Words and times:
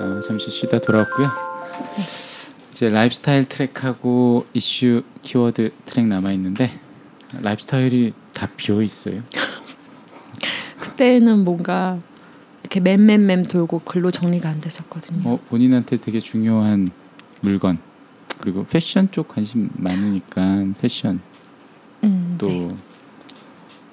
어, 0.00 0.20
잠시 0.26 0.50
쉬다 0.50 0.78
돌아왔고요. 0.78 1.28
이제 2.70 2.88
라이프스타일 2.88 3.46
트랙하고 3.46 4.46
이슈 4.54 5.02
키워드 5.20 5.72
트랙 5.84 6.06
남아 6.06 6.32
있는데 6.32 6.70
라이프스타일이 7.42 8.14
다 8.32 8.48
비어 8.56 8.80
있어요. 8.80 9.22
그때는 10.80 11.44
뭔가 11.44 11.98
이렇게 12.62 12.80
맴맴맴 12.80 13.42
돌고 13.42 13.80
글로 13.80 14.10
정리가 14.10 14.48
안 14.48 14.62
됐었거든요. 14.62 15.28
어, 15.28 15.38
본인한테 15.50 15.98
되게 15.98 16.18
중요한 16.18 16.90
물건 17.42 17.78
그리고 18.38 18.64
패션 18.64 19.10
쪽 19.12 19.28
관심 19.28 19.68
많으니까 19.74 20.64
패션 20.80 21.20
음, 22.04 22.36
또 22.38 22.46
네. 22.46 22.76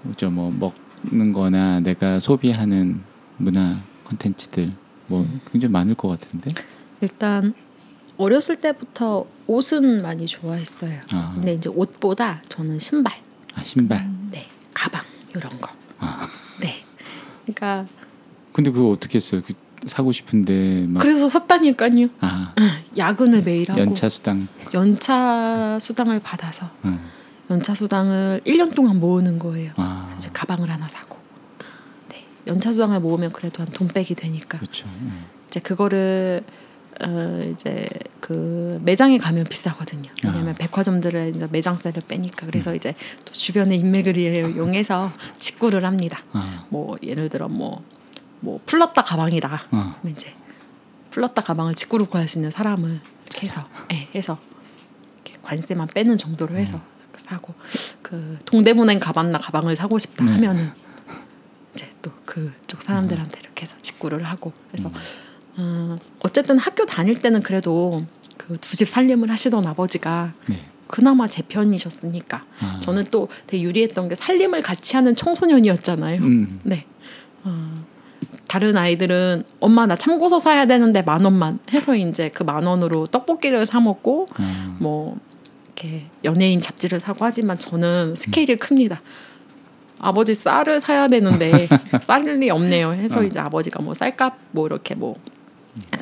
뭐죠 0.04 0.30
뭐 0.30 0.74
먹는-거나 1.12 1.82
내가 1.82 2.21
소비하는 2.21 3.02
문화 3.35 3.81
콘텐츠들 4.05 4.71
뭐 5.07 5.21
음. 5.21 5.41
굉장히 5.52 5.71
많을 5.71 5.95
것 5.95 6.07
같은데. 6.07 6.52
일단 7.02 7.53
어렸을 8.17 8.59
때부터 8.59 9.25
옷은 9.47 10.02
많이 10.02 10.25
좋아했어요. 10.25 10.99
아, 11.13 11.31
근데 11.35 11.53
이제 11.53 11.70
옷보다 11.70 12.41
저는 12.49 12.80
신발, 12.80 13.13
아 13.55 13.63
신발. 13.63 14.09
네, 14.31 14.47
가방 14.73 15.03
이런 15.35 15.59
거. 15.61 15.71
아. 15.99 16.27
네. 16.59 16.83
그러니까 17.45 17.85
근데 18.52 18.71
그거 18.71 18.89
어떻게 18.89 19.17
했어요? 19.17 19.41
그 19.45 19.53
사고 19.85 20.11
싶은데 20.11 20.85
막 20.88 20.99
그래서 21.02 21.30
샀다니까요. 21.30 22.08
아, 22.19 22.53
야근을 22.97 23.44
매일 23.44 23.69
하고 23.71 23.80
연차 23.80 24.09
수당. 24.09 24.47
연차 24.73 25.77
수당을 25.80 26.19
받아서 26.19 26.69
응. 26.85 26.99
연차 27.49 27.73
수당을 27.75 28.41
1년 28.45 28.73
동안 28.75 28.99
모으는 28.99 29.39
거예요. 29.39 29.71
아, 29.77 30.05
그래서 30.08 30.17
이제 30.17 30.30
가방을 30.33 30.69
하나 30.69 30.88
사고. 30.89 31.16
네. 32.48 32.52
연차 32.52 32.72
수당을 32.72 33.00
모으면 33.00 33.32
그래도 33.32 33.64
한돈 33.64 33.90
빼기 33.90 34.16
되니까 34.16 34.58
그렇죠. 34.58 34.88
응. 35.02 35.26
이제 35.48 35.59
그거를 35.59 36.44
어 37.04 37.54
이제 37.54 37.88
그 38.20 38.80
매장에 38.84 39.17
가면 39.20 39.45
비싸거든요. 39.45 40.09
왜냐면 40.23 40.50
아. 40.50 40.58
백화점들은 40.58 41.36
이제 41.36 41.48
매장세를 41.52 42.04
빼니까 42.08 42.48
그래서 42.48 42.72
음. 42.72 42.76
이제 42.76 42.95
또 43.23 43.34
주변의 43.34 43.78
인맥을 43.80 44.17
이용해서 44.17 45.12
직구를 45.38 45.86
합니다. 45.86 46.23
아, 46.34 46.66
뭐 46.70 46.98
예를 47.04 47.30
들어 47.30 47.48
뭐뭐 47.50 48.61
풀렀다 48.66 49.04
가방이다. 49.04 49.54
어, 49.54 49.59
그러면 49.70 49.95
이제 50.08 50.34
풀렀다 51.11 51.44
가방을 51.44 51.76
직구로 51.76 52.08
구할 52.08 52.28
수 52.28 52.39
있는 52.39 52.50
사람을 52.50 53.00
이렇게 53.28 53.45
해서 53.45 53.67
예, 53.92 54.08
해서 54.16 54.39
이렇게 55.23 55.39
관세만 55.44 55.89
빼는 55.94 56.17
정도로 56.17 56.56
해서 56.56 56.82
사고 57.17 57.54
그 58.02 58.39
동대문행 58.45 59.00
가봤나 59.00 59.38
가방을 59.38 59.76
사고 59.76 60.00
싶다 60.00 60.23
네. 60.23 60.32
하면은 60.32 60.72
이제 61.78 61.89
또 62.02 62.11
그쪽 62.25 62.81
사람들한테 62.81 63.39
이렇게 63.39 63.64
해서 63.64 63.75
직구를 63.81 64.23
하고 64.23 64.52
그래서 64.72 64.92
어, 65.58 65.97
어쨌든 66.22 66.58
학교 66.58 66.86
다닐 66.86 67.22
때는 67.22 67.42
그래도 67.44 68.03
그 68.38 68.58
두 68.58 68.75
집 68.75 68.88
살림을 68.88 69.30
하시던 69.31 69.66
아버지가 69.66 70.33
네. 70.48 70.64
그나마 70.88 71.28
제 71.28 71.42
편이셨으니까 71.44 72.45
아, 72.61 72.80
저는 72.81 73.05
또 73.11 73.28
되게 73.45 73.64
유리했던 73.64 74.08
게 74.09 74.16
살림을 74.16 74.61
같이 74.61 74.95
하는 74.95 75.16
청소년이었잖아요. 75.16 76.22
음, 76.22 76.61
네. 76.64 76.86
어, 77.44 77.73
다른 78.48 78.78
아이들은 78.78 79.44
엄마 79.59 79.86
나 79.86 79.98
참고서 79.98 80.39
사야 80.39 80.66
되는데 80.66 81.02
만 81.02 81.25
원만 81.25 81.59
해서 81.73 81.95
이제 81.95 82.30
그 82.30 82.44
만 82.45 82.64
원으로 82.66 83.05
떡볶이를 83.08 83.66
사 83.66 83.80
먹고 83.81 84.30
아, 84.38 84.78
뭐 84.80 85.17
이렇게 85.66 86.05
연예인 86.23 86.61
잡지를 86.61 87.00
사고 87.02 87.25
하지만 87.25 87.59
저는 87.59 88.16
스케일이 88.16 88.55
큽니다. 88.55 89.02
아버지 90.00 90.34
쌀을 90.34 90.80
사야 90.80 91.08
되는데 91.08 91.67
쌀이 92.06 92.50
없네요. 92.50 92.94
해서 92.94 93.20
어. 93.20 93.23
이제 93.23 93.40
아버지가 93.40 93.81
뭐 93.81 93.94
쌀값 93.94 94.38
뭐 94.52 94.66
이렇게 94.67 94.95
뭐 94.95 95.17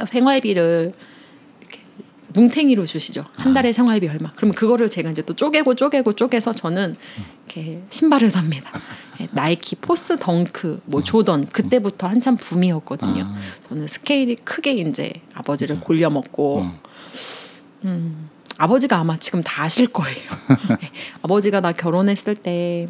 생활비를 0.05 0.93
이렇게 1.61 1.79
뭉탱이로 2.33 2.85
주시죠. 2.85 3.25
한 3.37 3.53
달에 3.53 3.71
생활비 3.73 4.07
얼마. 4.07 4.31
그러면 4.35 4.55
그거를 4.55 4.89
제가 4.89 5.09
이제 5.09 5.21
또 5.21 5.33
쪼개고 5.33 5.75
쪼개고 5.75 6.13
쪼개서 6.13 6.53
저는 6.53 6.95
이렇게 7.45 7.81
신발을 7.89 8.29
삽니다. 8.29 8.71
예, 9.21 9.29
나이키, 9.31 9.75
포스, 9.77 10.17
덩크, 10.19 10.81
뭐 10.85 11.01
조던 11.01 11.47
그때부터 11.47 12.07
한참 12.07 12.35
붐이었거든요. 12.35 13.23
아, 13.23 13.35
저는 13.69 13.87
스케일이 13.87 14.35
크게 14.35 14.73
이제 14.73 15.13
아버지를. 15.33 15.79
골려 15.79 16.09
먹고 16.09 16.59
어, 16.63 16.79
음, 17.85 18.29
아버지가 18.57 18.97
아마 18.97 19.17
지금 19.17 19.41
다 19.41 19.63
아실 19.63 19.87
거예요. 19.87 20.17
네, 20.81 20.91
아버지가 21.23 21.61
나 21.61 21.71
결혼했을 21.71 22.35
때 22.35 22.89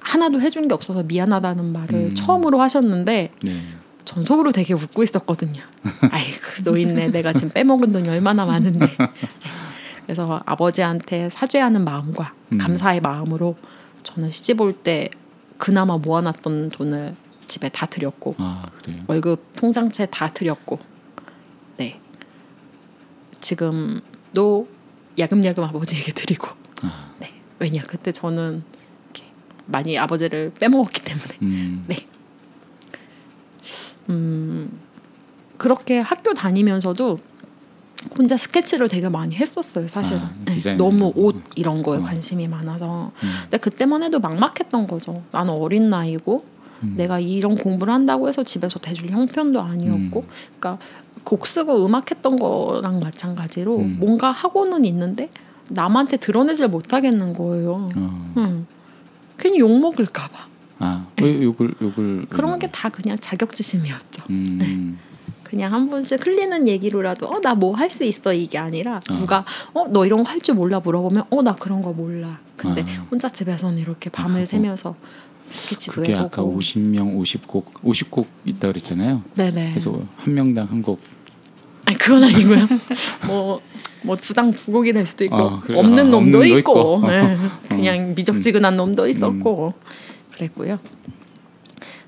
하나도 0.00 0.40
해준 0.40 0.68
게 0.68 0.74
없어서 0.74 1.02
미안하다는 1.02 1.72
말을 1.72 1.94
음. 1.94 2.14
처음으로 2.14 2.60
하셨는데 2.60 3.32
네. 3.42 3.62
전 4.04 4.24
속으로 4.24 4.50
되게 4.52 4.74
웃고 4.74 5.02
있었거든요. 5.02 5.62
아이고 6.10 6.40
노인네 6.64 7.08
내가 7.08 7.32
지금 7.32 7.50
빼먹은 7.50 7.92
돈이 7.92 8.08
얼마나 8.08 8.44
많은데. 8.46 8.78
네. 8.78 8.96
그래서 10.04 10.40
아버지한테 10.44 11.30
사죄하는 11.30 11.84
마음과 11.84 12.34
음. 12.52 12.58
감사의 12.58 13.00
마음으로 13.00 13.56
저는 14.02 14.30
시집 14.30 14.60
올 14.60 14.72
때 14.72 15.10
그나마 15.60 15.98
모아놨던 15.98 16.70
돈을 16.70 17.14
집에 17.46 17.68
다 17.68 17.86
드렸고 17.86 18.34
아. 18.38 18.64
월급 19.06 19.54
통장채 19.56 20.06
다 20.10 20.32
드렸고 20.32 20.78
네 21.76 22.00
지금도 23.40 24.68
야금야금 25.18 25.62
아버지에게 25.62 26.12
드리고 26.12 26.48
아, 26.82 27.12
네 27.18 27.34
왜냐 27.58 27.84
그때 27.84 28.10
저는 28.10 28.64
많이 29.70 29.98
아버지를 29.98 30.52
빼먹었기 30.58 31.02
때문에 31.02 31.26
음, 31.42 31.84
네. 31.88 32.06
음 34.08 34.80
그렇게 35.56 36.00
학교 36.00 36.34
다니면서도 36.34 37.18
혼자 38.16 38.36
스케치를 38.36 38.88
되게 38.88 39.08
많이 39.08 39.34
했었어요 39.34 39.86
사실은 39.86 40.22
아, 40.22 40.34
네, 40.46 40.76
너무 40.76 41.12
거. 41.12 41.20
옷 41.20 41.36
이런 41.54 41.82
거에 41.82 41.98
어. 41.98 42.02
관심이 42.02 42.48
많아서 42.48 43.12
음, 43.22 43.28
근데 43.42 43.58
그때만 43.58 44.02
해도 44.02 44.20
막막했던 44.20 44.86
거죠 44.86 45.22
나는 45.32 45.52
어린 45.52 45.90
나이고 45.90 46.44
음. 46.82 46.94
내가 46.96 47.20
이런 47.20 47.56
공부를 47.56 47.92
한다고 47.92 48.28
해서 48.28 48.42
집에서 48.42 48.78
대줄 48.78 49.10
형편도 49.10 49.60
아니었고 49.60 50.20
음. 50.20 50.28
그러니까 50.58 50.78
곡 51.24 51.46
쓰고 51.46 51.84
음악했던 51.84 52.36
거랑 52.36 53.00
마찬가지로 53.00 53.78
음. 53.78 53.96
뭔가 54.00 54.30
하고는 54.30 54.84
있는데 54.86 55.30
남한테 55.68 56.16
드러내질 56.16 56.68
못하겠는 56.68 57.32
거예요. 57.32 57.88
어, 57.94 58.32
응. 58.36 58.66
괜히 59.40 59.58
욕 59.58 59.70
먹을까 59.80 60.28
봐 60.28 60.46
아, 60.78 61.06
왜 61.20 61.42
욕을 61.42 61.74
욕을 61.82 62.26
그런 62.30 62.58
게 62.58 62.68
다 62.70 62.88
그냥 62.88 63.18
자격지심이었죠. 63.18 64.22
음, 64.30 64.98
그냥 65.44 65.72
한 65.74 65.90
번씩 65.90 66.24
흘리는 66.24 66.68
얘기로라도 66.68 67.26
어 67.28 67.40
나 67.40 67.54
뭐 67.54 67.74
할 67.74 67.90
수 67.90 68.04
있어 68.04 68.32
이게 68.32 68.56
아니라 68.58 69.00
어. 69.10 69.14
누가 69.16 69.44
어 69.74 69.84
너 69.88 70.06
이런 70.06 70.22
거 70.24 70.30
할 70.30 70.40
줄 70.40 70.54
몰라 70.54 70.80
물어보면 70.80 71.24
어 71.30 71.42
나 71.42 71.54
그런 71.56 71.82
거 71.82 71.92
몰라. 71.92 72.38
근데 72.56 72.82
아. 72.82 73.06
혼자 73.10 73.28
집에서는 73.28 73.78
이렇게 73.78 74.10
밤을 74.10 74.36
하고. 74.36 74.46
새면서 74.46 74.94
스케치도 75.50 75.92
그게 76.02 76.12
해보고. 76.14 76.26
아까 76.26 76.42
50명 76.44 77.18
50곡 77.20 77.64
50곡 77.82 78.26
있다 78.46 78.68
그랬잖아요. 78.68 79.22
네네. 79.34 79.70
그래서 79.70 80.00
한 80.16 80.34
명당 80.34 80.68
한 80.70 80.80
곡. 80.82 81.00
아니 81.90 81.98
그건 81.98 82.24
아니고요. 82.24 82.66
뭐 83.26 83.60
뭐 84.02 84.16
두당 84.16 84.52
두 84.52 84.72
곡이 84.72 84.92
될 84.92 85.06
수도 85.06 85.24
있고 85.24 85.36
어, 85.36 85.60
그래. 85.60 85.78
없는 85.78 85.98
아, 85.98 86.10
놈도 86.10 86.38
없는 86.38 86.58
있고 86.58 86.58
있고. 86.58 87.02
예, 87.10 87.36
그냥 87.68 88.14
미적지근한 88.14 88.76
놈도 88.76 89.06
있었고 89.08 89.74
그랬고요. 90.32 90.78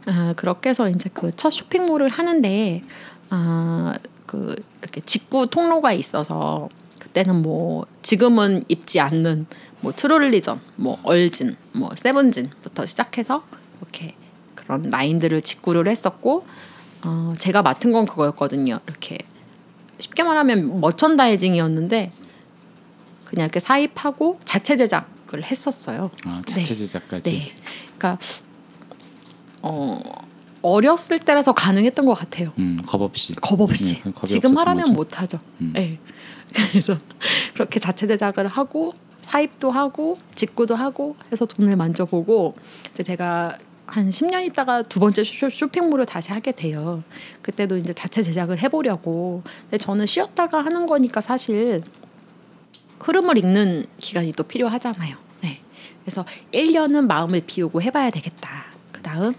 아, 0.06 0.32
그렇게 0.36 0.70
해서 0.70 0.88
이제 0.88 1.10
그 1.12 1.32
첫 1.36 1.50
쇼핑몰을 1.50 2.08
하는데 2.08 2.82
아, 3.30 3.94
그 4.26 4.56
이렇게 4.80 5.00
직구 5.02 5.48
통로가 5.48 5.92
있어서 5.92 6.68
그때는 6.98 7.42
뭐 7.42 7.86
지금은 8.02 8.64
입지 8.68 9.00
않는 9.00 9.46
뭐 9.80 9.92
트롤리전, 9.92 10.60
뭐 10.76 10.98
얼진, 11.02 11.56
뭐 11.72 11.90
세븐진부터 11.94 12.86
시작해서 12.86 13.44
이렇게 13.80 14.14
그런 14.54 14.90
라인들을 14.90 15.42
직구를 15.42 15.88
했었고 15.88 16.46
어, 17.04 17.34
제가 17.38 17.62
맡은 17.62 17.92
건 17.92 18.06
그거였거든요. 18.06 18.78
이렇게 18.86 19.18
쉽게 20.02 20.24
말하면 20.24 20.80
머천다이징이었는데 20.80 22.10
그냥 23.24 23.44
이렇게 23.44 23.60
사입하고 23.60 24.40
자체 24.44 24.76
제작을 24.76 25.44
했었어요. 25.44 26.10
아, 26.26 26.42
자체 26.44 26.62
네. 26.64 26.74
제작까지. 26.74 27.30
네, 27.30 27.52
그러니까 27.96 28.18
어 29.62 30.00
어렸을 30.60 31.20
때라서 31.20 31.52
가능했던 31.52 32.04
것 32.04 32.14
같아요. 32.14 32.52
음, 32.58 32.78
겁 32.84 33.00
없이. 33.00 33.34
겁 33.36 33.60
없이 33.60 34.02
네, 34.04 34.26
지금 34.26 34.58
하라면. 34.58 34.92
못 34.92 35.20
하죠. 35.20 35.38
음. 35.60 35.72
네. 35.72 35.98
그래서 36.72 36.98
그렇게 37.54 37.78
자체 37.78 38.08
제작을 38.08 38.48
하고 38.48 38.94
사입도 39.22 39.70
하고 39.70 40.18
직구도 40.34 40.74
하고 40.74 41.16
해서 41.30 41.46
돈을 41.46 41.76
만져보고 41.76 42.54
이제 42.90 43.04
제가 43.04 43.56
한 43.92 44.08
10년 44.08 44.42
있다가 44.46 44.82
두 44.82 45.00
번째 45.00 45.22
쇼- 45.22 45.50
쇼핑몰을 45.50 46.06
다시 46.06 46.32
하게 46.32 46.50
돼요. 46.52 47.02
그때도 47.42 47.76
이제 47.76 47.92
자체 47.92 48.22
제작을 48.22 48.62
해보려고. 48.62 49.42
근데 49.64 49.76
저는 49.76 50.06
쉬었다가 50.06 50.64
하는 50.64 50.86
거니까 50.86 51.20
사실 51.20 51.82
흐름을 53.00 53.36
읽는 53.36 53.84
기간이 53.98 54.32
또 54.32 54.44
필요하잖아요. 54.44 55.16
네. 55.42 55.60
그래서 56.04 56.24
1년은 56.52 57.06
마음을 57.06 57.42
비우고 57.46 57.82
해봐야 57.82 58.08
되겠다. 58.10 58.64
그 58.92 59.02
다음 59.02 59.34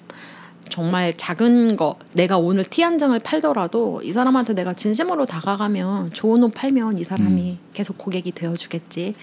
정말 0.69 1.13
작은 1.17 1.75
거 1.75 1.97
내가 2.13 2.37
오늘 2.37 2.63
티 2.63 2.83
한 2.83 2.97
장을 2.99 3.17
팔더라도 3.19 4.01
이 4.03 4.11
사람한테 4.13 4.53
내가 4.53 4.73
진심으로 4.73 5.25
다가가면 5.25 6.11
좋은 6.13 6.43
옷 6.43 6.53
팔면 6.53 6.99
이 6.99 7.03
사람이 7.03 7.41
음. 7.51 7.59
계속 7.73 7.97
고객이 7.97 8.31
되어주겠지 8.33 9.15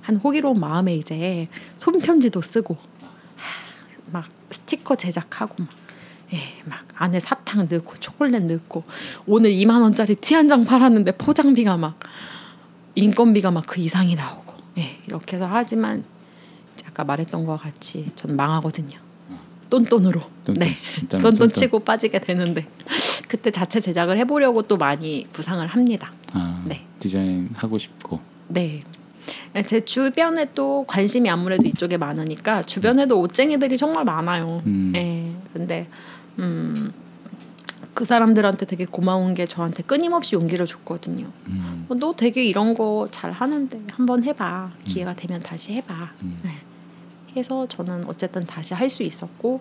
한 0.00 0.16
호기로운 0.16 0.60
마음에 0.60 0.94
이제 0.94 1.48
손편지도 1.78 2.40
쓰고 2.40 2.76
막 4.12 4.26
스티커 4.50 4.94
제작하고 4.96 5.54
막, 5.58 5.68
예, 6.32 6.38
막 6.64 6.84
안에 6.96 7.20
사탕 7.20 7.68
넣고 7.70 7.94
초콜릿 7.96 8.42
넣고 8.44 8.84
오늘 9.26 9.50
2만 9.50 9.80
원짜리 9.82 10.14
티 10.16 10.34
한 10.34 10.48
장 10.48 10.64
팔았는데 10.64 11.12
포장비가 11.12 11.76
막 11.76 11.98
인건비가 12.94 13.50
막 13.50 13.64
그 13.66 13.80
이상이 13.80 14.14
나오고 14.14 14.54
예, 14.78 14.98
이렇게 15.06 15.36
해서 15.36 15.48
하지만 15.50 16.04
아까 16.86 17.04
말했던 17.04 17.44
것 17.44 17.56
같이 17.60 18.10
전 18.14 18.36
망하거든요. 18.36 18.98
똔똔으로 19.68 20.20
똔똔, 20.44 20.58
네 20.60 20.76
똔똔 21.08 21.52
치고 21.52 21.80
빠지게 21.80 22.20
되는데 22.20 22.66
그때 23.28 23.50
자체 23.50 23.80
제작을 23.80 24.16
해보려고 24.18 24.62
또 24.62 24.76
많이 24.76 25.26
구상을 25.32 25.66
합니다. 25.66 26.12
아, 26.32 26.62
네 26.64 26.86
디자인 27.00 27.50
하고 27.54 27.76
싶고 27.76 28.20
네. 28.48 28.82
제 29.66 29.80
주변에 29.84 30.46
또 30.54 30.84
관심이 30.86 31.28
아무래도 31.30 31.66
이쪽에 31.66 31.96
많으니까 31.96 32.62
주변에도 32.62 33.18
옷쟁이들이 33.20 33.76
정말 33.76 34.04
많아요. 34.04 34.62
음. 34.66 34.90
네. 34.92 35.32
근데 35.52 35.88
음, 36.38 36.92
그 37.94 38.04
사람들한테 38.04 38.66
되게 38.66 38.84
고마운 38.84 39.34
게 39.34 39.46
저한테 39.46 39.82
끊임없이 39.82 40.34
용기를 40.34 40.66
줬거든요. 40.66 41.26
음. 41.46 41.86
너 41.98 42.12
되게 42.14 42.44
이런 42.44 42.74
거 42.74 43.08
잘 43.10 43.32
하는데 43.32 43.80
한번 43.92 44.22
해봐. 44.24 44.70
기회가 44.84 45.12
음. 45.12 45.16
되면 45.16 45.42
다시 45.42 45.72
해봐. 45.72 45.94
음. 46.22 46.40
네. 46.42 46.50
해서 47.36 47.66
저는 47.68 48.04
어쨌든 48.06 48.46
다시 48.46 48.74
할 48.74 48.88
수 48.90 49.02
있었고 49.02 49.60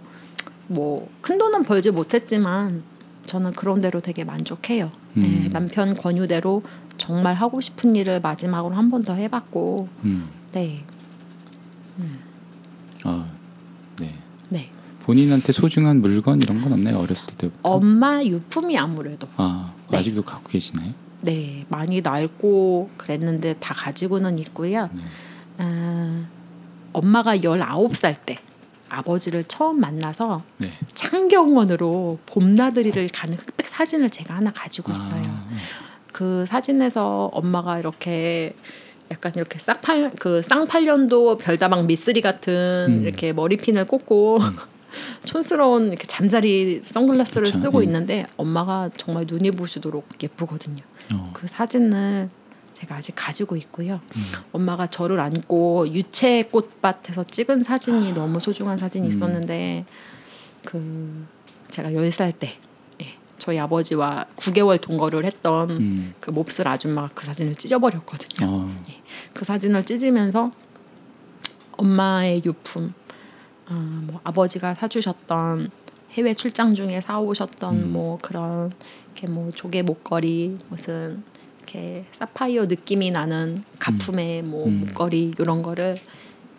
뭐 0.68 1.08
큰 1.22 1.38
돈은 1.38 1.64
벌지 1.64 1.92
못했지만 1.92 2.84
저는 3.26 3.54
그런 3.54 3.82
대로 3.82 4.00
되게 4.02 4.24
만족해요. 4.24 4.92
음. 5.18 5.22
네, 5.22 5.50
남편 5.50 5.96
권유대로 5.98 6.62
정말 7.06 7.36
하고 7.36 7.62
싶은 7.62 7.96
일을 7.96 8.22
마지막으로 8.22 8.74
한 8.76 8.90
번 8.90 9.04
더 9.04 9.14
해봤고, 9.14 9.88
음. 10.04 10.30
네. 10.52 10.84
음. 12.00 12.20
아, 13.04 13.26
네. 14.00 14.14
네. 14.50 14.70
본인한테 15.04 15.52
소중한 15.52 16.02
물건 16.02 16.42
이런 16.42 16.62
건 16.62 16.74
없나요? 16.74 17.00
어렸을 17.00 17.36
때부터? 17.36 17.60
엄마 17.70 18.24
유품이 18.24 18.78
아무래도. 18.78 19.28
아, 19.38 19.74
네. 19.92 19.98
아직도 19.98 20.24
갖고 20.24 20.50
계시나요? 20.50 20.94
네, 21.22 21.66
많이 21.70 22.02
낡고 22.02 22.90
그랬는데 22.98 23.56
다 23.60 23.74
가지고는 23.76 24.38
있고요. 24.40 24.90
네. 24.94 25.02
아, 25.60 26.24
엄마가 26.94 27.38
19살 27.38 28.16
때 28.26 28.38
아버지를 28.90 29.44
처음 29.46 29.80
만나서 29.80 30.44
네. 30.58 30.72
창경원으로 30.94 32.20
봄나들이를 32.28 33.10
가는 33.14 33.38
흑백 33.38 33.68
사진을 33.68 34.10
제가 34.10 34.36
하나 34.36 34.52
가지고 34.52 34.92
아, 34.92 34.96
있어요. 34.96 35.22
아, 35.26 35.46
네. 35.52 35.58
그 36.16 36.46
사진에서 36.48 37.30
엄마가 37.34 37.78
이렇게 37.78 38.56
약간 39.12 39.34
이렇게 39.36 39.60
쌍팔 39.60 40.14
그 40.18 40.42
쌍팔년도 40.44 41.40
별다방 41.40 41.88
미쓰리 41.88 42.22
같은 42.22 42.54
음. 42.88 43.04
이렇게 43.04 43.34
머리핀을 43.34 43.86
꽂고 43.86 44.38
음. 44.38 44.56
촌스러운 45.26 45.90
이렇게 45.90 46.08
잠자리 46.08 46.82
선글라스를 46.86 47.48
그쵸, 47.48 47.60
쓰고 47.60 47.82
예. 47.82 47.88
있는데 47.88 48.26
엄마가 48.38 48.92
정말 48.96 49.26
눈이 49.28 49.52
부시도록 49.52 50.08
예쁘거든요. 50.24 50.78
어. 51.14 51.32
그 51.34 51.50
사진을 51.50 52.30
제가 52.72 52.96
아직 52.96 53.14
가지고 53.18 53.58
있고요. 53.58 54.00
음. 54.16 54.22
엄마가 54.54 54.88
저를 54.88 55.20
안고 55.20 55.90
유채 55.90 56.44
꽃밭에서 56.44 57.26
찍은 57.26 57.66
사진이 57.66 58.12
아. 58.12 58.14
너무 58.14 58.40
소중한 58.40 58.78
사진이 58.78 59.06
음. 59.06 59.10
있었는데 59.10 59.84
그 60.64 61.26
제가 61.72 61.94
열 61.94 62.10
살때 62.10 62.48
예, 62.48 62.65
저희 63.38 63.60
아버지와 63.60 64.28
9개월 64.38 64.80
동거를 64.80 65.26
했던 65.26 65.70
음. 65.70 66.14
그 66.20 66.32
몹쓸 66.32 66.68
아줌마가 66.68 67.10
그 67.14 67.26
사진을 67.26 67.56
찢어버렸거든요. 67.56 68.50
어. 68.50 68.76
예, 68.90 69.02
그 69.34 69.46
사진을 69.46 69.86
찢으면서 69.86 70.52
엄마의 71.72 72.42
유품, 72.46 72.94
어, 73.70 73.74
뭐 73.74 74.22
아버지가 74.24 74.76
사주셨던 74.76 75.70
해외 76.12 76.34
출장 76.34 76.74
중에 76.74 77.02
사오셨던 77.02 77.76
음. 77.76 77.92
뭐 77.92 78.18
그런 78.22 78.72
이렇게 79.08 79.28
뭐 79.28 79.52
조개 79.52 79.82
목걸이 79.82 80.58
무슨 80.70 81.24
이렇게 81.58 82.06
사파이어 82.14 82.66
느낌이 82.66 83.12
나는 83.12 83.64
가품의 83.80 84.42
음. 84.42 84.50
뭐 84.50 84.66
음. 84.66 84.86
목걸이 84.86 85.34
이런 85.38 85.62
거를 85.62 85.98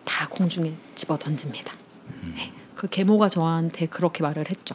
다 0.05 0.28
공중에 0.28 0.75
집어 0.94 1.17
던집니다. 1.17 1.75
음. 2.23 2.34
네. 2.37 2.52
그 2.75 2.88
계모가 2.88 3.31
저한테 3.31 3.87
그렇게 3.87 4.23
말을 4.23 4.50
했죠. 4.50 4.75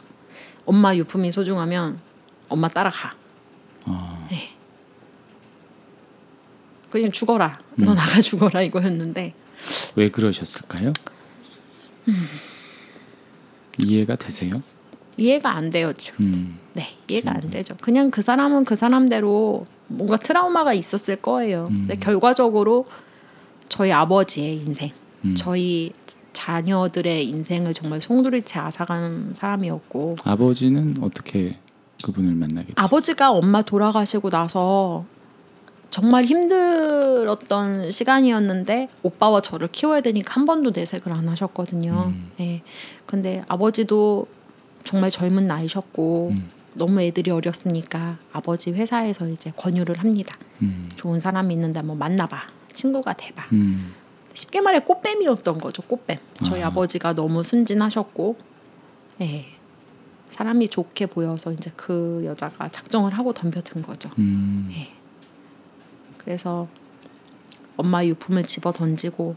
엄마 0.64 0.94
유품이 0.94 1.32
소중하면 1.32 2.00
엄마 2.48 2.68
따라가. 2.68 3.14
어. 3.84 4.26
네. 4.30 4.50
그냥 6.90 7.10
죽어라. 7.10 7.58
음. 7.78 7.84
너 7.84 7.94
나가 7.94 8.20
죽어라 8.20 8.62
이거였는데. 8.62 9.34
왜 9.96 10.10
그러셨을까요? 10.10 10.92
음. 12.08 12.28
이해가 13.78 14.16
되세요? 14.16 14.62
이해가 15.16 15.50
안 15.54 15.70
돼요 15.70 15.92
지금. 15.94 16.26
음. 16.26 16.58
네, 16.74 16.96
이해가 17.08 17.32
안 17.32 17.48
되죠. 17.48 17.76
그냥 17.80 18.10
그 18.10 18.22
사람은 18.22 18.64
그 18.64 18.76
사람대로 18.76 19.66
뭔가 19.88 20.16
트라우마가 20.16 20.72
있었을 20.74 21.16
거예요. 21.16 21.68
음. 21.70 21.86
근데 21.86 21.96
결과적으로 21.96 22.86
저희 23.68 23.92
아버지의 23.92 24.56
인생, 24.56 24.90
음. 25.24 25.34
저희 25.34 25.92
자녀들의 26.46 27.28
인생을 27.28 27.72
정말 27.72 28.00
송두리째 28.00 28.58
앗아간 28.58 29.32
사람이었고 29.34 30.16
아버지는 30.24 30.96
어떻게 31.00 31.56
그분을 32.04 32.34
만나게? 32.34 32.72
아버지가 32.74 33.30
엄마 33.30 33.62
돌아가시고 33.62 34.28
나서 34.30 35.04
정말 35.90 36.24
힘들었던 36.24 37.92
시간이었는데 37.92 38.88
오빠와 39.04 39.40
저를 39.40 39.68
키워야 39.70 40.00
되니까 40.00 40.34
한 40.34 40.44
번도 40.46 40.72
내색을 40.74 41.12
안 41.12 41.28
하셨거든요. 41.28 42.06
음. 42.08 42.32
네. 42.38 42.62
근데 43.06 43.44
아버지도 43.46 44.26
정말 44.84 45.10
젊은 45.10 45.46
나이셨고 45.46 46.30
음. 46.32 46.50
너무 46.74 47.00
애들이 47.02 47.30
어렸으니까 47.30 48.18
아버지 48.32 48.72
회사에서 48.72 49.28
이제 49.28 49.52
권유를 49.56 50.00
합니다. 50.00 50.36
음. 50.62 50.88
좋은 50.96 51.20
사람이 51.20 51.54
있는데 51.54 51.78
한번 51.78 51.98
만나봐. 51.98 52.48
친구가 52.74 53.12
돼봐. 53.12 53.44
음. 53.52 53.92
쉽게 54.34 54.60
말해 54.60 54.80
꽃뱀이었던 54.80 55.58
거죠. 55.58 55.82
꽃뱀. 55.82 56.18
저희 56.44 56.62
아. 56.62 56.70
버지가 56.70 57.14
너무 57.14 57.42
순진하셨고, 57.42 58.36
예. 59.20 59.46
사람이 60.30 60.68
좋게 60.68 61.06
보여서 61.06 61.52
이제 61.52 61.70
그 61.76 62.22
여자가 62.24 62.68
작정을 62.68 63.12
하고 63.12 63.32
덤벼든 63.32 63.82
거죠. 63.82 64.10
음. 64.18 64.70
예. 64.72 64.88
그래서 66.18 66.68
엄마 67.76 68.04
유품을 68.04 68.44
집어 68.44 68.72
던지고 68.72 69.34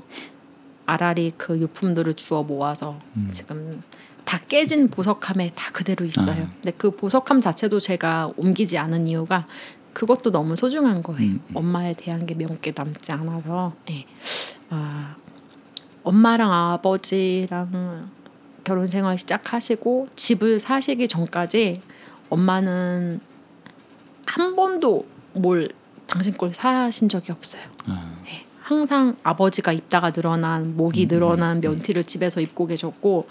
아라리 0.85 1.33
그 1.37 1.59
유품들을 1.59 2.13
주워 2.13 2.43
모아서 2.43 2.99
음. 3.17 3.29
지금 3.31 3.83
다 4.23 4.39
깨진 4.39 4.89
보석함에 4.89 5.51
다 5.55 5.71
그대로 5.71 6.05
있어요. 6.05 6.43
아. 6.43 6.51
근데 6.61 6.71
그 6.71 6.91
보석함 6.91 7.41
자체도 7.41 7.79
제가 7.79 8.33
옮기지 8.37 8.77
않은 8.77 9.07
이유가 9.07 9.45
그것도 9.95 10.31
너무 10.31 10.55
소중한 10.57 11.01
거예요. 11.01 11.21
음, 11.21 11.41
음. 11.49 11.55
엄마에 11.55 11.93
대한 11.95 12.25
게 12.27 12.35
몇 12.35 12.61
개 12.61 12.73
남지 12.75 13.11
않아서. 13.13 13.73
네. 13.87 14.05
아, 14.69 15.15
엄마랑 16.03 16.51
아버지랑 16.51 18.11
결혼 18.65 18.87
생활 18.87 19.17
시작하시고 19.17 20.09
집을 20.15 20.59
사시기 20.59 21.07
전까지 21.07 21.81
엄마는 22.29 23.21
한 24.25 24.55
번도 24.55 25.07
뭘 25.33 25.69
당신 26.07 26.35
걸 26.37 26.53
사신 26.53 27.07
적이 27.09 27.31
없어요. 27.31 27.61
아. 27.87 28.19
네. 28.25 28.45
항상 28.61 29.15
아버지가 29.23 29.71
입다가 29.71 30.11
늘어난 30.11 30.75
목이 30.75 31.05
음, 31.05 31.07
늘어난 31.07 31.57
음, 31.57 31.61
면티를 31.61 32.03
집에서 32.03 32.41
입고 32.41 32.67
계셨고 32.67 33.27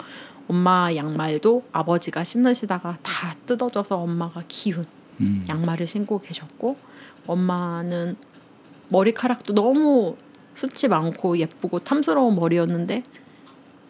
엄마 0.47 0.95
양말도 0.95 1.65
아버지가 1.71 2.23
신으시다가 2.23 2.97
다 3.03 3.35
뜯어져서 3.45 3.97
엄마가 3.97 4.43
기운 4.47 4.85
음. 5.21 5.45
양말을 5.47 5.87
신고 5.87 6.19
계셨고 6.19 6.77
엄마는 7.27 8.15
머리카락도 8.89 9.53
너무 9.53 10.15
숱이 10.55 10.89
많고 10.89 11.37
예쁘고 11.37 11.79
탐스러운 11.79 12.35
머리였는데 12.35 13.03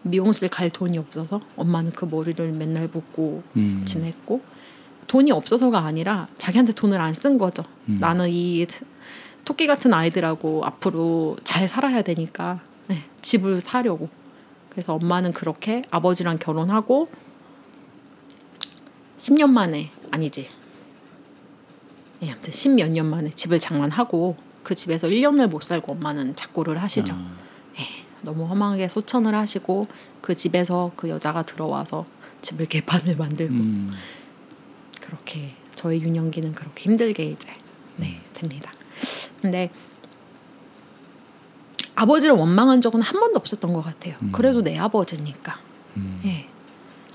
미용실 0.04 0.50
갈 0.50 0.70
돈이 0.70 0.98
없어서 0.98 1.42
엄마는 1.56 1.92
그 1.92 2.06
머리를 2.06 2.52
맨날 2.54 2.88
붓고 2.88 3.44
음. 3.58 3.82
지냈고 3.86 4.42
돈이 5.08 5.32
없어서가 5.32 5.80
아니라 5.80 6.28
자기한테 6.38 6.74
돈을 6.74 7.00
안 7.00 7.14
쓴 7.14 7.38
거죠. 7.38 7.64
음. 7.90 7.98
나는 8.00 8.30
이 8.30 8.66
토끼 9.46 9.68
같은 9.68 9.94
아이들하고 9.94 10.66
앞으로 10.66 11.38
잘 11.44 11.68
살아야 11.68 12.02
되니까 12.02 12.62
네, 12.88 13.04
집을 13.22 13.62
사려고 13.62 14.10
그래서 14.70 14.94
엄마는 14.96 15.34
그렇게 15.34 15.84
아버지랑 15.92 16.38
결혼하고 16.40 17.10
10년 19.18 19.50
만에 19.52 19.92
아니지. 20.12 20.50
예, 22.26 22.32
아무튼 22.32 22.52
10몇 22.52 22.90
년 22.90 23.06
만에 23.08 23.30
집을 23.32 23.60
장만하고 23.60 24.36
그 24.64 24.74
집에서 24.74 25.08
1년을 25.08 25.48
못 25.48 25.64
살고 25.64 25.92
엄마는 25.94 26.36
작고를 26.36 26.82
하시죠. 26.82 27.14
음. 27.14 27.38
예, 27.80 27.88
너무 28.22 28.46
허망하게 28.46 28.90
소천을 28.90 29.36
하시고 29.36 29.88
그 30.22 30.34
집에서 30.34 30.92
그 30.96 31.10
여자가 31.10 31.44
들어와서 31.44 32.06
집을 32.42 32.66
개판을 32.68 33.16
만들고 33.18 33.54
음. 33.54 33.94
그렇게 35.02 35.54
저의 35.76 36.02
유년기는 36.02 36.56
그렇게 36.56 36.84
힘들게 36.84 37.26
이제 37.26 37.48
네 37.98 38.22
됩니다. 38.34 38.74
근데 39.42 39.70
아버지를 41.96 42.36
원망한 42.36 42.82
적은 42.82 43.02
한 43.02 43.20
번도 43.20 43.38
없었던 43.38 43.72
것 43.72 43.82
같아요. 43.82 44.16
음. 44.22 44.32
그래도 44.32 44.62
내 44.62 44.78
아버지니까. 44.78 45.60
음. 45.98 46.22
예. 46.26 46.48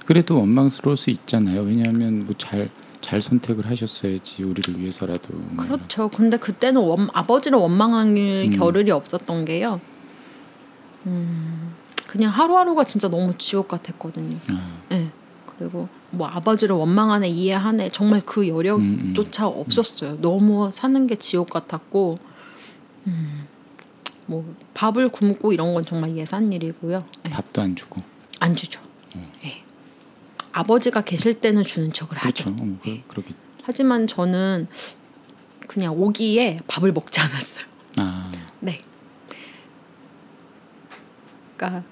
그래도 0.07 0.39
원망스러울 0.39 0.97
수 0.97 1.11
있잖아요. 1.11 1.63
왜냐하면 1.63 2.25
뭐 2.25 2.35
잘 2.39 2.71
잘 3.01 3.23
선택을 3.23 3.67
하셨어야지 3.71 4.43
우리를 4.43 4.79
위해서라도. 4.79 5.35
뭐 5.35 5.65
그렇죠. 5.65 6.09
근데 6.09 6.37
그때는 6.37 6.81
원, 6.83 7.09
아버지를 7.13 7.59
원망할 7.59 8.07
음. 8.09 8.51
겨를이 8.51 8.91
없었던 8.91 9.45
게요. 9.45 9.81
음, 11.07 11.75
그냥 12.07 12.31
하루하루가 12.33 12.85
진짜 12.85 13.09
너무 13.09 13.37
지옥 13.39 13.69
같았거든요. 13.69 14.37
아, 14.53 14.79
예. 14.93 15.11
그리고 15.47 15.89
뭐 16.11 16.27
아버지를 16.27 16.75
원망하네 16.77 17.29
이해하네 17.29 17.91
정말 17.91 18.21
그 18.25 18.43
음, 18.43 18.49
음. 18.49 19.15
여력조차 19.15 19.47
없었어요. 19.47 20.21
너무 20.21 20.71
사는 20.73 21.07
게 21.07 21.17
지옥 21.17 21.51
같았고, 21.51 22.19
음, 23.07 23.47
뭐 24.27 24.55
밥을 24.75 25.09
굶고 25.09 25.53
이런 25.53 25.75
건 25.75 25.85
정말 25.85 26.17
예산 26.17 26.53
일이고요. 26.53 27.05
예. 27.27 27.31
밥도 27.31 27.63
안 27.63 27.77
주고. 27.77 28.03
안 28.41 28.55
주죠. 28.55 28.81
예. 29.45 29.63
아버지가 30.53 31.03
계실 31.03 31.41
때는 31.41 31.63
주는 31.63 31.93
척을 31.93 32.19
그렇죠. 32.19 32.51
하죠. 32.51 32.63
어, 32.63 32.79
그, 32.83 33.01
그러게. 33.09 33.35
하지만 33.63 34.07
저는 34.07 34.67
그냥 35.67 35.95
오기에 36.01 36.59
밥을 36.67 36.93
먹지 36.93 37.21
않았어요. 37.21 37.65
아, 37.99 38.33
네. 38.61 38.83
그러니까 41.57 41.85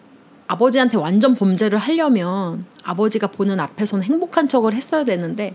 아버지한테 0.47 0.97
완전 0.97 1.35
범죄를 1.35 1.79
하려면 1.79 2.65
아버지가 2.83 3.29
보는 3.29 3.61
앞에서는 3.61 4.03
행복한 4.05 4.49
척을 4.49 4.75
했어야 4.75 5.05
되는데 5.05 5.55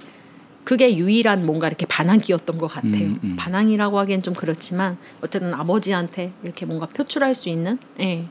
그게 0.64 0.96
유일한 0.96 1.46
뭔가 1.46 1.68
이렇게 1.68 1.86
반항기였던 1.86 2.58
것 2.58 2.68
같아요. 2.68 2.94
음, 2.94 3.20
음. 3.24 3.36
반항이라고 3.38 4.00
하기엔 4.00 4.22
좀 4.22 4.34
그렇지만 4.34 4.98
어쨌든 5.22 5.54
아버지한테 5.54 6.32
이렇게 6.44 6.66
뭔가 6.66 6.86
표출할 6.86 7.36
수 7.36 7.50
있는 7.50 7.78
예. 8.00 8.26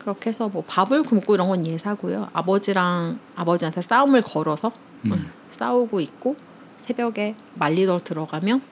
그렇게 0.00 0.30
해서 0.30 0.48
뭐 0.48 0.64
밥을 0.66 1.02
굶고 1.04 1.34
이런 1.34 1.48
건 1.48 1.66
예사고요. 1.66 2.30
아버지랑 2.32 3.20
아버지한테 3.36 3.82
싸움을 3.82 4.22
걸어서 4.22 4.72
음. 5.04 5.12
음, 5.12 5.32
싸우고 5.52 6.00
있고 6.00 6.36
새벽에 6.78 7.36
말리러 7.54 8.00
들어가면 8.02 8.62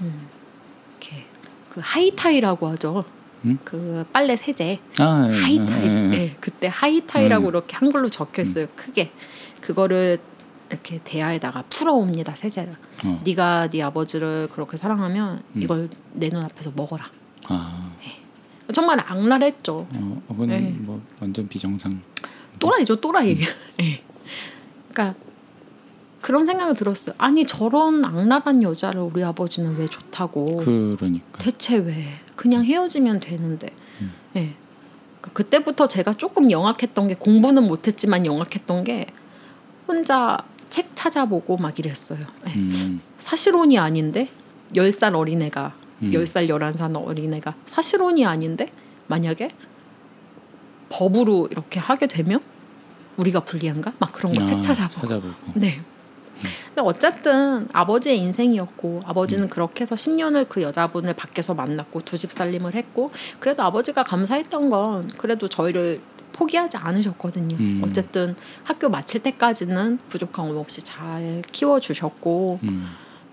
음, 0.00 0.28
이렇게 0.90 1.24
그 1.70 1.80
하이타이라고 1.82 2.66
하죠. 2.68 3.04
음? 3.44 3.58
그 3.64 4.04
빨래 4.12 4.36
세제 4.36 4.80
아, 4.98 5.28
예, 5.30 5.40
하이타이. 5.40 5.86
예, 5.86 6.10
예. 6.12 6.14
예, 6.14 6.36
그때 6.40 6.66
하이타이라고 6.66 7.46
음. 7.46 7.48
이렇게 7.48 7.76
한글로 7.76 8.08
적혀 8.08 8.42
있어요. 8.42 8.66
크게 8.74 9.12
그거를 9.60 10.18
이렇게 10.70 11.00
대야에다가 11.04 11.64
풀어옵니다 11.70 12.34
세제를. 12.34 12.74
어. 13.04 13.20
네가 13.24 13.68
네 13.70 13.82
아버지를 13.82 14.48
그렇게 14.52 14.76
사랑하면 14.76 15.42
음. 15.54 15.62
이걸 15.62 15.88
내 16.12 16.30
눈앞에서 16.30 16.72
먹어라. 16.74 17.10
아, 17.48 17.92
정말 18.72 19.00
악랄했죠. 19.00 19.86
어, 19.92 20.22
그거는 20.28 20.60
네. 20.62 20.70
뭐 20.78 21.00
완전 21.20 21.48
비정상. 21.48 22.00
또라이죠, 22.58 23.00
또라이. 23.00 23.34
음. 23.34 23.40
예. 23.80 24.02
그러니까 24.92 25.18
그런 26.20 26.46
생각이 26.46 26.76
들었어요. 26.76 27.14
아니 27.18 27.44
저런 27.44 28.04
악랄한 28.04 28.62
여자를 28.62 29.00
우리 29.00 29.24
아버지는 29.24 29.76
왜 29.76 29.86
좋다고? 29.86 30.56
그러니까. 30.56 31.38
대체 31.38 31.76
왜? 31.76 32.04
그냥 32.36 32.64
헤어지면 32.64 33.20
되는데. 33.20 33.68
음. 34.00 34.12
예. 34.36 34.54
그러니까 35.20 35.30
그때부터 35.32 35.88
제가 35.88 36.12
조금 36.14 36.50
영악했던 36.50 37.08
게 37.08 37.14
공부는 37.14 37.66
못했지만 37.66 38.26
영악했던 38.26 38.84
게 38.84 39.06
혼자 39.86 40.38
책 40.70 40.90
찾아보고 40.94 41.56
막 41.56 41.78
이랬어요. 41.78 42.20
예. 42.48 42.52
음, 42.54 43.00
사실혼이 43.18 43.78
아닌데 43.78 44.28
10살 44.74 45.14
어린애가 45.14 45.74
음. 46.02 46.10
10살 46.10 46.48
11살 46.48 46.96
어린애가 47.06 47.54
사실혼이 47.66 48.26
아닌데 48.26 48.70
만약에 49.06 49.50
법으로 50.90 51.48
이렇게 51.50 51.80
하게 51.80 52.06
되면 52.06 52.40
우리가 53.16 53.40
불리한가? 53.40 53.92
막 53.98 54.12
그런 54.12 54.32
거책 54.32 54.58
아, 54.58 54.60
찾아보고. 54.60 55.00
찾아보고. 55.06 55.34
네. 55.54 55.80
근데 56.66 56.80
어쨌든 56.82 57.68
아버지의 57.72 58.18
인생이었고 58.18 59.02
아버지는 59.04 59.48
그렇게 59.48 59.82
해서 59.82 59.94
10년을 59.94 60.48
그 60.48 60.60
여자분을 60.62 61.14
밖에서 61.14 61.54
만났고 61.54 62.00
두 62.02 62.16
집 62.16 62.32
살림을 62.32 62.74
했고 62.74 63.10
그래도 63.38 63.62
아버지가 63.62 64.02
감사했던 64.04 64.70
건 64.70 65.08
그래도 65.18 65.48
저희를 65.48 66.00
포기하지 66.32 66.78
않으셨거든요. 66.78 67.56
음. 67.60 67.82
어쨌든 67.84 68.34
학교 68.64 68.88
마칠 68.88 69.22
때까지는 69.22 69.98
부족한 70.08 70.52
거 70.52 70.58
없이 70.58 70.82
잘 70.82 71.42
키워주셨고 71.52 72.58
음, 72.64 72.88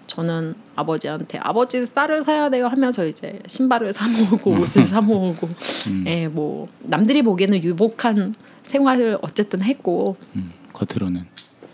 저는 0.10 0.56
아버지한테 0.76 1.38
아버지 1.38 1.86
쌀을 1.86 2.24
사야 2.26 2.50
돼요 2.50 2.68
하면서 2.68 3.06
이제 3.06 3.40
신발을 3.48 3.94
사 3.94 4.08
모으고 4.08 4.52
옷을 4.60 4.86
사 4.86 5.02
모으고 5.02 5.48
음, 5.88 6.04
예, 6.08 6.28
뭐 6.28 6.68
남들이 6.82 7.22
보기에는 7.22 7.64
유복한 7.64 8.34
생활을 8.64 9.20
어쨌든 9.22 9.62
했고 9.62 10.18
음, 10.36 10.52
겉으로는. 10.74 11.26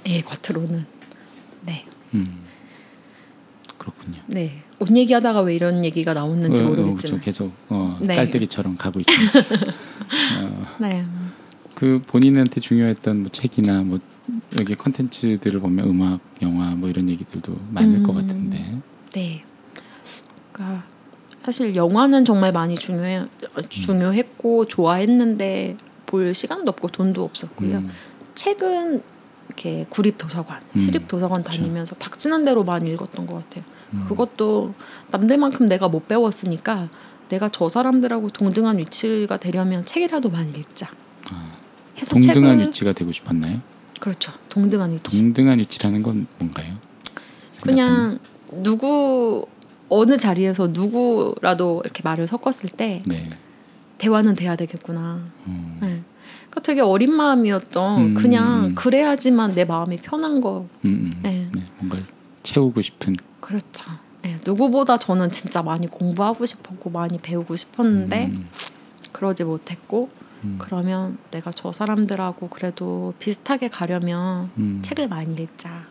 예, 0.08 0.22
겉으로는 0.22 0.86
네. 1.62 1.86
음, 2.14 2.44
그렇군요. 3.78 4.18
네. 4.28 4.62
옷 4.80 4.94
얘기하다가 4.94 5.42
왜 5.42 5.56
이런 5.56 5.86
얘기가 5.86 6.14
나왔는지 6.14 6.62
어, 6.62 6.66
어, 6.66 6.70
모르겠지만. 6.70 7.20
저 7.20 7.24
계속 7.24 7.54
어, 7.70 7.98
네. 8.02 8.16
깔때기처럼 8.16 8.76
가고 8.76 9.00
있습니다. 9.00 9.40
어, 10.42 10.66
네. 10.82 11.06
그 11.74 12.02
본인한테 12.06 12.60
중요했던 12.60 13.22
뭐 13.22 13.32
책이나 13.32 13.82
뭐 13.84 14.00
여기 14.60 14.76
컨텐츠들을 14.76 15.60
보면 15.60 15.88
음악, 15.88 16.20
영화 16.42 16.72
뭐 16.72 16.90
이런 16.90 17.10
얘기들도 17.10 17.56
많을 17.72 18.04
것 18.04 18.16
음. 18.16 18.22
같은데. 18.22 18.78
네. 19.14 19.44
그러니까 20.52 20.86
사실 21.44 21.76
영화는 21.76 22.26
정말 22.26 22.52
많이 22.52 22.76
중요해 22.76 23.28
중요했고 23.70 24.66
좋아했는데 24.66 25.78
볼 26.06 26.34
시간도 26.34 26.72
없고 26.72 26.88
돈도 26.90 27.24
없었고요. 27.24 27.78
음, 27.78 27.90
책은 28.34 29.04
이렇게 29.48 29.86
구립 29.90 30.18
도서관, 30.18 30.62
음, 30.76 30.80
시립 30.80 31.08
도서관. 31.08 31.44
다니면서 31.44 31.96
닥치는 31.96 32.46
대로 32.46 32.64
많이 32.64 32.90
읽었던 32.90 33.28
것 33.28 33.36
같아요. 33.36 33.64
음, 33.94 34.06
그것도 34.08 34.74
남들만큼 35.12 35.68
내가 35.68 35.88
못 35.88 36.08
배웠으니까 36.08 36.90
내가 37.30 37.50
저 37.50 37.70
사람들하고 37.70 38.30
동등한 38.30 38.78
위치가 38.80 39.38
되려면 39.38 39.86
책이라도 39.86 40.30
많이 40.30 40.52
읽자. 40.52 40.90
아, 41.32 41.52
동등한 42.10 42.58
책을 42.58 42.68
위치가 42.68 42.94
되고 42.94 43.12
싶었나요? 43.12 43.62
그렇죠. 44.06 44.32
동등한 44.50 44.92
위치. 44.92 45.18
동등한 45.18 45.58
위치라는 45.58 46.04
건 46.04 46.28
뭔가요? 46.38 46.76
그냥 47.60 48.20
누구 48.52 49.48
어느 49.90 50.20
자리에서 50.20 50.68
누구라도 50.68 51.82
이렇게 51.84 52.04
말을 52.04 52.28
섞었을 52.28 52.70
때 52.70 53.02
네. 53.08 53.32
대화는 53.98 54.36
돼야 54.36 54.56
되겠구나. 54.56 55.26
음, 55.48 55.80
네. 55.82 56.04
그러니까 56.52 56.62
되게 56.62 56.82
어린 56.82 57.14
마음이었죠. 57.14 57.98
음, 57.98 58.14
그냥 58.14 58.66
음. 58.66 58.76
그래야지만 58.76 59.56
내 59.56 59.66
마음이 59.66 59.98
편한 59.98 60.40
거. 60.40 60.68
음, 60.86 61.16
음, 61.16 61.20
네. 61.24 61.50
네, 61.52 61.64
뭔가를 61.80 62.06
채우고 62.44 62.84
싶은. 62.84 63.16
그렇죠. 63.40 63.86
네. 64.22 64.38
누구보다 64.46 65.00
저는 65.00 65.32
진짜 65.32 65.64
많이 65.64 65.88
공부하고 65.88 66.46
싶었고 66.46 66.92
많이 66.92 67.18
배우고 67.18 67.56
싶었는데 67.56 68.26
음, 68.28 68.50
그러지 69.12 69.46
못했고 69.46 70.12
음, 70.46 70.58
그러면 70.60 71.18
내가 71.32 71.52
저 71.52 71.72
사람들하고 71.72 72.50
그래도 72.50 73.14
비슷하게 73.20 73.70
가려면 73.70 74.52
음. 74.58 74.80
책을 74.84 75.08
많이 75.08 75.36
읽자. 75.42 75.86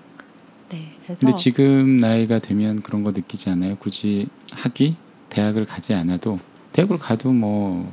네. 0.71 0.97
그래서 1.05 1.21
근데 1.21 1.35
지금 1.37 1.97
나이가 1.97 2.39
되면 2.39 2.81
그런 2.83 3.03
거 3.03 3.11
느끼지 3.11 3.51
않아요? 3.51 3.77
굳이 3.77 4.29
학위, 4.53 4.97
대학을 5.29 5.65
가지 5.67 5.93
않아도 5.95 6.39
대학을 6.73 6.99
가도 6.99 7.33
뭐 7.33 7.93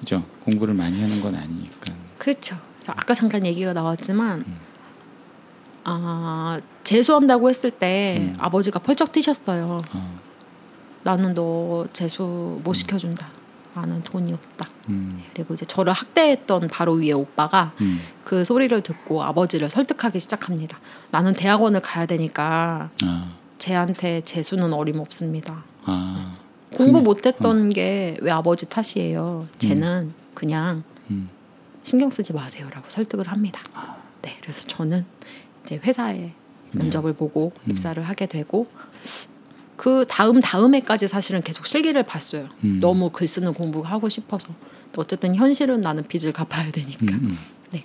그죠? 0.00 0.24
공부를 0.44 0.74
많이 0.74 1.00
하는 1.00 1.20
건 1.20 1.34
아니니까. 1.34 1.92
그렇죠. 2.18 2.56
그래서 2.76 2.92
아까 2.96 3.14
잠깐 3.14 3.46
얘기가 3.46 3.72
나왔지만 3.72 4.44
음. 4.46 4.56
아 5.84 6.60
재수한다고 6.82 7.48
했을 7.48 7.70
때 7.70 8.18
음. 8.20 8.36
아버지가 8.38 8.80
펄쩍 8.80 9.12
뛰셨어요. 9.12 9.80
어, 9.92 10.18
나는 11.02 11.34
너 11.34 11.86
재수 11.92 12.60
못 12.64 12.74
시켜준다. 12.74 13.39
나는 13.80 14.02
돈이 14.02 14.32
없다. 14.32 14.68
음, 14.88 15.22
그리고 15.32 15.54
이제 15.54 15.64
저를 15.64 15.92
학대했던 15.92 16.68
바로 16.68 16.92
위에 16.94 17.12
오빠가 17.12 17.72
음, 17.80 18.00
그 18.24 18.44
소리를 18.44 18.80
듣고 18.82 19.22
아버지를 19.22 19.68
설득하기 19.70 20.20
시작합니다. 20.20 20.78
나는 21.10 21.32
대학원을 21.32 21.80
가야 21.80 22.06
되니까 22.06 22.90
아, 23.04 23.32
쟤한테 23.58 24.20
재수는 24.22 24.72
어림없습니다. 24.72 25.64
아, 25.84 26.36
공부 26.74 26.92
근데- 26.94 27.00
못했던 27.04 27.68
게왜 27.70 28.30
아버지 28.30 28.68
탓이에요. 28.68 29.48
쟤는 29.58 30.12
그냥 30.34 30.82
음, 31.10 31.30
신경 31.82 32.10
쓰지 32.10 32.32
마세요라고 32.32 32.88
설득을 32.88 33.28
합니다. 33.28 33.62
아. 33.74 33.96
네, 34.22 34.36
그래서 34.42 34.68
저는 34.68 35.06
이제 35.64 35.80
회사에 35.82 36.32
그냥, 36.72 36.84
면접을 36.84 37.14
보고 37.14 37.52
음. 37.64 37.70
입사를 37.70 38.00
하게 38.02 38.26
되고 38.26 38.66
그 39.80 40.04
다음 40.06 40.40
다음 40.40 40.74
해까지 40.74 41.08
사실은 41.08 41.40
계속 41.40 41.66
실기를 41.66 42.02
봤어요. 42.02 42.50
음, 42.64 42.80
너무 42.82 43.08
글 43.08 43.26
쓰는 43.26 43.54
공부가 43.54 43.88
하고 43.88 44.10
싶어서. 44.10 44.52
어쨌든 44.98 45.34
현실은 45.34 45.80
나는 45.80 46.06
빚을 46.06 46.34
갚아야 46.34 46.70
되니까. 46.70 47.06
음, 47.14 47.38
음, 47.72 47.80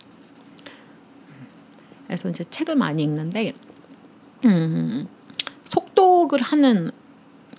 그래서 2.06 2.28
이제 2.28 2.44
책을 2.44 2.76
많이 2.76 3.02
읽는데 3.02 3.54
음, 4.44 5.08
속독을 5.64 6.42
하는 6.42 6.92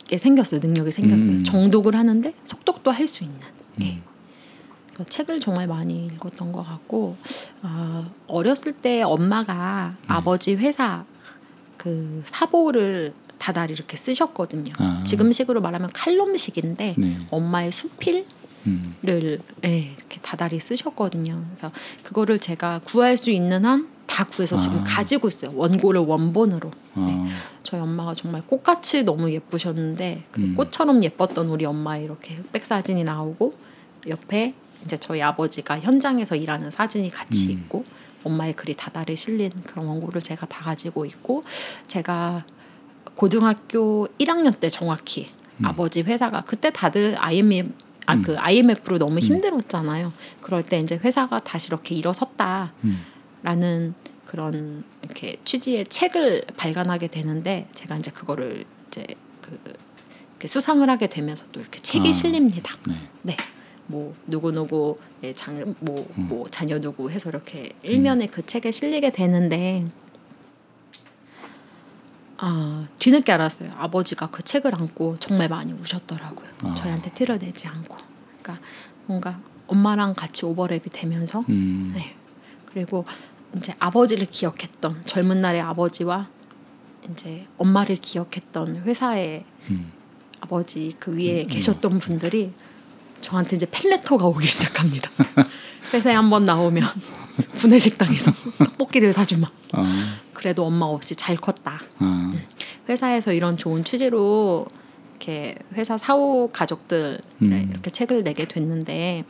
게 0.07 0.19
생겼어요. 0.19 0.61
능력이 0.61 0.91
생겼어요. 0.91 1.31
음. 1.31 1.43
정독을 1.43 1.97
하는데 1.97 2.35
속독도 2.45 2.91
할 2.91 3.07
수 3.07 3.25
있는. 3.25 3.41
예. 3.81 3.93
음. 3.93 5.05
책을 5.09 5.41
정말 5.41 5.67
많이 5.67 6.09
읽었던 6.09 6.53
것 6.53 6.63
같고 6.63 7.17
아, 7.63 8.11
어렸을 8.27 8.73
때 8.73 9.01
엄마가 9.01 9.97
네. 9.99 10.05
아버지 10.09 10.55
회사 10.57 11.07
그 11.79 12.23
사보를 12.27 13.15
다달이 13.39 13.73
이렇게 13.73 13.97
쓰셨거든요. 13.97 14.73
아. 14.79 15.03
지금식으로 15.05 15.61
말하면 15.61 15.91
칼럼식인데 15.93 16.95
네. 16.97 17.19
엄마의 17.31 17.73
수필 17.73 18.25
음. 18.67 18.97
를 19.03 19.39
예, 19.65 19.95
이렇게 19.97 20.21
다달이 20.21 20.59
쓰셨거든요. 20.59 21.45
그래서 21.51 21.73
그거를 22.03 22.41
제가 22.41 22.81
구할 22.85 23.17
수 23.17 23.31
있는 23.31 23.65
한 23.65 23.97
다 24.07 24.25
구해서 24.25 24.57
지금 24.57 24.79
아. 24.79 24.85
가지고 24.85 25.29
있어요. 25.29 25.53
원고를 25.55 26.01
원본으로. 26.01 26.71
어. 26.95 27.29
저희 27.63 27.81
엄마가 27.81 28.15
정말 28.15 28.43
꽃같이 28.47 29.03
너무 29.03 29.31
예쁘셨는데 29.31 30.25
그 30.31 30.41
음. 30.41 30.55
꽃처럼 30.55 31.03
예뻤던 31.03 31.49
우리 31.49 31.65
엄마의 31.65 32.05
이렇게 32.05 32.37
흑백 32.37 32.65
사진이 32.65 33.05
나오고 33.05 33.55
옆에 34.09 34.55
이제 34.85 34.97
저희 34.97 35.21
아버지가 35.21 35.81
현장에서 35.81 36.37
일하는 36.37 36.71
사진이 36.71 37.11
같이 37.11 37.47
음. 37.47 37.51
있고 37.51 37.85
엄마의 38.25 38.55
글이 38.55 38.75
다달이 38.77 39.17
실린 39.17 39.51
그런 39.67 39.87
원고를 39.87 40.23
제가 40.23 40.47
다 40.47 40.65
가지고 40.65 41.05
있고 41.05 41.43
제가 41.89 42.45
고등학교 43.17 44.07
1학년 44.19 44.59
때 44.59 44.69
정확히 44.69 45.31
음. 45.59 45.65
아버지 45.65 46.03
회사가 46.03 46.43
그때 46.43 46.71
다들 46.71 47.17
IMF 47.19 47.69
음. 47.69 47.75
아그 48.07 48.37
IMF로 48.39 48.99
너무 48.99 49.19
힘들었잖아요. 49.19 50.13
그럴 50.41 50.63
때 50.63 50.79
이제 50.79 50.97
회사가 50.97 51.41
다시 51.41 51.69
이렇게 51.69 51.95
일어섰다. 51.95 52.73
음. 52.85 53.03
라는 53.43 53.95
그런 54.27 54.85
이렇게 55.03 55.37
취지의 55.45 55.87
책을 55.87 56.45
발간하게 56.57 57.09
되는데 57.09 57.69
제가 57.75 57.97
이제 57.97 58.11
그거를 58.11 58.65
이제 58.89 59.07
그 59.41 59.59
수상을 60.47 60.89
하게 60.89 61.09
되면서 61.09 61.47
또 61.53 61.61
이렇게 61.61 61.81
책이 61.81 62.09
아. 62.09 62.13
실립니다. 62.13 62.77
네. 62.87 62.95
네. 63.23 63.37
뭐 63.89 64.15
누구 64.27 64.53
누구의 64.53 65.35
장뭐 65.35 66.09
음. 66.19 66.27
뭐 66.29 66.49
자녀 66.51 66.81
누구 66.81 67.11
해서 67.11 67.31
이렇게 67.31 67.71
일면에 67.83 68.27
그 68.27 68.45
책에 68.45 68.71
실리게 68.71 69.11
되는데 69.11 69.87
아 72.39 72.87
뒤늦게 72.99 73.33
알았어요. 73.33 73.71
아버지가 73.77 74.29
그 74.31 74.43
책을 74.43 74.75
안고 74.75 75.17
정말 75.21 75.49
많이 75.49 75.73
우셨더라고요. 75.73 76.49
아. 76.63 76.75
저희한테 76.75 77.11
티를 77.13 77.39
내지 77.39 77.67
않고, 77.67 77.97
그러니까 78.43 78.65
뭔가 79.07 79.41
엄마랑 79.67 80.15
같이 80.15 80.43
오버랩이 80.43 80.93
되면서 80.93 81.43
음. 81.49 81.93
네. 81.95 82.15
그리고 82.67 83.05
이제 83.57 83.75
아버지를 83.79 84.27
기억했던 84.31 85.03
젊은 85.07 85.41
날의 85.41 85.61
아버지와 85.63 86.29
이제 87.11 87.45
엄마를 87.57 87.97
기억했던 87.97 88.83
회사의 88.85 89.45
음. 89.71 89.93
아버지 90.41 90.95
그 90.99 91.17
위에 91.17 91.45
음. 91.45 91.47
계셨던 91.49 91.99
분들이 92.01 92.53
저한테 93.23 93.57
이제 93.57 93.67
팬레터가 93.71 94.27
오기 94.27 94.47
시작합니다. 94.47 95.11
회사에 95.95 96.15
한 96.15 96.29
번 96.31 96.45
나오면 96.45 96.85
구내식당에서 97.59 98.31
떡볶이를 98.59 99.13
사주마. 99.13 99.47
어. 99.75 99.83
그래도 100.37 100.67
엄마 100.67 100.85
없이 100.85 101.17
잘 101.17 101.35
컸다. 101.35 101.81
아. 101.99 102.35
회사에서 102.91 103.33
이런 103.33 103.57
좋은 103.57 103.85
취지로 103.85 104.67
이렇게 105.13 105.57
회사 105.73 105.97
사후 105.97 106.51
가족들 106.53 107.19
음. 107.41 107.69
이렇게 107.71 107.91
책을 107.91 108.23
내게 108.23 108.47
됐는데 108.47 109.25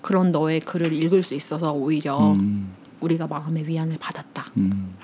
그런 0.00 0.32
너의 0.32 0.60
글을 0.60 0.94
읽을 0.94 1.22
수 1.22 1.34
있어서 1.34 1.72
오히려 1.72 2.32
음. 2.32 2.74
우리가 3.00 3.26
마음의 3.26 3.68
위안을 3.68 3.98
받았다라고 3.98 4.54
음. 4.56 4.94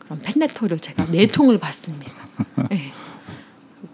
그런 0.00 0.20
팬레터를 0.22 0.80
제가 0.80 1.04
네 1.06 1.26
통을 1.26 1.58
받습니다. 1.58 2.12
네. 2.68 2.92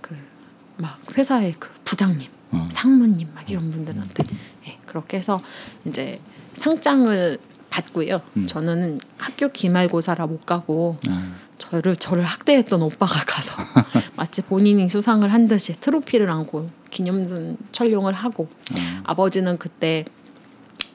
그막 0.01 0.99
회사의 1.17 1.57
그 1.59 1.69
부장님, 1.85 2.31
어. 2.53 2.69
상무님 2.73 3.29
막 3.35 3.51
이런 3.51 3.71
분들한테 3.71 4.25
네, 4.65 4.79
그렇게 4.87 5.19
해서 5.19 5.43
이제 5.85 6.21
상장을 6.59 7.39
받고요. 7.71 8.21
음. 8.37 8.47
저는 8.47 8.99
학교 9.19 9.49
기말고사라 9.49 10.27
못 10.27 10.47
가고 10.47 10.99
아. 11.09 11.33
저를 11.59 11.97
저를 11.97 12.25
학대했던 12.25 12.83
오빠가 12.83 13.25
가서 13.27 13.55
마치 14.17 14.43
본인이 14.43 14.89
수상을 14.89 15.31
한 15.33 15.49
듯이 15.49 15.73
트로피를 15.81 16.31
안고 16.31 16.71
기념 16.91 17.57
촬영을 17.73 18.13
하고 18.13 18.49
아. 18.79 19.03
아버지는 19.05 19.59
그때 19.59 20.05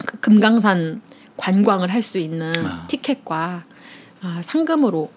그 0.05 0.19
금강산 0.19 1.01
관광을 1.38 1.91
할 1.91 2.01
수 2.01 2.17
있는 2.19 2.51
아. 2.65 2.86
티켓과 2.88 3.63
아, 4.21 4.41
상금으로 4.43 5.12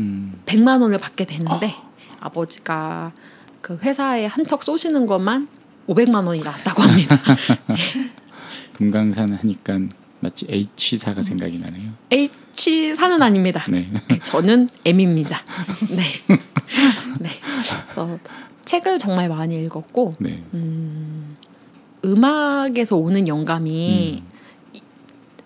음. 0.00 0.40
100만 0.46 0.82
원을 0.82 0.98
받게 0.98 1.24
되는데 1.24 1.74
아 2.20 2.28
버지가 2.28 3.12
그 3.60 3.78
회사에 3.82 4.26
한턱 4.26 4.62
쏘시는 4.64 5.06
것만 5.06 5.48
500만 5.88 6.26
원이 6.26 6.42
나왔다고 6.42 6.82
합니다. 6.82 7.16
금강산 8.74 9.34
하니까 9.34 9.80
마치 10.20 10.46
H사가 10.48 11.22
생각이 11.22 11.58
나네요. 11.58 11.90
H사는 12.10 13.22
아닙니다. 13.22 13.64
네. 13.68 13.90
네, 14.08 14.18
저는 14.22 14.68
M입니다. 14.84 15.42
네. 15.90 16.02
네. 17.20 17.30
그래서 17.40 18.18
책을 18.64 18.98
정말 18.98 19.28
많이 19.28 19.56
읽었고 19.56 20.16
네. 20.18 20.42
음, 20.54 21.36
음악에서 22.04 22.96
오는 22.96 23.26
영감이 23.26 24.22
음. 24.24 24.38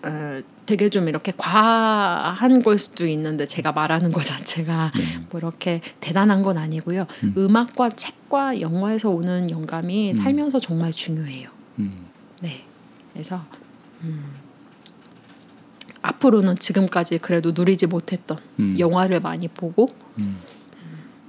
어, 0.05 0.41
되게 0.65 0.89
좀 0.89 1.07
이렇게 1.07 1.31
과한 1.35 2.63
걸 2.63 2.77
수도 2.77 3.05
있는데 3.07 3.47
제가 3.47 3.71
말하는 3.71 4.11
것 4.11 4.23
자체가 4.23 4.91
네. 4.97 5.19
뭐 5.29 5.39
이렇게 5.39 5.81
대단한 5.99 6.41
건 6.43 6.57
아니고요. 6.57 7.05
음. 7.23 7.33
음. 7.37 7.55
악과 7.55 7.89
책과 7.91 8.61
영화에서 8.61 9.09
오는 9.09 9.49
영감이 9.49 10.11
음. 10.11 10.15
살면서 10.17 10.59
정말 10.59 10.91
중요해요. 10.91 11.49
음. 11.79 12.07
네. 12.41 12.65
그래서 13.13 13.43
음, 14.01 14.33
앞으로는 16.03 16.57
지금까지 16.57 17.17
그래도 17.17 17.51
누리지 17.55 17.87
못했던 17.87 18.37
음. 18.59 18.75
영화를 18.77 19.19
많이 19.21 19.47
보고 19.47 19.89
음. 20.19 20.37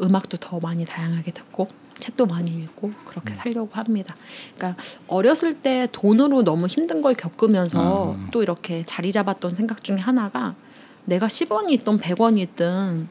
음악도 0.03 0.37
더 0.37 0.61
많이 0.61 0.85
다양하게 0.85 1.31
듣고 1.31 1.69
책도 2.01 2.27
많이 2.27 2.51
읽고 2.51 2.93
그렇게 3.07 3.33
음. 3.33 3.37
살려고 3.37 3.71
합니다. 3.73 4.17
그러니까 4.57 4.83
어렸을 5.07 5.55
때 5.63 5.89
돈으로 5.93 6.43
너무 6.43 6.67
힘든 6.67 7.01
걸 7.03 7.15
겪으면서 7.15 8.17
아. 8.19 8.29
또 8.33 8.43
이렇게 8.43 8.83
자리 8.83 9.13
잡았던 9.13 9.55
생각 9.55 9.85
중에 9.85 9.97
하나가 9.97 10.57
내가 11.05 11.29
10원이 11.29 11.71
있든 11.71 12.01
100원이 12.01 12.39
있든 12.39 13.09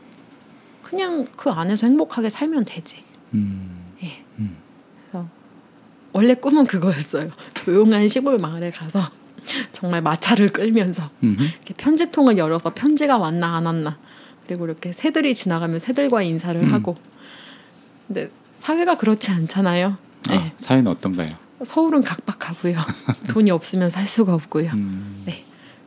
그냥 0.82 1.28
그 1.38 1.50
안에서 1.50 1.88
행복하게 1.88 2.30
살면 2.30 2.66
되지. 2.66 3.04
음. 3.34 3.94
예. 4.04 4.24
음. 4.40 4.58
그래서 5.10 5.28
원래 6.12 6.36
꿈은 6.36 6.66
그거였어요. 6.66 7.32
조용한 7.56 8.10
시골 8.10 8.38
마을에 8.38 8.72
가서 8.72 9.10
정말 9.72 10.02
마차를 10.02 10.50
끌면서 10.50 11.10
음. 11.24 11.38
이렇게 11.40 11.74
편지통을 11.76 12.38
열어서 12.38 12.74
편지가 12.74 13.18
왔나 13.18 13.56
안 13.56 13.66
왔나 13.66 13.98
그리고 14.48 14.66
이렇게 14.66 14.94
새들이 14.94 15.36
지나가면 15.36 15.80
새들과 15.80 16.22
인사를 16.22 16.62
음. 16.62 16.74
하고 16.74 16.98
근데 18.08 18.30
사회가 18.58 18.98
그렇지 18.98 19.32
않잖아요. 19.32 19.98
아, 20.30 20.32
네. 20.32 20.54
사회는 20.58 20.92
어떤가요? 20.92 21.36
서울은 21.64 22.02
각박하고요. 22.02 22.78
돈이 23.28 23.52
없으면 23.52 23.90
살 23.90 24.08
수가 24.08 24.34
없고요. 24.34 24.72
음. 24.74 25.24
네. 25.26 25.44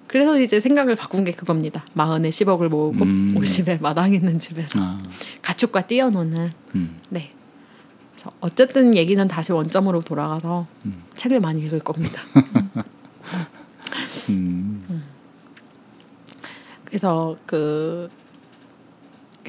그래서 0.07 0.39
이제 0.41 0.61
생각을 0.61 0.95
바꾼 0.95 1.25
게 1.25 1.33
그겁니다. 1.33 1.85
마흔에 1.95 2.31
10억을 2.31 2.69
모으고 2.69 3.05
음. 3.05 3.35
50에 3.39 3.81
마당 3.81 4.15
있는 4.15 4.39
집에서 4.39 4.79
아. 4.81 5.03
가축과 5.43 5.87
뛰어노는 5.87 6.53
음. 6.75 7.01
네. 7.11 7.33
그래서 8.15 8.33
어쨌든 8.41 8.97
얘기는 8.97 9.27
다시 9.29 9.53
원점으로 9.53 10.01
돌아가서 10.01 10.67
음. 10.85 11.03
책을 11.17 11.41
많이 11.41 11.63
읽을 11.63 11.81
겁니다. 11.81 12.23
음. 14.31 15.05
그래서 16.85 17.37
그 17.47 18.11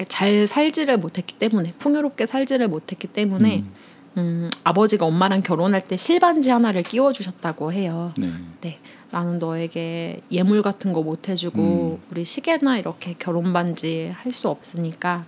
잘 0.06 0.46
살지를 0.46 0.98
못했기 0.98 1.34
때문에 1.38 1.72
풍요롭게 1.78 2.26
살지를 2.26 2.68
못했기 2.68 3.08
때문에 3.08 3.58
음. 3.58 3.74
음, 4.16 4.50
아버지가 4.64 5.06
엄마랑 5.06 5.42
결혼할 5.42 5.86
때 5.86 5.96
실반지 5.96 6.50
하나를 6.50 6.82
끼워 6.82 7.12
주셨다고 7.12 7.72
해요. 7.72 8.12
네. 8.60 8.78
나는 9.10 9.38
너에게 9.38 10.20
예물 10.30 10.62
같은 10.62 10.92
거 10.92 11.02
못 11.02 11.28
해주고 11.28 12.00
음. 12.00 12.06
우리 12.10 12.24
시계나 12.24 12.78
이렇게 12.78 13.14
결혼 13.18 13.52
반지 13.52 14.12
할 14.14 14.32
수 14.32 14.48
없으니까 14.48 15.24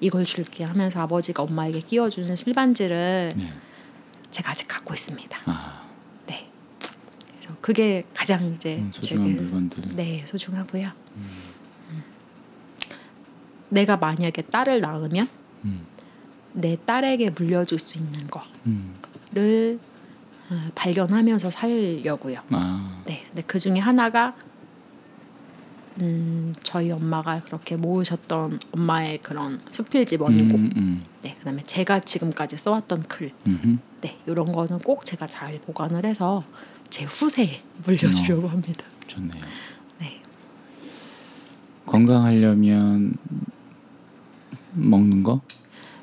이걸 0.00 0.24
줄게 0.24 0.64
하면서 0.64 1.00
아버지가 1.00 1.42
엄마에게 1.42 1.80
끼워주는 1.80 2.36
실반지를 2.36 3.30
네. 3.36 3.52
제가 4.30 4.50
아직 4.52 4.68
갖고 4.68 4.92
있습니다. 4.92 5.38
아. 5.46 5.85
그게 7.66 8.04
가장 8.14 8.52
이제 8.54 8.76
음, 8.76 8.92
소중한 8.92 9.26
되게- 9.26 9.40
물건들. 9.40 9.96
네 9.96 10.22
소중하고요. 10.24 10.88
음. 11.16 11.30
내가 13.70 13.96
만약에 13.96 14.42
딸을 14.42 14.80
낳으면 14.80 15.28
음. 15.64 15.84
내 16.52 16.78
딸에게 16.86 17.30
물려줄 17.30 17.80
수 17.80 17.98
있는 17.98 18.20
음. 18.68 18.94
거를 19.32 19.80
어, 20.48 20.54
발견하면서 20.76 21.50
살려고요. 21.50 22.38
아. 22.50 23.02
네, 23.04 23.24
근데 23.26 23.42
그 23.44 23.58
중에 23.58 23.80
하나가 23.80 24.36
음, 25.98 26.54
저희 26.62 26.92
엄마가 26.92 27.40
그렇게 27.40 27.74
모으셨던 27.74 28.60
엄마의 28.70 29.18
그런 29.24 29.60
수필집 29.72 30.22
원고, 30.22 30.54
음, 30.54 30.70
음. 30.76 31.04
네, 31.22 31.34
그다음에 31.38 31.64
제가 31.64 31.98
지금까지 32.00 32.58
써왔던 32.58 33.08
글, 33.08 33.32
음흠. 33.44 33.78
네, 34.02 34.18
이런 34.26 34.52
거는 34.52 34.78
꼭 34.80 35.04
제가 35.04 35.26
잘 35.26 35.58
보관을 35.62 36.04
해서 36.06 36.44
제 36.90 37.04
후세에 37.04 37.62
물려주려고 37.84 38.48
합니다. 38.48 38.84
좋네요. 39.06 39.42
네, 40.00 40.20
건강하려면 41.86 43.14
먹는 44.72 45.22
거? 45.22 45.40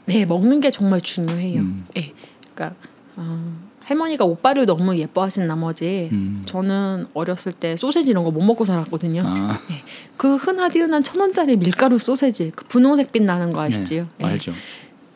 네, 0.05 0.25
먹는 0.25 0.59
게 0.59 0.71
정말 0.71 1.01
중요해요. 1.01 1.61
음. 1.61 1.85
네, 1.93 2.13
그러니까 2.53 2.75
어, 3.15 3.53
할머니가 3.81 4.25
오빠를 4.25 4.65
너무 4.65 4.97
예뻐하신 4.97 5.47
나머지 5.47 6.09
음. 6.11 6.43
저는 6.45 7.07
어렸을 7.13 7.51
때 7.53 7.75
소세지 7.75 8.11
이런 8.11 8.23
거 8.23 8.31
못 8.31 8.41
먹고 8.43 8.65
살았거든요. 8.65 9.23
아, 9.25 9.59
그 10.17 10.35
흔하디 10.35 10.79
흔한 10.79 11.03
천 11.03 11.19
원짜리 11.19 11.55
밀가루 11.57 11.99
소세지, 11.99 12.51
그 12.55 12.65
분홍색 12.65 13.11
빛 13.11 13.21
나는 13.23 13.51
거 13.51 13.61
아시지요? 13.61 14.07
네, 14.17 14.25
알죠. 14.25 14.53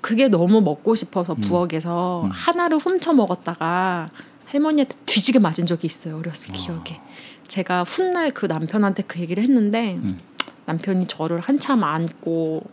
그게 0.01 0.27
너무 0.27 0.61
먹고 0.61 0.95
싶어서 0.95 1.33
음. 1.33 1.41
부엌에서 1.41 2.23
음. 2.25 2.29
하나를 2.31 2.77
훔쳐 2.77 3.13
먹었다가 3.13 4.11
할머니한테 4.47 4.95
뒤지게 5.05 5.39
맞은 5.39 5.65
적이 5.65 5.87
있어요 5.87 6.17
어렸을 6.17 6.53
기억에. 6.53 6.99
제가 7.47 7.83
훗날 7.83 8.33
그 8.33 8.45
남편한테 8.45 9.03
그 9.03 9.19
얘기를 9.19 9.43
했는데 9.43 9.95
음. 9.95 10.19
남편이 10.65 11.07
저를 11.07 11.39
한참 11.39 11.83
안고 11.83 12.63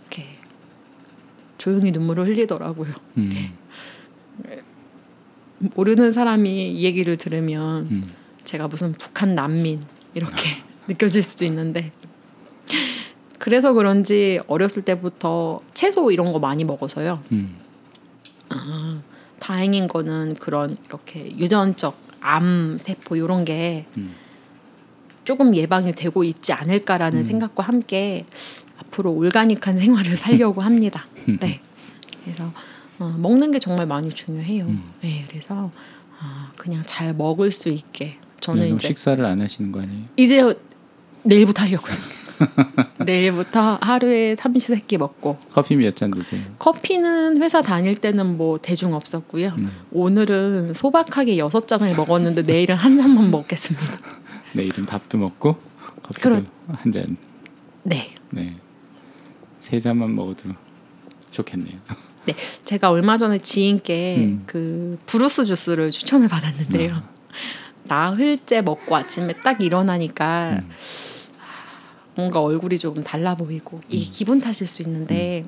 이렇게 0.00 0.26
조용히 1.56 1.90
눈물을 1.90 2.26
흘리더라고요. 2.26 2.94
음, 3.16 3.56
모르는 5.58 6.12
사람이 6.12 6.72
이 6.74 6.84
얘기를 6.84 7.16
들으면 7.16 7.88
음. 7.90 8.04
제가 8.44 8.68
무슨 8.68 8.92
북한 8.92 9.34
난민 9.34 9.82
이렇게 10.14 10.48
느껴질 10.86 11.22
수도 11.22 11.44
있는데 11.44 11.92
그래서 13.38 13.72
그런지 13.72 14.40
어렸을 14.46 14.82
때부터 14.82 15.60
채소 15.74 16.10
이런 16.10 16.32
거 16.32 16.38
많이 16.38 16.64
먹어서요. 16.64 17.22
음. 17.32 17.56
아, 18.48 19.00
다행인 19.38 19.88
거는 19.88 20.36
그런 20.36 20.76
이렇게 20.86 21.36
유전적 21.38 21.96
암 22.20 22.76
세포 22.78 23.16
이런 23.16 23.44
게 23.44 23.86
음. 23.96 24.14
조금 25.24 25.54
예방이 25.54 25.94
되고 25.94 26.24
있지 26.24 26.52
않을까라는 26.52 27.20
음. 27.20 27.24
생각과 27.24 27.62
함께 27.62 28.24
앞으로 28.78 29.12
올가닉한 29.12 29.78
생활을 29.80 30.16
살려고 30.16 30.60
합니다. 30.60 31.06
네. 31.40 31.60
그래서 32.24 32.52
어, 32.98 33.14
먹는 33.16 33.52
게 33.52 33.58
정말 33.58 33.86
많이 33.86 34.12
중요해요. 34.12 34.64
음. 34.64 34.82
네, 35.02 35.24
그래서 35.28 35.70
아, 36.18 36.50
그냥 36.56 36.82
잘 36.84 37.14
먹을 37.14 37.52
수 37.52 37.68
있게 37.68 38.18
저는 38.40 38.74
이제 38.74 38.88
식사를 38.88 39.24
안 39.24 39.40
하시는 39.40 39.70
거 39.70 39.80
아니에요? 39.82 40.04
이제 40.16 40.58
내일부터 41.22 41.62
하려고요. 41.62 41.94
내일부터 43.04 43.78
하루에 43.80 44.36
삼시세끼 44.38 44.98
먹고 44.98 45.38
커피 45.50 45.76
몇 45.76 45.94
잔 45.94 46.10
드세요? 46.10 46.42
커피는 46.58 47.42
회사 47.42 47.62
다닐 47.62 47.96
때는 47.96 48.36
뭐 48.36 48.58
대중 48.58 48.94
없었고요. 48.94 49.48
음. 49.58 49.70
오늘은 49.92 50.74
소박하게 50.74 51.38
여섯 51.38 51.66
잔을 51.66 51.94
먹었는데 51.96 52.42
내일은 52.42 52.76
한 52.76 52.96
잔만 52.96 53.30
먹겠습니다. 53.30 53.86
내일은 54.54 54.86
밥도 54.86 55.18
먹고 55.18 55.56
커피도 56.02 56.20
그렇- 56.20 56.42
한 56.68 56.92
잔. 56.92 57.16
네. 57.82 58.10
네. 58.30 58.56
세 59.58 59.80
잔만 59.80 60.14
먹어도 60.14 60.50
좋겠네요. 61.30 61.78
제가 62.64 62.90
얼마 62.90 63.16
전에 63.16 63.38
지인께 63.38 64.16
음. 64.18 64.42
그 64.46 64.98
브루스 65.06 65.44
주스를 65.44 65.90
추천을 65.90 66.28
받았는데요. 66.28 66.94
아. 66.94 67.02
나흘째 67.84 68.60
먹고 68.60 68.94
아침에 68.96 69.32
딱 69.42 69.62
일어나니까 69.62 70.58
음. 70.62 70.70
뭔가 72.18 72.40
얼굴이 72.42 72.78
조금 72.78 73.04
달라 73.04 73.36
보이고 73.36 73.80
이게 73.88 74.04
음. 74.04 74.10
기분 74.10 74.40
탓일 74.40 74.66
수 74.66 74.82
있는데 74.82 75.46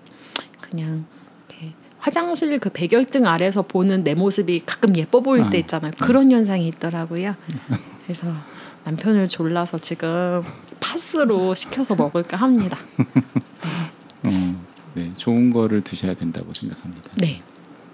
그냥 0.60 1.04
이렇게 1.48 1.72
화장실 1.98 2.60
그 2.60 2.70
백열등 2.72 3.26
아래서 3.26 3.62
보는 3.62 4.04
내 4.04 4.14
모습이 4.14 4.62
가끔 4.64 4.94
예뻐 4.94 5.20
보일 5.20 5.50
때 5.50 5.56
아. 5.56 5.60
있잖아요. 5.62 5.90
그런 6.00 6.30
현상이 6.30 6.68
있더라고요. 6.68 7.34
그래서 8.06 8.32
남편을 8.84 9.26
졸라서 9.26 9.80
지금 9.80 10.44
파스로 10.78 11.56
시켜서 11.56 11.96
먹을까 11.96 12.36
합니다. 12.36 12.78
어, 14.22 14.30
네, 14.94 15.12
좋은 15.16 15.50
거를 15.50 15.82
드셔야 15.82 16.14
된다고 16.14 16.54
생각합니다. 16.54 17.10
네, 17.16 17.42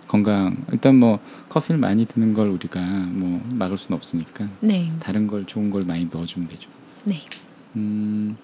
건강 0.07 0.67
일단 0.71 0.97
뭐 0.97 1.19
커피를 1.49 1.79
많이 1.79 2.05
드는 2.05 2.35
걸 2.35 2.51
우리가 2.51 2.81
뭐 2.81 3.41
막을 3.55 3.79
수는 3.79 3.97
없으니까 3.97 4.49
네, 4.61 4.93
다른 5.01 5.27
걸 5.27 5.47
좋은 5.47 5.71
걸 5.71 5.85
많이 5.85 6.11
넣어주면 6.13 6.49
되죠. 6.49 6.69
네. 7.05 7.25
음, 7.77 8.37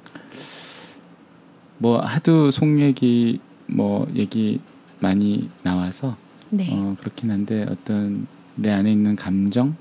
뭐 1.79 2.01
하도 2.01 2.51
속 2.51 2.81
얘기 2.81 3.41
뭐 3.67 4.07
얘기 4.15 4.61
많이 5.01 5.49
나와서 5.63 6.17
네. 6.51 6.69
어, 6.71 6.97
그렇긴 7.01 7.31
한데 7.31 7.67
어떤 7.69 8.27
내 8.55 8.71
안에 8.71 8.93
있는 8.93 9.17
감정 9.17 9.77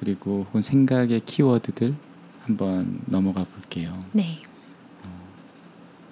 그리고 0.00 0.44
혹은 0.48 0.62
생각의 0.62 1.20
키워드들 1.24 1.94
한번 2.42 3.00
넘어가 3.06 3.44
볼게요. 3.44 4.04
네. 4.12 4.42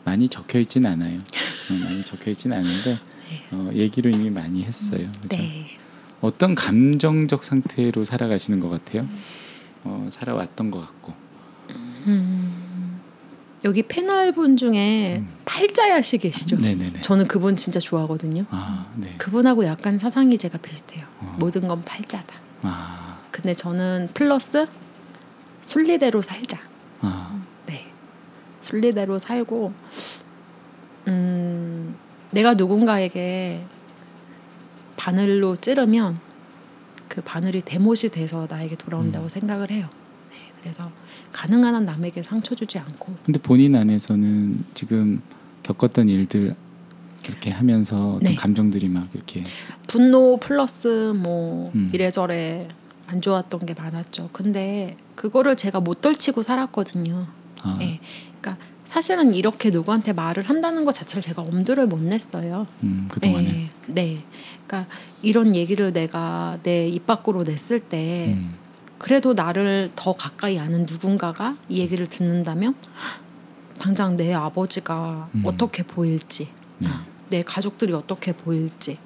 많이 0.09 0.27
적혀 0.29 0.59
있진 0.61 0.87
않아요. 0.87 1.19
어, 1.19 1.85
많이 1.85 2.03
적혀 2.03 2.31
있진 2.31 2.53
않은데 2.53 2.99
어, 3.53 3.71
얘기를 3.75 4.15
이미 4.15 4.31
많이 4.31 4.65
했어요. 4.65 5.11
그죠? 5.21 5.37
네. 5.37 5.67
어떤 6.23 6.55
감정적 6.55 7.45
상태로 7.45 8.05
살아가시는 8.05 8.59
것 8.59 8.71
같아요. 8.71 9.07
어, 9.85 10.09
살아왔던 10.11 10.71
것 10.71 10.81
같고. 10.81 11.13
음, 12.07 12.58
여기 13.65 13.83
패널 13.83 14.33
분 14.33 14.57
중에 14.57 15.17
음. 15.19 15.29
팔자야 15.45 16.01
씨 16.03 16.19
계시죠? 16.19 16.57
네네네. 16.57 17.01
저는 17.01 17.27
그분 17.27 17.57
진짜 17.57 17.81
좋아하거든요. 17.81 18.45
아, 18.51 18.87
네. 18.97 19.15
그분하고 19.19 19.65
약간 19.65 19.99
사상이 19.99 20.39
제가 20.39 20.59
비슷해요. 20.59 21.07
어. 21.21 21.37
모든 21.39 21.67
건 21.67 21.83
팔자다. 21.85 22.35
아, 22.63 23.19
근데 23.31 23.55
저는 23.55 24.11
플러스 24.15 24.67
순리대로 25.63 26.23
살자. 26.23 26.61
아, 27.01 27.41
네. 27.67 27.87
순리대로 28.61 29.19
살고 29.19 29.73
음, 31.09 31.97
내가 32.31 32.55
누군가에게 32.55 33.65
바늘로 34.97 35.57
찌르면 35.57 36.21
그 37.09 37.23
바늘이 37.23 37.63
대못이 37.63 38.11
돼서 38.11 38.47
나에게 38.49 38.77
돌아온다고 38.77 39.27
음. 39.27 39.29
생각을 39.29 39.71
해요. 39.71 39.89
네. 40.31 40.37
그래서 40.61 40.91
가능한 41.33 41.75
한 41.75 41.85
남에게 41.85 42.23
상처 42.23 42.55
주지 42.55 42.79
않고 42.79 43.15
근데 43.25 43.41
본인 43.41 43.77
안에서는 43.77 44.65
지금 44.75 45.23
겪었던 45.63 46.09
일들 46.09 46.55
이렇게 47.27 47.51
하면서 47.51 48.19
네. 48.23 48.35
감정들이 48.35 48.89
막 48.89 49.09
이렇게 49.15 49.45
분노 49.87 50.39
플러스 50.39 51.13
뭐 51.15 51.71
음. 51.75 51.91
이래저래 51.93 52.69
안 53.07 53.21
좋았던 53.21 53.67
게 53.67 53.75
많았죠. 53.75 54.31
근데 54.33 54.97
그거를 55.15 55.57
제가 55.57 55.81
못 55.81 56.01
떨치고 56.01 56.43
살았거든요. 56.43 57.27
아, 57.63 57.77
네. 57.79 58.01
그러니까 58.41 58.63
사실은 58.85 59.35
이렇게 59.35 59.71
누구한테 59.71 60.13
말을 60.13 60.45
한다는 60.49 60.85
것 60.85 60.93
자체를 60.93 61.23
제가 61.23 61.43
엄두를 61.43 61.87
못 61.87 62.01
냈어요. 62.03 62.67
음, 62.83 63.09
그동안에 63.11 63.49
네, 63.49 63.71
네. 63.87 64.25
그러니까 64.67 64.91
이런 65.23 65.55
얘기를 65.55 65.93
내가 65.93 66.59
내 66.63 66.89
입 66.89 67.07
밖으로 67.07 67.43
냈을 67.43 67.81
때 67.81 68.35
음, 68.37 68.55
그래도 68.99 69.33
나를 69.33 69.93
더 69.95 70.15
가까이 70.15 70.59
아는 70.59 70.87
누군가가 70.87 71.57
이 71.69 71.79
얘기를 71.79 72.09
듣는다면 72.09 72.75
당장 73.79 74.17
내 74.17 74.35
아버지가 74.35 75.29
음. 75.35 75.43
어떻게 75.45 75.85
보일지, 75.85 76.49
네. 76.79 76.89
내 77.29 77.43
가족들이 77.43 77.93
어떻게 77.93 78.33
보일지, 78.33 78.99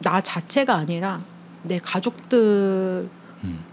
나 0.00 0.20
자체가 0.20 0.74
아니라 0.74 1.22
내 1.62 1.78
가족들이 1.78 3.08
음. 3.44 3.64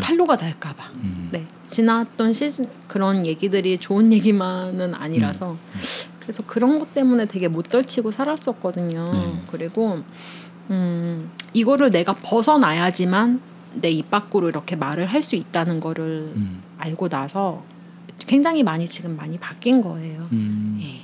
탈로가 0.00 0.36
날까봐. 0.36 0.90
음, 0.94 1.28
네. 1.32 1.46
지났던 1.70 2.32
시즌 2.32 2.68
그런 2.86 3.26
얘기들이 3.26 3.78
좋은 3.78 4.12
얘기만은 4.12 4.94
아니라서 4.94 5.52
음. 5.52 5.80
그래서 6.20 6.44
그런 6.46 6.78
것 6.78 6.92
때문에 6.94 7.26
되게 7.26 7.48
못 7.48 7.68
떨치고 7.68 8.12
살았었거든요. 8.12 9.04
네. 9.12 9.42
그리고 9.50 9.98
음, 10.70 11.30
이거를 11.52 11.90
내가 11.90 12.14
벗어나야지만 12.14 13.40
내 13.80 13.90
입 13.90 14.10
밖으로 14.10 14.48
이렇게 14.48 14.76
말을 14.76 15.06
할 15.06 15.22
수 15.22 15.36
있다는 15.36 15.80
거를 15.80 16.32
음, 16.36 16.62
알고 16.78 17.08
나서 17.08 17.64
굉장히 18.26 18.62
많이 18.62 18.86
지금 18.86 19.16
많이 19.16 19.38
바뀐 19.38 19.80
거예요. 19.80 20.28
음, 20.32 20.78
예. 20.82 21.00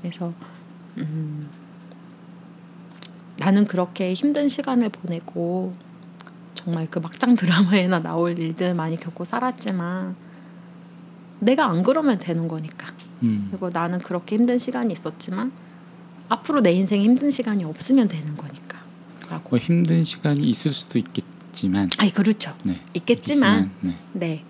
그래서 0.00 0.32
음, 0.98 1.48
나는 3.38 3.66
그렇게 3.66 4.12
힘든 4.14 4.48
시간을 4.48 4.90
보내고 4.90 5.74
정말 6.54 6.86
그 6.90 6.98
막장 6.98 7.34
드라마에나 7.34 8.00
나올 8.00 8.38
일들 8.38 8.74
많이 8.74 8.96
겪고 8.98 9.24
살았지만 9.24 10.14
내가 11.40 11.66
안 11.66 11.82
그러면 11.82 12.18
되는 12.18 12.46
거니까. 12.46 12.92
음, 13.22 13.48
그리고 13.50 13.70
나는 13.70 13.98
그렇게 14.00 14.36
힘든 14.36 14.58
시간이 14.58 14.92
있었지만 14.92 15.52
앞으로 16.28 16.60
내 16.60 16.72
인생에 16.72 17.02
힘든 17.02 17.30
시간이 17.30 17.64
없으면 17.64 18.08
되는 18.08 18.36
거니까. 18.36 18.78
라고. 19.28 19.50
뭐 19.50 19.58
힘든 19.58 20.04
시간이 20.04 20.44
있을 20.44 20.72
수도 20.72 20.98
있겠 20.98 21.24
지만 21.52 21.90
아니 21.98 22.12
그렇죠. 22.12 22.54
네, 22.62 22.80
있겠지만 22.94 23.70
있지만, 23.70 23.70
네, 23.80 23.94
네. 24.12 24.44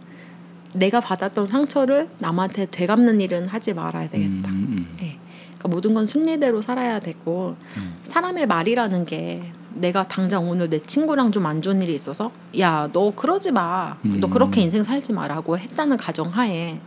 내가 0.74 1.00
받았던 1.00 1.46
상처를 1.46 2.08
남한테 2.18 2.66
되갚는 2.70 3.20
일은 3.20 3.48
하지 3.48 3.74
말아야 3.74 4.08
되겠다. 4.08 4.48
음, 4.48 4.66
음. 4.90 4.96
예. 5.02 5.18
그러니까 5.58 5.68
모든 5.68 5.94
건 5.94 6.06
순리대로 6.06 6.62
살아야 6.62 6.98
되고 7.00 7.56
음. 7.76 7.94
사람의 8.02 8.46
말이라는 8.46 9.04
게 9.04 9.42
내가 9.74 10.06
당장 10.08 10.48
오늘 10.48 10.68
내 10.70 10.80
친구랑 10.82 11.30
좀 11.32 11.46
안 11.46 11.60
좋은 11.60 11.80
일이 11.80 11.94
있어서 11.94 12.30
야 12.58 12.88
너 12.92 13.14
그러지 13.14 13.52
마, 13.52 13.96
너 14.02 14.26
음. 14.26 14.30
그렇게 14.30 14.60
인생 14.62 14.82
살지 14.82 15.12
마라고 15.12 15.58
했다는 15.58 15.96
가정하에 15.96 16.78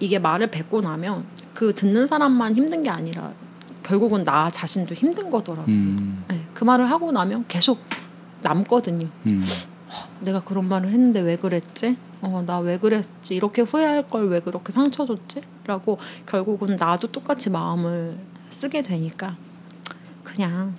이게 0.00 0.18
말을 0.18 0.48
뱉고 0.48 0.80
나면 0.80 1.24
그 1.54 1.74
듣는 1.74 2.06
사람만 2.06 2.54
힘든 2.54 2.82
게 2.82 2.90
아니라 2.90 3.32
결국은 3.82 4.24
나 4.24 4.50
자신도 4.50 4.94
힘든 4.94 5.30
거더라고요. 5.30 5.66
음, 5.74 6.24
예, 6.32 6.40
그 6.54 6.62
말을 6.64 6.90
하고 6.90 7.10
나면 7.10 7.44
계속 7.48 7.80
남거든요. 8.42 9.08
음, 9.26 9.44
내가 10.20 10.40
그런 10.40 10.66
말을 10.68 10.90
했는데 10.90 11.20
왜 11.20 11.36
그랬지? 11.36 11.96
어, 12.20 12.42
나 12.46 12.58
왜 12.60 12.78
그랬지? 12.78 13.34
이렇게 13.34 13.62
후회할 13.62 14.08
걸 14.08 14.28
왜 14.28 14.40
그렇게 14.40 14.72
상처 14.72 15.06
줬지? 15.06 15.42
라고 15.66 15.98
결국은 16.26 16.76
나도 16.76 17.08
똑같이 17.12 17.50
마음을 17.50 18.16
쓰게 18.50 18.82
되니까 18.82 19.36
그냥 20.24 20.74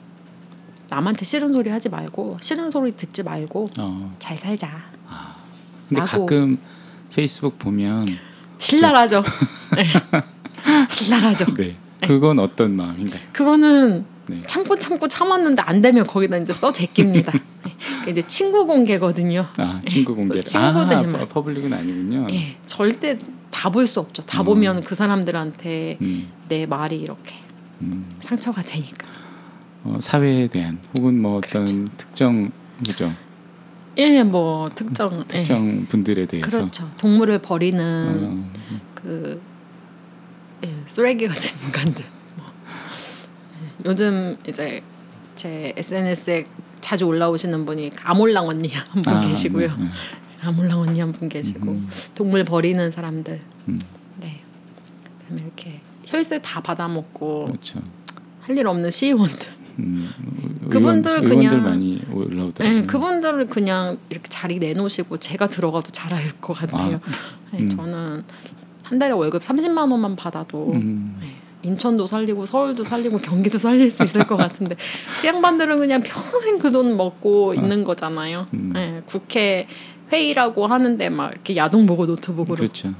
남한테 0.89 1.23
싫은 1.25 1.53
소리 1.53 1.69
하지 1.69 1.87
말고 1.89 2.37
싫은 2.41 2.71
소리 2.71 2.95
듣지 2.95 3.23
말고 3.23 3.67
어. 3.79 4.15
잘 4.19 4.37
살자. 4.37 4.83
근데 5.87 6.01
라고. 6.01 6.25
가끔 6.25 6.57
페이스북 7.13 7.57
보면 7.59 8.05
신랄하죠. 8.57 9.23
네. 9.75 9.85
신랄하죠. 10.89 11.45
네 11.55 11.75
그건 12.05 12.39
어떤 12.39 12.75
마음인가요? 12.75 13.21
그거는 13.33 14.05
네. 14.29 14.43
참고 14.47 14.77
참고 14.79 15.07
참았는데 15.07 15.61
안 15.61 15.81
되면 15.81 16.05
거기다 16.05 16.37
이제 16.37 16.53
써 16.53 16.71
제낍니다. 16.71 17.31
네. 17.65 17.75
그 18.05 18.11
이제 18.11 18.21
친구 18.27 18.65
공개거든요. 18.65 19.45
아 19.57 19.81
친구 19.87 20.15
공개. 20.15 20.39
아 20.39 20.41
친구들만. 20.41 21.11
pu- 21.11 21.25
public은 21.41 21.73
아니군요. 21.73 22.27
예, 22.31 22.55
절대 22.65 23.17
다 23.51 23.69
볼 23.71 23.87
수 23.87 23.99
없죠. 23.99 24.21
다 24.23 24.41
음. 24.41 24.45
보면 24.45 24.83
그 24.83 24.93
사람들한테 24.95 25.97
음, 26.01 26.29
내 26.47 26.65
말이 26.65 26.97
이렇게 26.97 27.35
음. 27.81 28.05
상처가 28.21 28.61
되니까. 28.61 29.07
어, 29.83 29.97
사회에 30.01 30.47
대한 30.47 30.77
혹은 30.97 31.21
뭐 31.21 31.37
어떤 31.37 31.65
그렇죠. 31.65 31.89
특정 31.97 32.51
그죠 32.85 33.13
예, 33.97 34.23
뭐 34.23 34.69
특정, 34.75 35.19
예. 35.21 35.27
특정 35.27 35.85
분들에 35.87 36.25
대해서 36.25 36.49
그렇죠. 36.49 36.89
동물을 36.97 37.39
버리는 37.39 37.79
어, 38.23 38.51
그 38.93 39.41
예, 40.65 40.69
쓰레기 40.85 41.27
같은 41.27 41.59
인간들. 41.65 42.03
요즘 43.85 44.37
이제 44.47 44.81
제 45.35 45.73
SNS에 45.77 46.45
자주 46.81 47.05
올라오시는 47.05 47.65
분이 47.65 47.91
아몰랑 48.03 48.47
언니 48.47 48.69
한분 48.69 49.13
아, 49.13 49.21
계시고요. 49.21 49.67
네, 49.67 49.83
네. 49.83 49.89
아몰랑 50.41 50.79
언니 50.79 50.99
한 50.99 51.11
분 51.11 51.29
계시고 51.29 51.71
음, 51.71 51.89
동물 52.15 52.43
버리는 52.43 52.91
사람들. 52.91 53.39
음, 53.67 53.81
네. 54.19 54.41
그다음에 55.21 55.41
이렇게 55.43 55.81
혈세 56.05 56.41
다 56.41 56.61
받아먹고 56.61 57.45
그렇죠. 57.47 57.81
할일 58.41 58.67
없는 58.67 58.91
시의원들. 58.91 59.47
음, 59.79 60.09
그분들 60.69 61.11
의원, 61.23 61.25
의원들 61.31 61.49
그냥- 61.49 61.63
많이 61.63 62.01
올라오더라고요. 62.11 62.81
네, 62.81 62.85
그분들을 62.85 63.47
그냥 63.47 63.97
이렇게 64.09 64.27
자리 64.27 64.59
내놓으시고 64.59 65.17
제가 65.17 65.47
들어가도 65.49 65.91
잘할 65.91 66.21
것 66.41 66.53
같아요. 66.53 66.99
네, 67.51 67.59
음. 67.59 67.69
저는 67.69 68.23
한 68.83 68.99
달에 68.99 69.11
월급 69.13 69.41
30만 69.41 69.89
원만 69.91 70.15
받아도 70.17 70.73
음, 70.73 71.15
네, 71.21 71.35
인천도 71.61 72.05
살리고 72.07 72.45
서울도 72.45 72.83
살리고 72.83 73.19
경기도 73.19 73.57
살릴 73.57 73.91
수 73.91 74.03
있을 74.03 74.25
것 74.25 74.35
같은데 74.37 74.75
그 75.21 75.27
양반들은 75.27 75.77
그냥 75.79 76.01
평생 76.01 76.57
그 76.59 76.69
돈 76.71 76.95
먹고 76.97 77.53
있는 77.55 77.83
거잖아요. 77.83 78.39
어. 78.41 78.47
음. 78.53 78.71
네, 78.73 79.01
국회 79.05 79.67
회의라고 80.11 80.67
하는데 80.67 81.09
막 81.09 81.31
이렇게 81.31 81.55
야동 81.55 81.85
보고 81.85 82.05
노트북으로 82.05 82.55
그렇죠. 82.55 82.93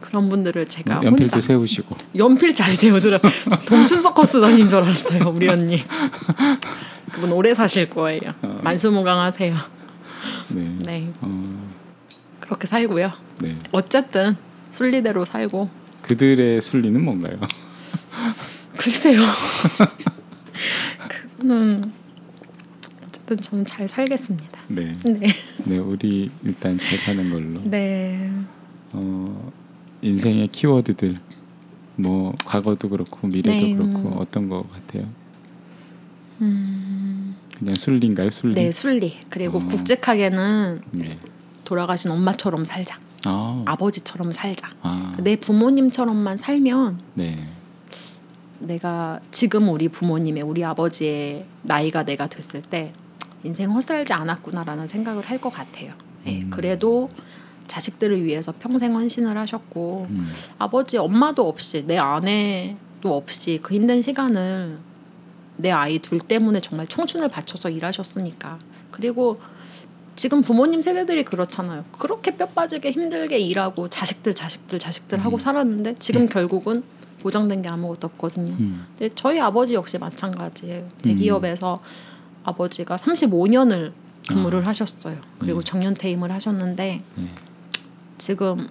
그런 0.00 0.28
분들을 0.28 0.66
제가 0.68 0.98
음. 1.00 1.04
연필도 1.04 1.36
혼자 1.36 1.40
세우시고 1.40 1.96
연필 2.16 2.54
잘 2.54 2.76
세우더라. 2.76 3.20
저 3.50 3.56
동춘 3.64 4.02
서커스 4.02 4.40
다닌 4.40 4.68
줄 4.68 4.78
알았어요, 4.78 5.32
우리 5.34 5.48
언니. 5.48 5.82
그분 7.12 7.32
오래 7.32 7.54
사실 7.54 7.88
거예요. 7.88 8.32
어. 8.42 8.60
만수무강하세요. 8.62 9.54
네. 10.48 10.76
네, 10.84 11.08
어, 11.20 11.72
그렇게 12.40 12.66
살고요. 12.66 13.10
네. 13.40 13.56
어쨌든 13.72 14.36
순리대로 14.70 15.24
살고 15.24 15.68
그들의 16.02 16.60
순리는 16.60 17.02
뭔가요? 17.02 17.38
글쎄요. 18.76 19.20
그거는 21.36 21.92
어쨌든 23.06 23.40
저는 23.40 23.64
잘 23.66 23.88
살겠습니다. 23.88 24.58
네. 24.68 24.96
네, 25.04 25.28
네, 25.64 25.78
우리 25.78 26.30
일단 26.44 26.78
잘 26.78 26.98
사는 26.98 27.30
걸로. 27.30 27.60
네, 27.64 28.30
어, 28.92 29.52
인생의 30.02 30.48
키워드들 30.48 31.18
뭐 31.96 32.34
과거도 32.44 32.88
그렇고 32.88 33.26
미래도 33.26 33.64
네. 33.64 33.74
그렇고 33.74 34.16
어떤 34.18 34.48
거 34.48 34.62
같아요? 34.62 35.08
음, 36.40 37.36
그냥 37.58 37.74
순리인가요? 37.74 38.30
순리? 38.30 38.54
네 38.54 38.72
순리 38.72 39.18
그리고 39.28 39.58
어. 39.58 39.66
굵직하게는 39.66 40.82
네. 40.92 41.18
돌아가신 41.64 42.10
엄마처럼 42.10 42.64
살자, 42.64 42.98
아, 43.26 43.62
아버지처럼 43.66 44.32
살자. 44.32 44.70
아, 44.82 45.14
내 45.18 45.36
부모님처럼만 45.36 46.36
살면 46.38 47.00
네. 47.14 47.48
내가 48.58 49.20
지금 49.30 49.68
우리 49.68 49.88
부모님의 49.88 50.42
우리 50.42 50.64
아버지의 50.64 51.46
나이가 51.62 52.04
내가 52.04 52.28
됐을 52.28 52.62
때 52.62 52.92
인생 53.44 53.70
헛살지 53.72 54.12
않았구나라는 54.12 54.86
생각을 54.88 55.24
할 55.28 55.40
것 55.40 55.50
같아요. 55.50 55.94
예, 56.26 56.40
음. 56.42 56.50
그래도 56.50 57.10
자식들을 57.66 58.24
위해서 58.24 58.52
평생 58.58 58.94
헌신을 58.94 59.36
하셨고 59.36 60.06
음, 60.10 60.28
아버지 60.58 60.96
엄마도 60.98 61.48
없이 61.48 61.84
내 61.86 61.96
아내도 61.98 63.16
없이 63.16 63.58
그 63.62 63.74
힘든 63.74 64.02
시간을 64.02 64.78
내 65.56 65.70
아이 65.70 65.98
둘 65.98 66.20
때문에 66.20 66.60
정말 66.60 66.86
청춘을 66.86 67.28
바쳐서 67.28 67.70
일하셨으니까 67.70 68.58
그리고 68.90 69.40
지금 70.14 70.42
부모님 70.42 70.82
세대들이 70.82 71.24
그렇잖아요. 71.24 71.84
그렇게 71.98 72.36
뼈 72.36 72.46
빠지게 72.46 72.90
힘들게 72.90 73.38
일하고 73.38 73.88
자식들 73.88 74.34
자식들 74.34 74.78
자식들 74.78 75.24
하고 75.24 75.36
음. 75.36 75.38
살았는데 75.38 75.96
지금 75.98 76.28
결국은 76.28 76.82
보장된 77.20 77.62
게 77.62 77.68
아무것도 77.68 78.08
없거든요. 78.08 78.54
음, 78.58 78.86
근데 78.98 79.14
저희 79.14 79.40
아버지 79.40 79.74
역시 79.74 79.96
마찬가지예요. 79.98 80.88
대기업에서 81.02 81.80
아버지가 82.44 82.96
35년을 82.96 83.92
근무를 84.28 84.64
아. 84.64 84.68
하셨어요. 84.68 85.18
그리고 85.38 85.60
네. 85.60 85.64
정년 85.64 85.94
퇴임을 85.94 86.30
하셨는데 86.32 87.02
네. 87.14 87.28
지금 88.18 88.68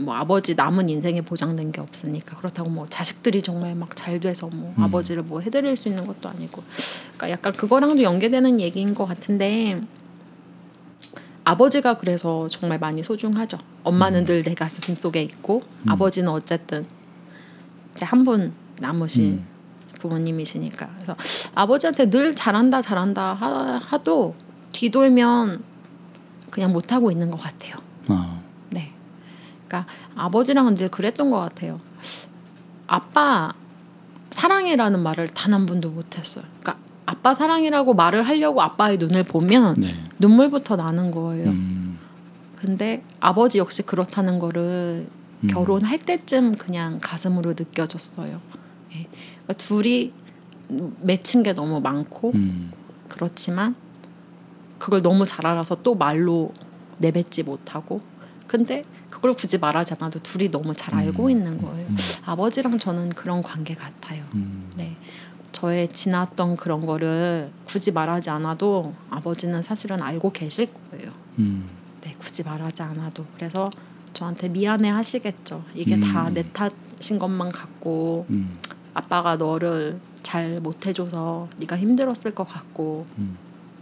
뭐 0.00 0.14
아버지 0.14 0.54
남은 0.54 0.88
인생에 0.88 1.20
보장된 1.22 1.72
게 1.72 1.80
없으니까 1.80 2.36
그렇다고 2.36 2.70
뭐 2.70 2.86
자식들이 2.88 3.42
정말 3.42 3.74
막 3.74 3.90
잘 3.96 4.18
돼서 4.20 4.48
뭐 4.48 4.72
음. 4.78 4.82
아버지를 4.84 5.22
뭐 5.22 5.40
해드릴 5.40 5.76
수 5.76 5.88
있는 5.88 6.06
것도 6.06 6.28
아니고 6.28 6.62
그러니까 7.16 7.30
약간 7.30 7.52
그거랑도 7.54 8.02
연계되는 8.02 8.60
얘기인 8.60 8.94
것 8.94 9.06
같은데 9.06 9.80
아버지가 11.44 11.98
그래서 11.98 12.48
정말 12.48 12.78
많이 12.78 13.02
소중하죠. 13.02 13.58
엄마는 13.84 14.20
음. 14.22 14.26
늘 14.26 14.42
내 14.44 14.54
가슴 14.54 14.94
속에 14.94 15.22
있고 15.22 15.62
음. 15.82 15.88
아버지는 15.90 16.30
어쨌든 16.30 16.86
이제 17.94 18.04
한 18.04 18.24
분 18.24 18.52
남으신 18.80 19.24
음. 19.24 19.46
부모님이시니까 19.98 20.88
그래서 20.96 21.16
아버지한테 21.54 22.08
늘 22.10 22.34
잘한다 22.34 22.80
잘한다 22.80 23.34
하, 23.34 23.78
하도 23.84 24.34
뒤돌면 24.72 25.62
그냥 26.50 26.72
못 26.72 26.92
하고 26.92 27.10
있는 27.10 27.30
것 27.30 27.38
같아요. 27.38 27.74
아, 28.08 28.38
네. 28.40 28.49
그러니까 29.70 29.86
아버지랑은 30.16 30.74
늘 30.74 30.90
그랬던 30.90 31.30
것 31.30 31.38
같아요. 31.38 31.80
아빠 32.88 33.54
사랑해라는 34.30 35.00
말을 35.00 35.28
단 35.28 35.54
한 35.54 35.66
번도 35.66 35.90
못했어요. 35.90 36.44
그러니까 36.60 36.76
아빠 37.06 37.34
사랑이라고 37.34 37.94
말을 37.94 38.24
하려고 38.24 38.62
아빠의 38.62 38.98
눈을 38.98 39.24
보면 39.24 39.74
네. 39.78 39.94
눈물부터 40.18 40.76
나는 40.76 41.12
거예요. 41.12 41.50
음, 41.50 41.98
근데 42.56 43.04
아버지 43.20 43.58
역시 43.58 43.82
그렇다는 43.82 44.38
거를 44.40 45.08
음. 45.42 45.48
결혼할 45.48 45.98
때쯤 45.98 46.56
그냥 46.56 46.98
가슴으로 47.00 47.50
느껴졌어요. 47.50 48.40
예. 48.92 49.06
그러니까 49.44 49.52
둘이 49.54 50.12
맺힌 51.00 51.42
게 51.42 51.52
너무 51.52 51.80
많고 51.80 52.32
음, 52.34 52.72
그렇지만 53.08 53.74
그걸 54.78 55.02
너무 55.02 55.26
잘 55.26 55.46
알아서 55.46 55.82
또 55.82 55.94
말로 55.94 56.52
내뱉지 56.98 57.42
못하고 57.44 58.00
근데 58.46 58.84
그걸 59.20 59.34
굳이 59.34 59.58
말하지 59.58 59.94
않아도 59.98 60.18
둘이 60.20 60.48
너무 60.48 60.74
잘 60.74 60.94
알고 60.94 61.24
음. 61.24 61.30
있는 61.30 61.60
거예요. 61.60 61.86
음, 61.86 61.96
아버지랑 62.24 62.78
저는 62.78 63.10
그런 63.10 63.42
관계 63.42 63.74
같아요. 63.74 64.24
음, 64.34 64.72
네. 64.76 64.96
저의 65.52 65.92
지났던 65.92 66.56
그런 66.56 66.86
거를 66.86 67.50
굳이 67.66 67.92
말하지 67.92 68.30
않아도 68.30 68.94
아버지는 69.10 69.62
사실은 69.62 70.00
알고 70.00 70.32
계실 70.32 70.68
거예요. 70.72 71.12
음, 71.38 71.68
네, 72.00 72.16
굳이 72.18 72.42
말하지 72.42 72.82
않아도. 72.82 73.26
그래서 73.36 73.68
저한테 74.14 74.48
미안해 74.48 74.88
하시겠죠. 74.88 75.64
이게 75.74 75.96
음. 75.96 76.00
다내 76.00 76.42
탓인 76.52 77.18
것만 77.18 77.52
같고 77.52 78.24
음, 78.30 78.58
아빠가 78.94 79.36
너를 79.36 80.00
잘 80.22 80.60
못해줘서 80.60 81.48
네가 81.58 81.76
힘들었을 81.76 82.34
것 82.34 82.48
같고 82.48 83.06
음. 83.18 83.36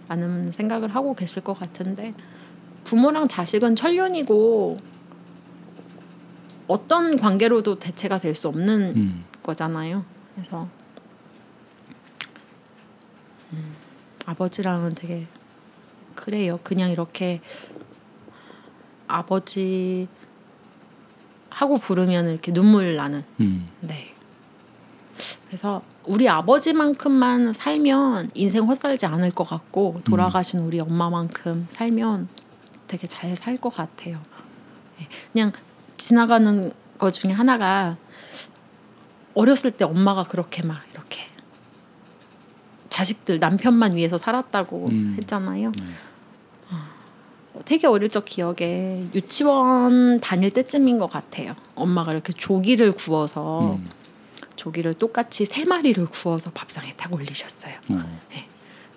많은 0.09 0.51
생각을 0.51 0.93
하고 0.97 1.15
계실 1.15 1.45
것 1.45 1.57
같은데 1.57 2.13
부모랑 2.83 3.29
자식은 3.29 3.77
천륜이고 3.77 4.98
어떤 6.69 7.17
관계로도 7.17 7.79
대체가 7.79 8.19
될 8.21 8.35
수 8.35 8.49
없는 8.49 8.93
음. 8.97 9.25
거잖아요. 9.43 10.05
그래서 10.35 10.69
음, 13.53 13.75
아버지랑은 14.27 14.95
되게 14.95 15.27
그래요. 16.15 16.59
그냥 16.63 16.91
이렇게 16.91 17.41
아버지 19.07 20.09
하고 21.51 21.79
부르면 21.79 22.29
이렇게 22.29 22.53
눈물 22.53 22.95
나는. 22.97 23.25
음. 23.41 23.69
네. 23.81 24.15
그래서 25.47 25.83
우리 26.05 26.29
아버지만큼만 26.29 27.53
살면 27.55 28.31
인생 28.35 28.65
헛살지 28.67 29.07
않을 29.07 29.33
것 29.33 29.45
같고 29.45 30.01
돌아가신 30.05 30.61
우리 30.61 30.79
엄마만큼 30.79 31.67
살면 31.71 32.29
되게 32.87 33.07
잘 33.07 33.35
살 33.35 33.57
것 33.59 33.71
같아요. 33.71 34.21
네. 34.99 35.09
그냥 35.33 35.53
지나가는 35.99 36.73
것 36.97 37.13
중에 37.13 37.33
하나가 37.33 37.97
어렸을 39.35 39.73
때 39.73 39.85
엄마가 39.85 40.25
그렇게 40.25 40.63
막 40.63 40.81
이렇게 40.93 41.23
자식들 42.89 43.39
남편만 43.39 43.95
위해서 43.95 44.17
살았다고 44.17 44.87
음. 44.89 45.17
했잖아요. 45.19 45.73
음. 45.81 45.95
어, 46.71 47.61
되게 47.65 47.87
어릴 47.87 48.09
적 48.09 48.25
기억에 48.25 49.07
유치원 49.15 50.21
다닐 50.21 50.51
때쯤인 50.51 50.99
것 50.99 51.09
같아요. 51.11 51.55
엄마가 51.75 52.13
이렇게 52.13 52.33
조기를 52.33 52.93
구워서 52.93 53.77
음. 53.77 53.91
조기를 54.57 54.95
똑같이 54.95 55.47
세 55.47 55.65
마리를 55.65 56.05
구워서 56.07 56.51
밥상에 56.51 56.95
딱 56.97 57.13
올리셨어요. 57.13 57.75
어. 57.91 58.19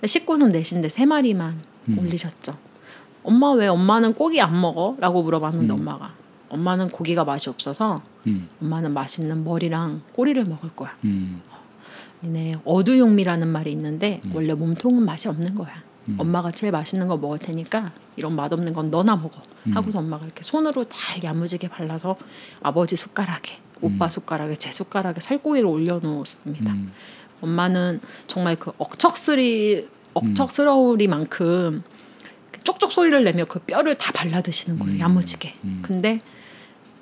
식구는 0.04 0.52
넷인데 0.52 0.90
세 0.90 1.06
마리만 1.06 1.62
음. 1.90 2.00
올리셨죠. 2.00 2.58
엄마 3.24 3.52
왜 3.52 3.68
엄마는 3.68 4.14
고기 4.14 4.42
안 4.42 4.60
먹어? 4.60 4.96
라고 5.00 5.22
물어봤는데 5.22 5.74
음. 5.74 5.80
엄마가 5.80 6.21
엄마는 6.52 6.90
고기가 6.90 7.24
맛이 7.24 7.50
없어서 7.50 8.02
음. 8.28 8.50
엄마는 8.62 8.94
맛있는 8.94 9.44
머리랑 9.44 10.02
꼬리를 10.14 10.44
먹을 10.46 10.70
거야. 10.70 10.96
음. 11.06 11.42
니네 12.24 12.56
어두육미라는 12.66 13.48
말이 13.48 13.72
있는데 13.72 14.22
음. 14.26 14.32
원래 14.36 14.54
몸통은 14.54 15.04
맛이 15.04 15.28
없는 15.28 15.56
거야. 15.56 15.82
음. 16.10 16.18
엄마가 16.20 16.52
제일 16.52 16.72
맛있는 16.72 17.08
거 17.08 17.18
먹을 17.18 17.40
테니까 17.40 17.94
이런 18.16 18.36
맛없는 18.36 18.74
건 18.74 18.92
너나 18.92 19.16
먹어. 19.16 19.42
음. 19.68 19.76
하고서 19.76 20.00
엄마가 20.00 20.26
이렇게 20.26 20.44
손으로 20.44 20.86
잘 20.90 21.24
야무지게 21.24 21.70
발라서 21.70 22.18
아버지 22.62 22.96
숟가락에 22.96 23.58
오빠 23.82 24.06
음. 24.06 24.10
숟가락에 24.10 24.56
제 24.56 24.72
숟가락에 24.72 25.22
살코기를 25.22 25.68
올려놓습니다. 25.68 26.74
음. 26.74 26.92
엄마는 27.42 28.02
정말 28.28 28.58
그 28.58 28.72
억척스리 28.78 29.88
억척스러우리만큼 30.14 31.84
쪽쪽 32.64 32.92
소리를 32.92 33.24
내며 33.24 33.46
그 33.46 33.60
뼈를 33.60 33.98
다 33.98 34.12
발라 34.12 34.42
드시는 34.42 34.78
거예요. 34.78 34.96
음. 34.96 35.00
야무지게. 35.00 35.56
음. 35.64 35.80
근데 35.82 36.22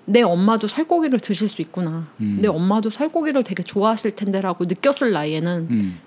내 0.10 0.22
엄마도 0.22 0.68
살코기를 0.68 1.20
드실 1.20 1.48
수 1.48 1.62
있구나. 1.62 2.08
음. 2.20 2.40
내 2.42 2.48
엄마도 2.48 2.90
살코기를 2.90 3.44
되게 3.44 3.62
좋아하실 3.64 4.16
텐데라고 4.16 4.66
느꼈을 4.66 5.12
나이에는 5.12 5.68
음. 5.70 6.00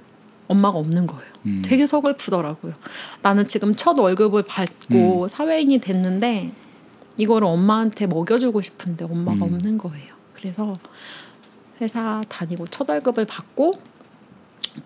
엄마가 0.49 0.79
없는 0.79 1.07
거예요. 1.07 1.33
음. 1.47 1.62
되게 1.65 1.87
서글프더라고요. 1.87 2.75
나는 3.23 3.47
지금 3.47 3.75
첫 3.75 3.99
월급을 3.99 4.43
음. 4.43 4.49
받고 4.49 5.29
사회인이 5.29 5.79
됐는데 5.79 6.53
이거를 7.17 7.47
엄마한테 7.47 8.07
먹여주고 8.07 8.61
싶은데 8.61 9.05
엄마가 9.05 9.38
음. 9.47 9.55
없는 9.55 9.79
거예요. 9.79 10.15
그래서 10.35 10.79
회사 11.81 12.21
다니고 12.29 12.67
첫 12.69 12.88
월급을 12.88 13.25
받고 13.27 13.75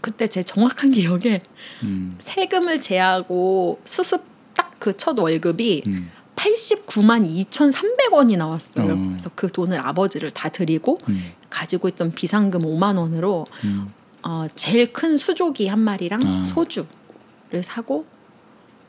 그때 0.00 0.28
제 0.28 0.42
정확한 0.42 0.90
기억에 0.92 1.42
음. 1.82 2.16
세금을 2.18 2.80
제하고 2.80 3.80
수습 3.84 4.24
딱 4.54 4.66
그 4.78 4.92
첫 4.92 5.18
월급이 5.18 5.82
음. 5.86 6.10
89만 6.36 7.26
2,300원이 7.48 8.36
나왔어요. 8.36 8.92
어. 8.92 8.96
그래서 8.96 9.30
그 9.34 9.48
돈을 9.48 9.80
아버지를 9.84 10.30
다 10.30 10.48
드리고 10.48 10.98
음. 11.08 11.32
가지고 11.50 11.88
있던 11.88 12.12
비상금 12.12 12.62
5만 12.62 12.98
원으로 12.98 13.46
음. 13.64 13.92
어, 14.22 14.46
제일 14.54 14.92
큰 14.92 15.16
수조기 15.16 15.68
한 15.68 15.80
마리랑 15.80 16.20
아. 16.24 16.44
소주를 16.44 17.62
사고 17.62 18.06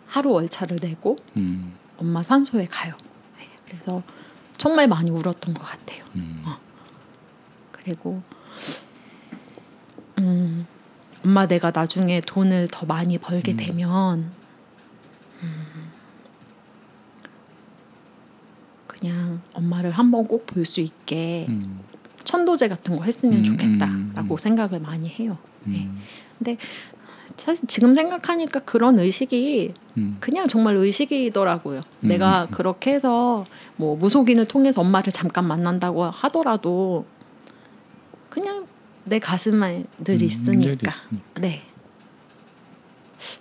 하루 0.06 0.32
월차를 0.32 0.78
내고 0.82 1.18
음. 1.36 1.76
엄마 1.98 2.22
산소에 2.24 2.66
가요. 2.66 2.96
네, 3.38 3.48
그래서 3.66 4.04
정말 4.58 4.88
많이 4.88 5.10
울었던 5.10 5.54
것 5.54 5.64
같아요. 5.64 6.04
음. 6.16 6.44
어. 6.46 6.58
그리고 7.72 8.22
음, 10.20 10.66
엄마 11.24 11.48
내가 11.48 11.72
나중에 11.72 12.22
돈을 12.22 12.68
더 12.72 12.86
많이 12.86 13.18
벌게 13.18 13.54
음. 13.54 13.58
되면 13.58 14.32
음, 15.44 15.77
그냥 19.00 19.42
엄마를 19.54 19.92
한번 19.92 20.28
꼭 20.28 20.46
볼 20.46 20.66
수 20.66 20.82
있게 20.82 21.46
음. 21.50 21.80
천도제 22.24 22.68
같은 22.68 22.98
거 22.98 23.04
했으면 23.04 23.40
음, 23.40 23.44
좋겠다라고 23.44 24.36
음. 24.36 24.38
생각을 24.38 24.80
많이 24.80 25.08
해요. 25.08 25.38
네. 25.64 25.88
음. 25.88 26.58
사실 27.38 27.68
지금 27.68 27.94
생각하니까 27.96 28.60
그런 28.62 28.98
의식이 29.00 29.74
음. 29.98 30.18
그냥 30.20 30.48
정말 30.48 30.76
의식이더라고요. 30.76 31.82
음, 32.02 32.08
내가 32.08 32.46
음. 32.46 32.52
그렇게 32.52 32.94
해서 32.94 33.46
뭐 33.76 33.96
무속인을 33.96 34.46
통해서 34.46 34.82
엄마를 34.82 35.14
잠깐 35.14 35.46
만난다고 35.46 36.04
하더라도 36.04 37.06
그냥 38.30 38.68
내 39.06 39.20
가슴에 39.20 39.86
늘 40.04 40.16
음, 40.16 40.18
늘 40.18 40.22
있으니까. 40.24 40.90
있으니까. 40.90 41.42
네. 41.42 41.62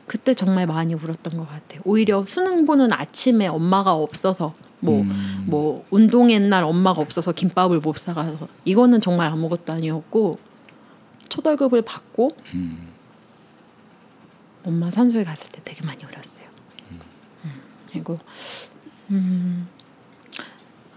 그때 0.07 0.35
정말 0.35 0.66
많이 0.66 0.95
울었던 0.95 1.37
것 1.37 1.49
같아요. 1.49 1.81
오히려 1.85 2.25
수능 2.25 2.64
보는 2.66 2.92
아침에 2.92 3.47
엄마가 3.47 3.95
없어서 3.95 4.55
뭐 4.87 5.03
음. 5.03 5.44
뭐 5.46 5.85
운동회 5.90 6.38
날 6.38 6.64
엄마가 6.64 7.01
없어서 7.01 7.33
김밥을 7.33 7.81
못 7.81 7.99
사가서 7.99 8.49
이거는 8.64 9.01
정말 9.01 9.31
아무것도 9.31 9.72
아니었고 9.72 10.38
초월급을 11.29 11.83
받고 11.83 12.31
음. 12.55 12.88
엄마 14.64 14.90
산소에 14.90 15.25
갔을 15.25 15.49
때 15.51 15.61
되게 15.64 15.85
많이 15.85 16.03
울었어요. 16.05 16.46
음, 16.90 17.01
그리고 17.90 18.18
음, 19.11 19.68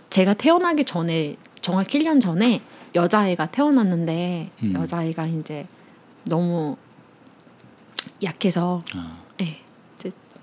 제가 0.09 0.33
태어나기 0.33 0.85
전에 0.85 1.35
정확히 1.61 1.99
1년 1.99 2.21
전에 2.21 2.61
여자아이가 2.95 3.47
태어났는데 3.47 4.51
음. 4.63 4.73
여자아이가 4.73 5.27
이제 5.27 5.67
너무 6.23 6.77
약해서 8.23 8.83
아. 8.95 9.28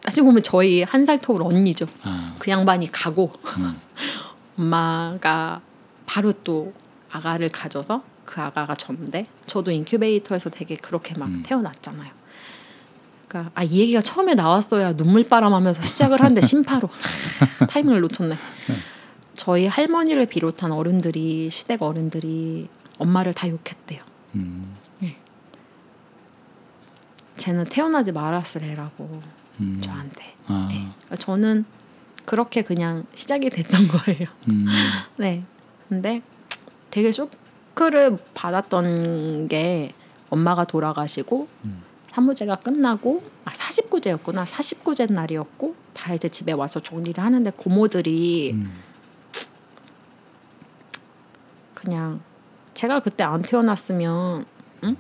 따지고 0.07 0.27
보면 0.29 0.43
저희 0.43 0.83
한 0.83 1.05
살 1.05 1.21
터울 1.21 1.43
언니죠. 1.43 1.87
아. 2.03 2.35
그 2.39 2.51
양반이 2.51 2.91
가고 2.91 3.33
음. 3.59 3.77
엄마가 4.59 5.61
바로 6.07 6.33
또 6.45 6.73
아가를 7.11 7.49
가져서 7.51 8.03
그 8.25 8.41
아가가 8.41 8.75
전데 8.75 9.27
저도 9.47 9.71
인큐베이터에서 9.73 10.51
되게 10.51 10.77
그렇게 10.77 11.15
막 11.19 11.27
음. 11.29 11.43
태어났잖아요. 11.45 12.11
그러니까 13.29 13.51
아 13.55 13.65
이 13.65 13.81
얘기가 13.81 14.01
처음에 14.01 14.35
나왔어야 14.35 14.93
눈물바람하면서 14.93 15.83
시작을 15.83 16.21
하는데 16.21 16.41
심파로 16.47 16.89
타이밍을 17.69 18.01
놓쳤네. 18.03 18.37
저희 19.35 19.67
할머니를 19.67 20.27
비롯한 20.27 20.71
어른들이 20.73 21.51
시댁 21.51 21.83
어른들이 21.83 22.69
엄마를 22.99 23.35
다 23.35 23.49
욕했대요. 23.49 24.03
음. 24.37 24.77
쟤는 27.37 27.65
태어나지 27.67 28.13
말았으래라고 28.13 29.21
음. 29.61 29.81
저한테. 29.81 30.35
아. 30.47 30.69
네. 30.71 31.17
저는 31.17 31.65
그렇게 32.25 32.63
그냥 32.63 33.05
시작이 33.15 33.51
됐던 33.51 33.89
거예요. 33.89 34.29
음. 34.49 34.67
네. 35.17 35.45
근데 35.89 36.23
되게 36.91 37.13
쇼크를 37.13 38.19
받았던 38.35 39.49
게 39.49 39.93
엄마가 40.31 40.65
돌아가시고 40.65 41.49
음. 41.65 41.83
사무제가 42.11 42.57
끝나고 42.57 43.23
아 43.45 43.53
49제였구나. 43.53 44.45
49제 44.47 45.13
날이었고 45.13 45.75
다 45.93 46.15
이제 46.15 46.29
집에 46.29 46.53
와서 46.53 46.81
정리를 46.81 47.23
하는데 47.23 47.51
고모들이 47.51 48.53
음. 48.55 48.73
그냥 51.75 52.21
제가 52.75 53.01
그때 53.01 53.23
안 53.23 53.43
태어났으면 53.43 54.47
응? 54.85 54.97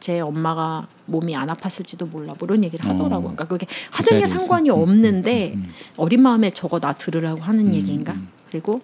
제 0.00 0.20
엄마가 0.20 0.86
몸이 1.06 1.34
안 1.36 1.48
아팠을지도 1.48 2.08
몰라 2.08 2.34
뭐 2.38 2.46
이런 2.46 2.64
얘기를 2.64 2.84
어. 2.86 2.92
하더라고요. 2.92 3.34
그러니까 3.34 3.44
그게 3.46 3.66
그 3.66 3.72
하등에. 3.90 4.26
상관이 4.26 4.70
음, 4.70 4.74
없는데 4.74 5.52
음, 5.54 5.62
음, 5.64 5.72
어린 5.96 6.22
마음에 6.22 6.50
저거 6.50 6.78
나 6.78 6.92
들으라고 6.92 7.40
하는 7.40 7.68
음, 7.68 7.74
얘기인가? 7.74 8.12
음. 8.12 8.28
그리고 8.50 8.80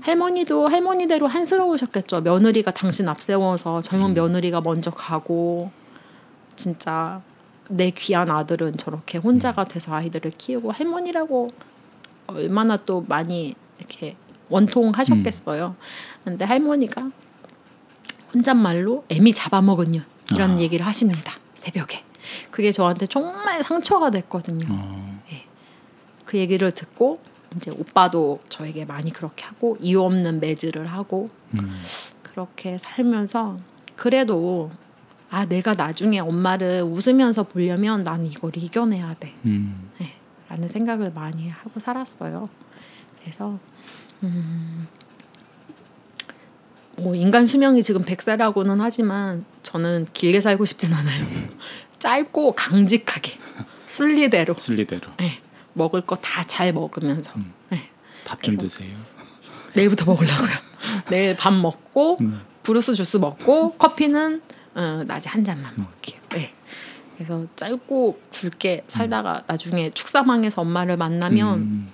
할머니도 0.00 0.68
할머니대로 0.68 1.26
한스러우셨겠죠. 1.26 2.20
며느리가 2.22 2.72
당신 2.72 3.08
앞세워서 3.08 3.80
젊은 3.82 4.10
음. 4.10 4.14
며느리가 4.14 4.60
먼저 4.60 4.90
가고 4.90 5.70
진짜 6.56 7.22
내 7.68 7.90
귀한 7.90 8.30
아들은 8.30 8.76
저렇게 8.76 9.18
혼자가 9.18 9.64
돼서 9.64 9.94
아이들을 9.94 10.32
키우고 10.36 10.72
할머니라고 10.72 11.50
얼마나 12.26 12.76
또 12.76 13.04
많이 13.08 13.54
이렇게 13.78 14.16
원통하셨겠어요. 14.48 15.76
근데 16.24 16.44
할머니가 16.44 17.10
혼잣말로 18.34 19.04
애미 19.08 19.32
잡아먹은 19.32 19.92
년 19.92 20.04
이런 20.32 20.52
아. 20.52 20.60
얘기를 20.60 20.84
하십니다. 20.86 21.32
새벽에. 21.64 22.02
그게 22.50 22.72
저한테 22.72 23.06
정말 23.06 23.62
상처가 23.62 24.10
됐거든요. 24.10 24.66
어. 24.70 25.22
그 26.24 26.38
얘기를 26.38 26.70
듣고 26.72 27.20
이제 27.56 27.70
오빠도 27.70 28.40
저에게 28.48 28.84
많이 28.84 29.12
그렇게 29.12 29.44
하고 29.44 29.76
이유 29.80 30.02
없는 30.02 30.40
매질을 30.40 30.86
하고 30.86 31.28
음. 31.52 31.82
그렇게 32.22 32.78
살면서 32.78 33.58
그래도 33.96 34.70
아 35.30 35.46
내가 35.46 35.74
나중에 35.74 36.18
엄마를 36.18 36.82
웃으면서 36.82 37.44
보려면 37.44 38.04
난 38.04 38.26
이걸 38.26 38.56
이겨내야 38.56 39.16
돼. 39.20 39.34
음. 39.46 39.90
네, 39.98 40.14
라는 40.48 40.68
생각을 40.68 41.12
많이 41.12 41.48
하고 41.48 41.78
살았어요. 41.78 42.48
그래서 43.20 43.58
음, 44.22 44.88
뭐 46.96 47.14
인간 47.14 47.46
수명이 47.46 47.82
지금 47.82 48.04
100살이라고는 48.04 48.78
하지만 48.80 49.42
저는 49.62 50.06
길게 50.12 50.40
살고 50.40 50.64
싶진 50.64 50.92
않아요. 50.94 51.26
짧고 51.98 52.52
강직하게 52.54 53.38
순리대로 53.86 54.54
순리대로 54.54 55.08
네, 55.18 55.40
먹을 55.72 56.00
거 56.02 56.16
다 56.16 56.44
잘 56.44 56.72
먹으면서 56.72 57.32
음. 57.36 57.52
네, 57.70 57.88
밥좀 58.24 58.56
그래서- 58.56 58.78
드세요. 58.78 58.96
내일부터 59.74 60.04
먹으려고요. 60.04 60.50
내일 61.10 61.34
밥 61.36 61.52
먹고 61.52 62.18
음. 62.20 62.40
브루스 62.62 62.94
주스 62.94 63.16
먹고 63.16 63.72
커피는 63.76 64.40
어, 64.74 65.02
낮에 65.06 65.30
한 65.30 65.44
잔만 65.44 65.72
먹을게요. 65.76 66.20
네. 66.30 66.52
그래서 67.16 67.46
짧고 67.56 68.20
굵게 68.32 68.84
살다가 68.88 69.44
나중에 69.46 69.90
축사망에서 69.90 70.60
엄마를 70.62 70.96
만나면 70.96 71.58
음. 71.58 71.92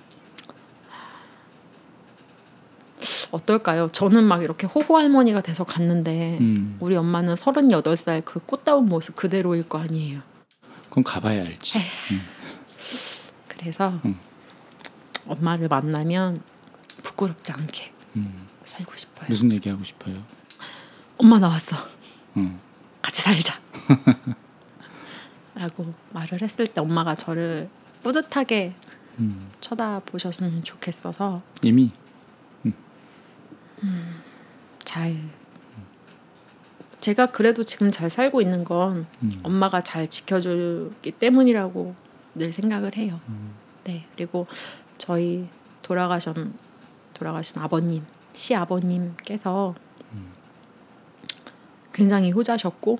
어떨까요? 3.31 3.89
저는 3.89 4.23
막 4.23 4.43
이렇게 4.43 4.67
호호 4.67 4.97
할머니가 4.97 5.41
돼서 5.41 5.63
갔는데 5.63 6.37
음. 6.39 6.77
우리 6.79 6.95
엄마는 6.95 7.35
38살 7.35 8.23
그 8.25 8.39
꽃다운 8.39 8.87
모습 8.87 9.15
그대로일 9.15 9.67
거 9.67 9.79
아니에요. 9.79 10.21
그건 10.89 11.03
가봐야 11.03 11.45
알지. 11.45 11.79
그래서 13.47 13.93
음. 14.05 14.19
엄마를 15.27 15.67
만나면 15.67 16.41
부끄럽지 17.03 17.53
않게 17.53 17.93
음. 18.17 18.47
살고 18.65 18.91
싶어요. 18.95 19.27
무슨 19.29 19.51
얘기 19.51 19.69
하고 19.69 19.83
싶어요? 19.83 20.21
엄마 21.17 21.39
나왔어. 21.39 21.77
음. 22.37 22.59
같이 23.01 23.21
살자. 23.21 23.59
라고 25.55 25.93
말을 26.11 26.41
했을 26.41 26.67
때 26.67 26.81
엄마가 26.81 27.15
저를 27.15 27.69
뿌듯하게 28.03 28.73
음. 29.19 29.49
쳐다보셨으면 29.59 30.63
좋겠어서 30.63 31.41
이미 31.61 31.91
잘 34.83 35.15
제가 36.99 37.27
그래도 37.27 37.63
지금 37.63 37.89
잘 37.91 38.09
살고 38.09 38.41
있는 38.41 38.63
건 38.63 39.07
음. 39.23 39.39
엄마가 39.43 39.81
잘 39.81 40.07
지켜주기 40.09 41.11
때문이라고 41.13 41.95
늘 42.35 42.53
생각을 42.53 42.95
해요. 42.97 43.19
음. 43.29 43.53
네 43.83 44.05
그리고 44.15 44.45
저희 44.97 45.47
돌아가신 45.81 46.53
돌아가신 47.13 47.59
아버님 47.59 48.05
시 48.33 48.55
아버님께서 48.55 49.73
굉장히 51.93 52.31
효자셨고 52.31 52.99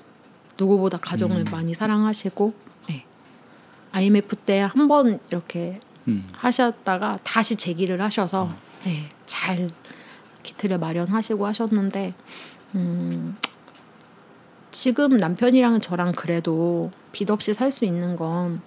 누구보다 0.58 0.98
가정을 0.98 1.46
음. 1.48 1.52
많이 1.52 1.74
사랑하시고 1.74 2.54
네. 2.90 3.06
IMF 3.94 4.36
때 4.38 4.60
한 4.62 4.88
번 4.88 5.20
이렇게 5.30 5.80
음. 6.08 6.28
하셨다가 6.34 7.18
다시 7.24 7.56
재기를 7.56 8.02
하셔서 8.02 8.52
네, 8.84 9.10
잘 9.26 9.70
기틀을 10.44 10.80
마련하시고 10.80 11.46
하셨는데 11.46 12.14
음, 12.76 13.38
지금 14.72 15.18
남편이랑 15.18 15.82
저랑 15.82 16.14
그래도 16.14 16.92
빚 17.12 17.30
없이 17.30 17.54
살 17.54 17.72
수 17.72 17.86
있는 17.86 18.16
건 18.16 18.62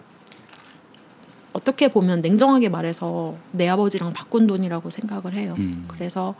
어떻게 1.53 1.89
보면 1.89 2.21
냉정하게 2.21 2.69
말해서 2.69 3.37
내 3.53 3.69
아버지랑 3.69 4.13
바꾼 4.13 4.47
돈이라고 4.47 4.91
생각을 4.91 5.35
해요. 5.35 5.55
음. 5.59 5.85
그래서 5.89 6.35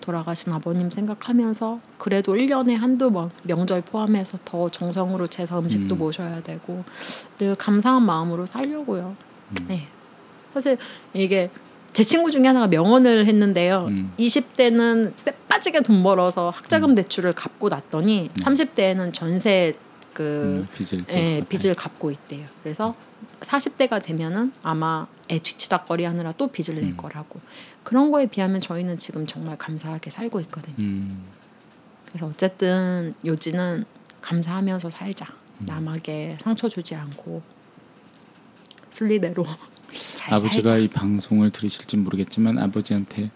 돌아가신 0.00 0.52
아버님 0.52 0.90
생각하면서 0.90 1.80
그래도 1.98 2.34
1년에 2.34 2.76
한두 2.76 3.10
번 3.10 3.30
명절 3.42 3.82
포함해서 3.82 4.38
더 4.44 4.68
정성으로 4.68 5.26
제사 5.26 5.58
음식도 5.58 5.96
음. 5.96 5.98
모셔야 5.98 6.42
되고 6.42 6.84
늘 7.38 7.56
감사한 7.56 8.02
마음으로 8.04 8.46
살려고요. 8.46 9.16
음. 9.50 9.66
네. 9.66 9.88
사실 10.52 10.78
이게 11.14 11.50
제 11.94 12.02
친구 12.02 12.32
중에 12.32 12.44
하나가 12.44 12.66
명언을 12.66 13.24
했는데요. 13.26 13.86
음. 13.86 14.12
20대는 14.18 15.16
쎄 15.16 15.32
빠지게 15.48 15.82
돈 15.82 16.02
벌어서 16.02 16.50
학자금 16.50 16.96
대출을 16.96 17.34
갚고 17.34 17.68
났더니 17.68 18.30
네. 18.34 18.44
30대에는 18.44 19.14
전세 19.14 19.74
그 20.12 20.66
음. 20.68 20.68
빚을 20.74 21.04
또 21.04 21.14
예, 21.14 21.44
빚을 21.48 21.76
갚고 21.76 22.10
있대요. 22.10 22.46
그래서 22.64 22.96
40대가 23.40 24.02
되면은 24.02 24.52
아마 24.64 25.06
애 25.30 25.38
뒤치다거리 25.38 26.04
하느라 26.04 26.32
또 26.32 26.48
빚을 26.48 26.80
낼 26.80 26.90
음. 26.90 26.96
거라고. 26.96 27.40
그런 27.84 28.10
거에 28.10 28.26
비하면 28.26 28.60
저희는 28.60 28.98
지금 28.98 29.26
정말 29.28 29.56
감사하게 29.56 30.10
살고 30.10 30.40
있거든요. 30.42 30.74
음. 30.80 31.24
그래서 32.06 32.26
어쨌든 32.26 33.14
요지는 33.24 33.84
감사하면서 34.20 34.90
살자. 34.90 35.26
음. 35.60 35.66
남에게 35.66 36.38
상처 36.42 36.68
주지 36.68 36.96
않고 36.96 37.40
순리대로 38.90 39.44
잘 39.44 39.56
아버지가 40.26 40.68
살자. 40.68 40.78
이 40.78 40.88
방송을 40.88 41.50
들으실지 41.50 41.96
모르겠지만 41.96 42.58
아버지한테 42.58 43.30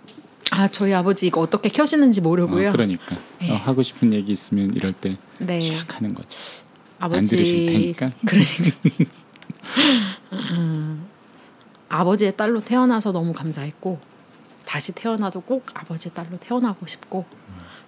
아 0.51 0.69
저희 0.69 0.95
아버지 0.95 1.27
이거 1.27 1.41
어떻게 1.41 1.69
켜시는지 1.69 2.21
모르고요. 2.21 2.71
어, 2.71 2.73
그러니까 2.73 3.17
네. 3.41 3.51
어, 3.51 3.55
하고 3.55 3.83
싶은 3.83 4.13
얘기 4.13 4.33
있으면 4.33 4.75
이럴 4.75 4.93
때 4.93 5.19
네, 5.39 5.61
샥 5.61 5.91
하는 5.95 6.15
거죠. 6.15 6.29
아버지 6.99 7.19
안 7.19 7.25
들으실 7.25 7.67
테니까. 7.67 8.11
그러니까 8.27 8.49
음, 10.33 11.07
아버지의 11.89 12.37
딸로 12.37 12.61
태어나서 12.61 13.13
너무 13.13 13.33
감사했고 13.33 14.01
다시 14.65 14.93
태어나도 14.93 15.43
꼭 15.43 15.67
아버지의 15.75 16.15
딸로 16.15 16.39
태어나고 16.39 16.87
싶고 16.87 17.25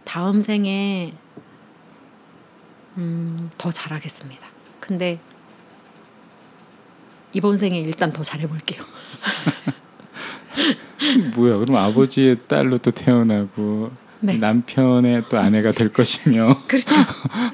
다음 0.05 0.41
생에 0.41 1.15
음, 2.97 3.51
더 3.59 3.71
잘하겠습니다. 3.71 4.47
근데 4.81 5.21
이번 7.33 7.59
생에 7.59 7.79
일단 7.79 8.13
더 8.13 8.23
잘해볼게요. 8.23 8.83
뭐야? 11.37 11.59
그럼 11.59 11.77
아버지의 11.77 12.39
딸로 12.47 12.79
또 12.79 12.91
태어나고 12.91 13.91
네. 14.21 14.37
남편의 14.37 15.25
또 15.29 15.39
아내가 15.39 15.73
될 15.73 15.93
것이며 15.93 16.63
그렇죠. 16.67 16.91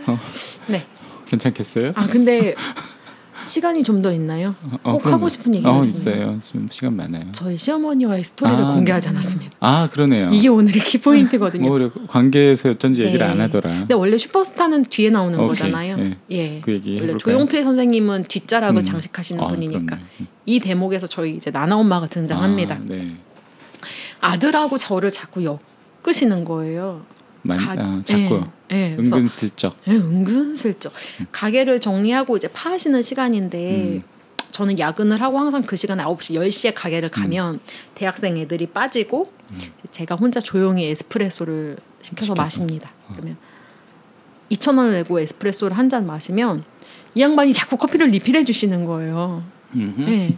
네. 0.69 0.87
괜찮겠어요? 1.27 1.93
아 1.95 2.07
근데 2.07 2.55
시간이 3.47 3.83
좀 3.83 4.03
더 4.03 4.13
있나요? 4.13 4.55
어, 4.83 4.93
꼭 4.93 4.99
그럼요. 5.03 5.15
하고 5.17 5.29
싶은 5.29 5.55
얘기가 5.55 5.79
어. 5.79 5.83
있어요. 5.83 6.39
좀 6.53 6.69
시간 6.71 6.95
많아요. 6.97 7.25
저희 7.33 7.57
시어머니와의 7.57 8.25
스토리를 8.25 8.63
아, 8.63 8.73
공개하지 8.73 9.09
않았습니다. 9.09 9.57
아 9.61 9.89
그러네요. 9.91 10.29
이게 10.31 10.49
오늘의 10.49 10.83
키포인트거든요. 10.83 11.67
뭐 11.69 11.91
관계에서 12.09 12.71
어쩐지 12.71 13.03
얘기를 13.03 13.25
네. 13.27 13.33
안 13.33 13.41
하더라. 13.41 13.71
근데 13.71 13.95
원래 13.95 14.19
슈퍼스타는 14.19 14.85
뒤에 14.87 15.11
나오는 15.11 15.39
오케이. 15.39 15.49
거잖아요. 15.49 15.99
예. 15.99 16.17
예. 16.31 16.61
그 16.61 16.73
얘기 16.73 17.01
원래? 17.01 17.17
조용필 17.17 17.63
선생님은 17.63 18.25
뒷자락을 18.29 18.83
음. 18.83 18.85
장식하시는 18.85 19.43
아, 19.43 19.47
분이니까 19.49 19.79
그렇네. 19.97 20.03
이 20.45 20.61
대목에서 20.61 21.07
저희 21.07 21.35
이제 21.37 21.51
나나 21.51 21.77
엄마가 21.79 22.07
등장합니다. 22.09 22.75
아, 22.75 22.81
네. 22.85 23.17
아들하고 24.21 24.79
저를 24.79 25.11
자꾸 25.11 25.43
엮으시는 26.05 26.45
거예요. 26.45 27.05
만, 27.47 27.57
가- 27.59 27.73
아, 27.79 28.03
자꾸 28.05 28.43
예, 28.73 28.77
예. 28.77 28.97
은근슬쩍. 28.99 29.77
예, 29.89 29.93
은근슬쩍 29.93 30.93
가게를 31.33 31.81
정리하고 31.81 32.37
이제 32.37 32.49
파시는 32.49 33.03
시간인데 33.03 33.75
음. 33.97 34.03
저는 34.51 34.79
야근을 34.79 35.21
하고 35.21 35.39
항상 35.39 35.63
그 35.63 35.77
시간에 35.77 36.03
9시 36.03 36.35
10시에 36.41 36.73
가게를 36.75 37.11
가면 37.11 37.61
대학생 37.95 38.39
애들이 38.39 38.67
빠지고 38.67 39.31
음. 39.51 39.59
제가 39.91 40.15
혼자 40.17 40.41
조용히 40.41 40.85
에스프레소를 40.87 41.77
시켜서, 42.03 42.25
시켜서. 42.27 42.43
마십니다. 42.43 42.91
그러면 43.13 43.37
2천 44.51 44.79
원을 44.79 44.93
내고 44.93 45.21
에스프레소를 45.21 45.77
한 45.77 45.89
잔 45.91 46.07
마시면 46.07 46.65
이 47.15 47.21
양반이 47.21 47.53
자꾸 47.53 47.77
커피를 47.77 48.09
리필해 48.09 48.45
주시는 48.45 48.85
거예요. 48.85 49.43
그래서 49.73 50.35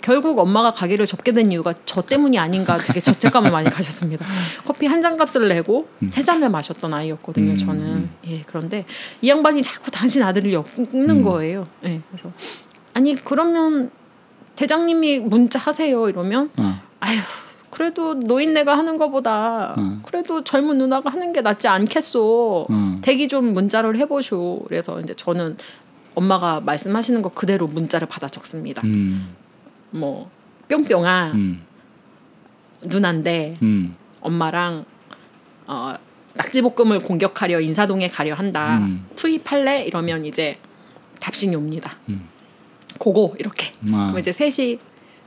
결국 0.00 0.38
엄마가 0.38 0.72
가게를 0.72 1.06
접게 1.06 1.32
된 1.32 1.52
이유가 1.52 1.74
저 1.84 2.00
때문이 2.02 2.38
아닌가 2.38 2.78
되게 2.78 3.00
죄책감을 3.00 3.50
많이 3.50 3.68
가졌습니다. 3.70 4.24
커피 4.64 4.86
한 4.86 5.02
잔 5.02 5.16
값을 5.16 5.48
내고 5.48 5.88
음. 6.02 6.08
세 6.08 6.22
잔을 6.22 6.48
마셨던 6.48 6.94
아이였거든요. 6.94 7.50
음. 7.50 7.56
저는 7.56 8.10
예 8.28 8.42
그런데 8.46 8.84
이 9.20 9.28
양반이 9.28 9.60
자꾸 9.62 9.90
당신 9.90 10.22
아들을 10.22 10.52
엮는 10.52 11.10
음. 11.10 11.22
거예요. 11.24 11.66
예 11.84 12.00
그래서 12.08 12.30
아니 12.94 13.16
그러면 13.16 13.90
대장님이 14.56 15.18
문자 15.18 15.58
하세요 15.58 16.08
이러면 16.08 16.50
어. 16.56 16.80
아휴 17.00 17.18
그래도 17.70 18.14
노인네가 18.14 18.76
하는 18.78 18.96
거보다 18.98 19.74
어. 19.76 19.98
그래도 20.04 20.44
젊은 20.44 20.78
누나가 20.78 21.10
하는 21.10 21.32
게 21.32 21.40
낫지 21.40 21.66
않겠소. 21.68 22.66
어. 22.70 22.98
대기 23.02 23.28
좀 23.28 23.54
문자를 23.54 23.96
해보슈. 23.96 24.62
그래서 24.68 25.00
이제 25.00 25.14
저는 25.14 25.56
엄마가 26.14 26.60
말씀하시는 26.60 27.22
거 27.22 27.30
그대로 27.30 27.66
문자를 27.66 28.06
받아 28.06 28.28
적습니다. 28.28 28.82
음. 28.84 29.34
뭐 29.92 30.30
뿅뿅아 30.68 31.32
음. 31.34 31.64
누난데 32.82 33.58
음. 33.62 33.96
엄마랑 34.20 34.84
어, 35.66 35.94
낙지볶음을 36.34 37.02
공격하려 37.02 37.60
인사동에 37.60 38.08
가려 38.08 38.34
한다. 38.34 38.78
음. 38.78 39.06
투입할래? 39.16 39.84
이러면 39.84 40.24
이제 40.24 40.58
답신이 41.20 41.54
옵니다. 41.54 41.96
음. 42.08 42.28
고고 42.98 43.36
이렇게. 43.38 43.72
아. 43.92 44.08
그럼 44.08 44.18
이제 44.18 44.32
셋이 44.32 44.78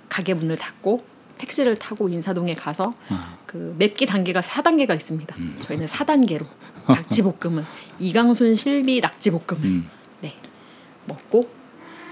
가게 0.10 0.34
문을 0.34 0.58
닫고 0.58 1.06
택시를 1.38 1.78
타고 1.78 2.10
인사동에 2.10 2.56
가서 2.56 2.94
아. 3.10 3.38
그 3.46 3.76
맵기 3.78 4.06
단계가 4.06 4.42
4단계가 4.42 4.96
있습니다. 4.96 5.36
음. 5.38 5.58
저희는 5.62 5.88
4단계로 5.88 6.46
낙지볶음은 6.88 7.64
이강순 8.00 8.56
실비 8.56 9.00
낙지볶음 9.02 9.64
음. 9.64 9.90
네 10.22 10.34
먹고 11.06 11.50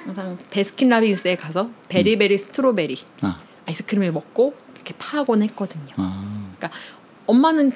항상 0.06 0.38
베스킨라빈스에 0.50 1.36
가서 1.36 1.70
베리베리 1.90 2.38
스트로베리 2.38 2.98
아. 3.22 3.40
아이스크림을 3.68 4.12
먹고 4.12 4.56
이렇게 4.76 4.94
파하곤 4.98 5.44
했거든요. 5.44 5.94
아. 5.98 6.50
엄마는 7.26 7.72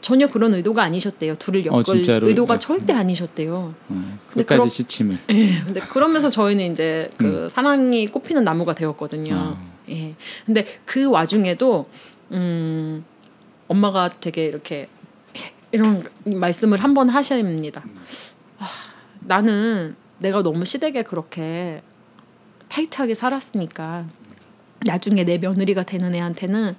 전혀 0.00 0.28
그런 0.28 0.54
의도가 0.54 0.82
아니셨대요. 0.84 1.34
둘을 1.36 1.62
어, 1.68 1.72
엮을 1.76 1.84
진짜로? 1.84 2.28
의도가 2.28 2.54
네. 2.54 2.58
절대 2.60 2.92
아니셨대요. 2.92 3.74
음. 3.90 4.18
근데 4.28 4.42
끝까지 4.44 4.58
그러- 4.60 4.68
시침을. 4.68 5.18
예. 5.30 5.62
근데 5.64 5.80
그러면서 5.80 6.30
저희는 6.30 6.70
이제 6.72 7.10
그 7.18 7.48
사랑이 7.50 8.06
꽃피는 8.06 8.44
나무가 8.44 8.74
되었거든요. 8.74 9.34
아. 9.34 9.62
예. 9.90 10.14
근데 10.46 10.66
그 10.84 11.04
와중에도 11.10 11.86
음 12.32 13.04
엄마가 13.68 14.14
되게 14.20 14.44
이렇게 14.46 14.88
이런 15.72 16.04
말씀을 16.24 16.82
한 16.82 16.94
번 16.94 17.08
하십니다. 17.10 17.84
아, 18.58 18.66
나는 19.20 19.96
내가 20.18 20.42
너무 20.42 20.64
시댁에 20.64 21.02
그렇게 21.02 21.82
타이트하게 22.68 23.14
살았으니까 23.14 24.06
나중에 24.86 25.24
내 25.24 25.38
며느리가 25.38 25.82
되는 25.84 26.14
애한테는 26.14 26.76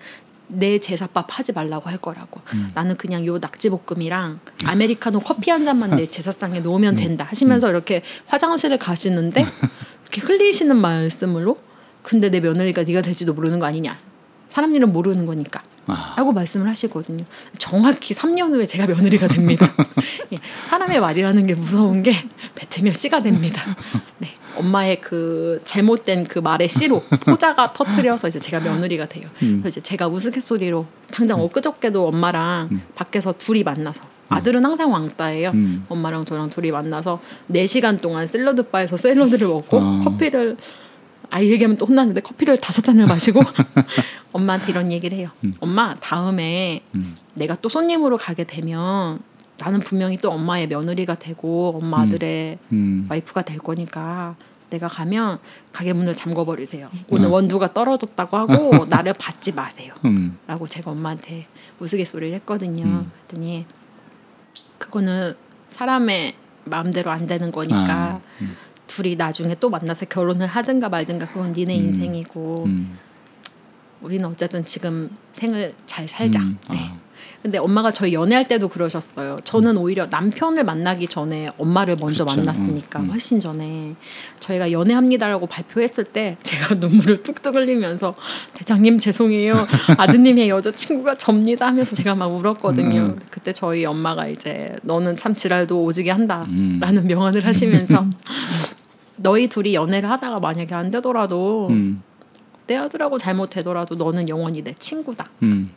내 0.50 0.80
제사밥 0.80 1.28
하지 1.30 1.52
말라고 1.52 1.90
할 1.90 1.98
거라고. 1.98 2.42
음. 2.54 2.72
나는 2.74 2.96
그냥 2.96 3.26
요 3.26 3.38
낙지볶음이랑 3.38 4.40
아메리카노 4.66 5.20
커피 5.20 5.52
한 5.52 5.66
잔만 5.66 5.96
내 5.96 6.08
제사상에 6.08 6.62
놓으면 6.62 6.96
된다 6.96 7.26
하시면서 7.26 7.70
이렇게 7.70 8.02
화장실을 8.28 8.78
가시는데 8.78 9.46
이렇게 10.04 10.22
흘리시는 10.22 10.78
말씀으로 10.78 11.58
근데 12.02 12.30
내 12.30 12.40
며느리가 12.40 12.84
네가 12.84 13.02
될지도 13.02 13.34
모르는 13.34 13.60
거 13.60 13.66
아니냐. 13.66 13.98
사람 14.48 14.74
일은 14.74 14.94
모르는 14.94 15.26
거니까. 15.26 15.62
아. 15.88 16.14
라고 16.18 16.32
말씀을 16.32 16.68
하시거든요. 16.68 17.24
정확히 17.58 18.14
3년 18.14 18.54
후에 18.54 18.66
제가 18.66 18.88
며느리가 18.88 19.28
됩니다. 19.28 19.74
예, 20.34 20.40
사람의 20.68 21.00
말이라는 21.00 21.48
게 21.48 21.56
무서운 21.56 22.04
게 22.04 22.14
뱉으면 22.56 22.94
씨가 22.94 23.24
됩니다. 23.24 23.64
네, 24.20 24.36
엄마의 24.58 25.02
그 25.02 25.62
잘못된 25.64 26.28
그 26.28 26.40
말의 26.40 26.68
씨로 26.68 27.04
포자가 27.22 27.74
터트려서 27.74 28.28
이제 28.28 28.40
제가 28.40 28.60
며느리가 28.60 29.08
돼요. 29.08 29.30
음. 29.44 29.60
그래서 29.62 29.80
이제 29.80 29.82
제가 29.82 30.08
우스갯소리로 30.08 30.86
당장 31.12 31.42
엊그저께도 31.42 32.08
엄마랑 32.08 32.70
음. 32.72 32.82
밖에서 32.96 33.34
둘이 33.38 33.64
만나서 33.64 34.02
아들은 34.30 34.66
항상 34.66 34.92
왕따예요. 34.92 35.52
음. 35.52 35.86
엄마랑 35.88 36.26
저랑 36.26 36.50
둘이 36.50 36.72
만나서 36.72 37.22
4시간 37.52 38.02
동안 38.02 38.28
샐러드 38.28 38.64
바에서 38.64 38.98
샐러드를 38.98 39.48
먹고 39.48 39.78
어. 39.78 40.02
커피를 40.04 40.58
아이 41.30 41.52
얘기하면 41.52 41.78
또 41.78 41.86
혼나는데 41.86 42.22
커피를 42.22 42.58
다섯 42.58 42.82
잔을 42.82 43.06
마시고 43.06 43.42
엄마한테 44.32 44.72
이런 44.72 44.92
얘기를 44.92 45.18
해요. 45.18 45.30
음. 45.44 45.54
엄마 45.60 45.96
다음에 46.00 46.82
음. 46.96 47.18
내가 47.34 47.56
또 47.56 47.70
손님으로 47.70 48.18
가게 48.18 48.44
되면 48.44 49.20
나는 49.60 49.80
분명히 49.82 50.18
또 50.18 50.32
엄마의 50.32 50.68
며느리가 50.68 51.16
되고 51.16 51.78
엄마 51.82 52.04
음. 52.04 52.10
아들의 52.10 52.58
음. 52.72 53.08
와이프가 53.10 53.44
될 53.44 53.58
거니까 53.58 54.36
내가 54.70 54.88
가면 54.88 55.40
가게 55.72 55.94
문을 55.94 56.16
잠궈 56.16 56.46
버리세요. 56.46 56.90
오늘 57.10 57.28
어. 57.28 57.32
원두가 57.32 57.74
떨어졌다고 57.74 58.38
하고 58.38 58.86
나를 58.90 59.14
받지 59.14 59.52
마세요. 59.52 59.94
음. 60.06 60.38
라고 60.46 60.68
제가 60.68 60.92
엄마한테 60.92 61.48
우스갯소리를 61.80 62.36
했거든요. 62.36 62.84
음. 62.84 63.12
그랬더니 63.28 63.66
그거는 64.78 65.36
사람의 65.68 66.36
마음대로 66.66 67.12
안 67.12 67.28
되는 67.28 67.52
거니까 67.52 67.94
아. 67.94 68.22
음. 68.42 68.56
둘이 68.88 69.16
나중에 69.16 69.56
또 69.60 69.70
만나서 69.70 70.06
결혼을 70.06 70.48
하든가 70.48 70.90
말든가 70.90 71.28
그건 71.28 71.52
니네 71.52 71.78
음. 71.78 71.86
인생이고 71.86 72.64
음. 72.66 72.98
우리는 74.02 74.26
어쨌든 74.26 74.66
지금 74.66 75.10
생을 75.34 75.74
잘 75.86 76.08
살자. 76.08 76.40
음. 76.40 76.58
네. 76.70 76.78
아. 76.80 77.08
근데 77.42 77.60
엄마가 77.60 77.92
저희 77.92 78.14
연애할 78.14 78.48
때도 78.48 78.68
그러셨어요. 78.68 79.40
저는 79.44 79.78
오히려 79.78 80.08
남편을 80.08 80.64
만나기 80.64 81.08
전에 81.08 81.50
엄마를 81.58 81.96
먼저 82.00 82.26
그렇죠. 82.26 82.42
만났으니까 82.42 83.00
음, 83.00 83.06
음. 83.06 83.10
훨씬 83.12 83.40
전에 83.40 83.96
저희가 84.40 84.72
연애합니다라고 84.72 85.48
발표했을 85.48 86.04
때 86.04 86.38
제가 86.42 86.76
눈물을 86.82 87.24
뚝뚝 87.24 87.56
흘리면서 87.56 88.16
대장님 88.54 89.00
죄송해요 89.00 89.54
아드님의 89.98 90.50
여자친구가 90.50 91.18
접니다 91.18 91.68
하면서 91.68 91.96
제가 91.96 92.16
막 92.16 92.28
울었거든요. 92.28 93.00
음. 93.02 93.20
그때 93.30 93.54
저희 93.54 93.86
엄마가 93.86 94.28
이제 94.28 94.76
너는 94.82 95.18
참 95.18 95.34
지랄도 95.34 95.84
오지게 95.84 96.12
한다라는 96.12 96.50
음. 96.50 97.08
명언을 97.08 97.46
하시면서 97.46 98.08
너희 99.18 99.48
둘이 99.48 99.74
연애를 99.76 100.10
하다가 100.10 100.40
만약에 100.40 100.74
안 100.74 100.92
되더라도 100.92 101.68
음. 101.70 102.02
내 102.68 102.76
아들하고 102.76 103.18
잘못되더라도 103.18 103.96
너는 103.96 104.30
영원히 104.30 104.62
내 104.64 104.74
친구다. 104.78 105.30
음. 105.44 105.72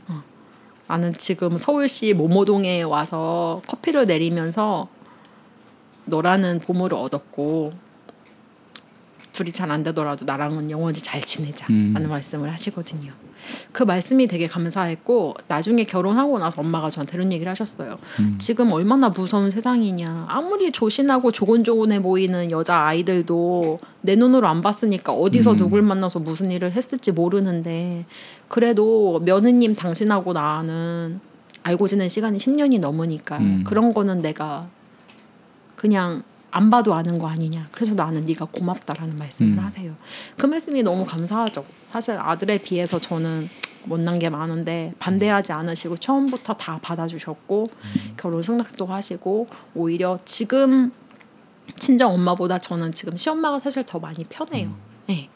나는 0.87 1.17
지금 1.17 1.57
서울시 1.57 2.15
모모동에 2.15 2.83
와서 2.83 3.63
커피를 3.67 4.07
내리면서 4.07 4.89
너라는 6.05 6.61
보물을 6.61 6.97
얻었고 6.97 7.73
둘이 9.33 9.53
잘 9.53 9.71
안 9.71 9.83
되더라도 9.85 10.25
나랑은 10.25 10.71
영원히 10.71 10.99
잘 10.99 11.23
지내자라는 11.23 11.97
음. 11.97 12.09
말씀을 12.09 12.53
하시거든요. 12.53 13.13
그 13.73 13.83
말씀이 13.83 14.27
되게 14.27 14.47
감사했고 14.47 15.35
나중에 15.49 15.85
결혼하고 15.85 16.39
나서 16.39 16.61
엄마가 16.61 16.91
저한테 16.91 17.17
이런 17.17 17.33
얘기를 17.33 17.51
하셨어요. 17.51 17.99
음. 18.19 18.37
지금 18.39 18.73
얼마나 18.73 19.11
무서운 19.11 19.51
세상이냐. 19.51 20.27
아무리 20.29 20.73
조신하고 20.73 21.33
조곤조곤해 21.33 22.03
보이는 22.03 22.51
여자 22.51 22.77
아이들도 22.85 23.79
내 24.03 24.17
눈으로 24.17 24.49
안 24.49 24.63
봤으니까 24.63 25.13
어디서 25.13 25.53
음. 25.53 25.57
누굴 25.57 25.83
만나서 25.83 26.21
무슨 26.21 26.51
일을 26.51 26.73
했을지 26.73 27.13
모르는데 27.13 28.05
그래도 28.49 29.21
며느님 29.25 29.75
당신하고 29.75 30.33
나는 30.33 31.21
알고 31.63 31.89
지낸 31.89 32.09
시간이 32.09 32.39
10년이 32.39 32.81
넘으니까 32.81 33.39
음. 33.39 33.65
그런 33.67 33.93
거는 33.93 34.23
내가 34.23 34.69
그냥 35.77 36.23
안 36.51 36.71
봐도 36.71 36.95
아는 36.95 37.19
거 37.19 37.29
아니냐. 37.29 37.69
그래서 37.73 37.95
나는 37.95 38.25
네가 38.25 38.47
고맙다라는 38.47 39.17
말씀을 39.19 39.53
음. 39.53 39.59
하세요. 39.59 39.95
그 40.37 40.47
말씀이 40.47 40.83
너무 40.83 41.07
감사하죠. 41.07 41.65
사실 41.91 42.15
아들에 42.19 42.59
비해서 42.59 42.99
저는 43.01 43.49
못난 43.85 44.19
게 44.19 44.29
많은데 44.29 44.93
반대하지 44.99 45.53
않으시고 45.53 45.97
처음부터 45.97 46.55
다 46.55 46.79
받아주셨고 46.83 47.71
결혼 48.17 48.43
승낙도 48.43 48.87
하시고 48.87 49.49
오히려 49.75 50.19
지금 50.25 50.93
친정 51.79 52.13
엄마보다 52.13 52.59
저는 52.59 52.93
지금 52.93 53.17
시엄마가 53.17 53.61
사실 53.61 53.85
더 53.87 53.99
많이 53.99 54.25
편해요. 54.25 54.75
네. 55.07 55.29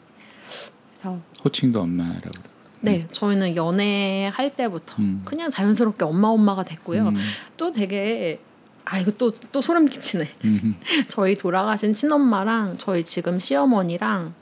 그래서 0.93 1.19
호칭도 1.43 1.81
엄마라고. 1.81 2.55
네 2.81 3.07
저희는 3.11 3.55
연애할 3.55 4.55
때부터 4.55 4.97
음. 4.99 5.21
그냥 5.25 5.49
자연스럽게 5.49 6.05
엄마 6.05 6.27
엄마가 6.27 6.63
됐고요. 6.63 7.07
음. 7.07 7.15
또 7.57 7.71
되게 7.71 8.39
아 8.85 8.99
이거 8.99 9.11
또 9.11 9.31
또 9.51 9.61
소름 9.61 9.87
끼치네. 9.87 10.29
음. 10.45 10.75
저희 11.07 11.35
돌아가신 11.37 11.93
친엄마랑 11.93 12.77
저희 12.77 13.03
지금 13.03 13.39
시어머니랑 13.39 14.33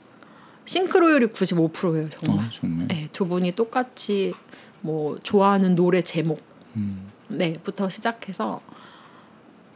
싱크로율이 0.66 1.26
95%예요 1.28 2.08
정말. 2.08 2.46
어, 2.46 2.50
정말. 2.52 2.88
네, 2.88 3.08
두 3.12 3.26
분이 3.26 3.52
똑같이 3.52 4.32
뭐 4.80 5.16
좋아하는 5.22 5.74
노래 5.74 6.02
제목 6.02 6.42
음. 6.76 7.10
네부터 7.28 7.88
시작해서 7.88 8.60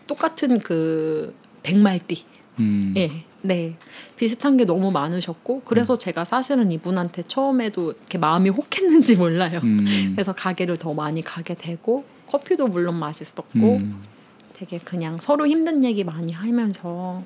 똑같은 0.06 0.60
그 0.60 1.34
백말띠 1.62 2.24
음. 2.60 2.94
예. 2.96 3.24
네. 3.40 3.76
비슷한 4.16 4.56
게 4.56 4.64
너무 4.64 4.90
많으셨고 4.90 5.62
그래서 5.64 5.96
제가 5.96 6.24
사실은 6.24 6.72
이분한테 6.72 7.22
처음에도 7.22 7.92
이렇게 7.92 8.18
마음이 8.18 8.50
혹했는지 8.50 9.14
몰라요. 9.14 9.60
음. 9.62 10.12
그래서 10.14 10.32
가게를 10.32 10.76
더 10.78 10.92
많이 10.92 11.22
가게 11.22 11.54
되고 11.54 12.04
커피도 12.26 12.66
물론 12.66 12.96
맛있었고 12.96 13.76
음. 13.76 14.02
되게 14.58 14.78
그냥 14.78 15.18
서로 15.20 15.46
힘든 15.46 15.84
얘기 15.84 16.02
많이 16.02 16.32
하면서 16.32 17.22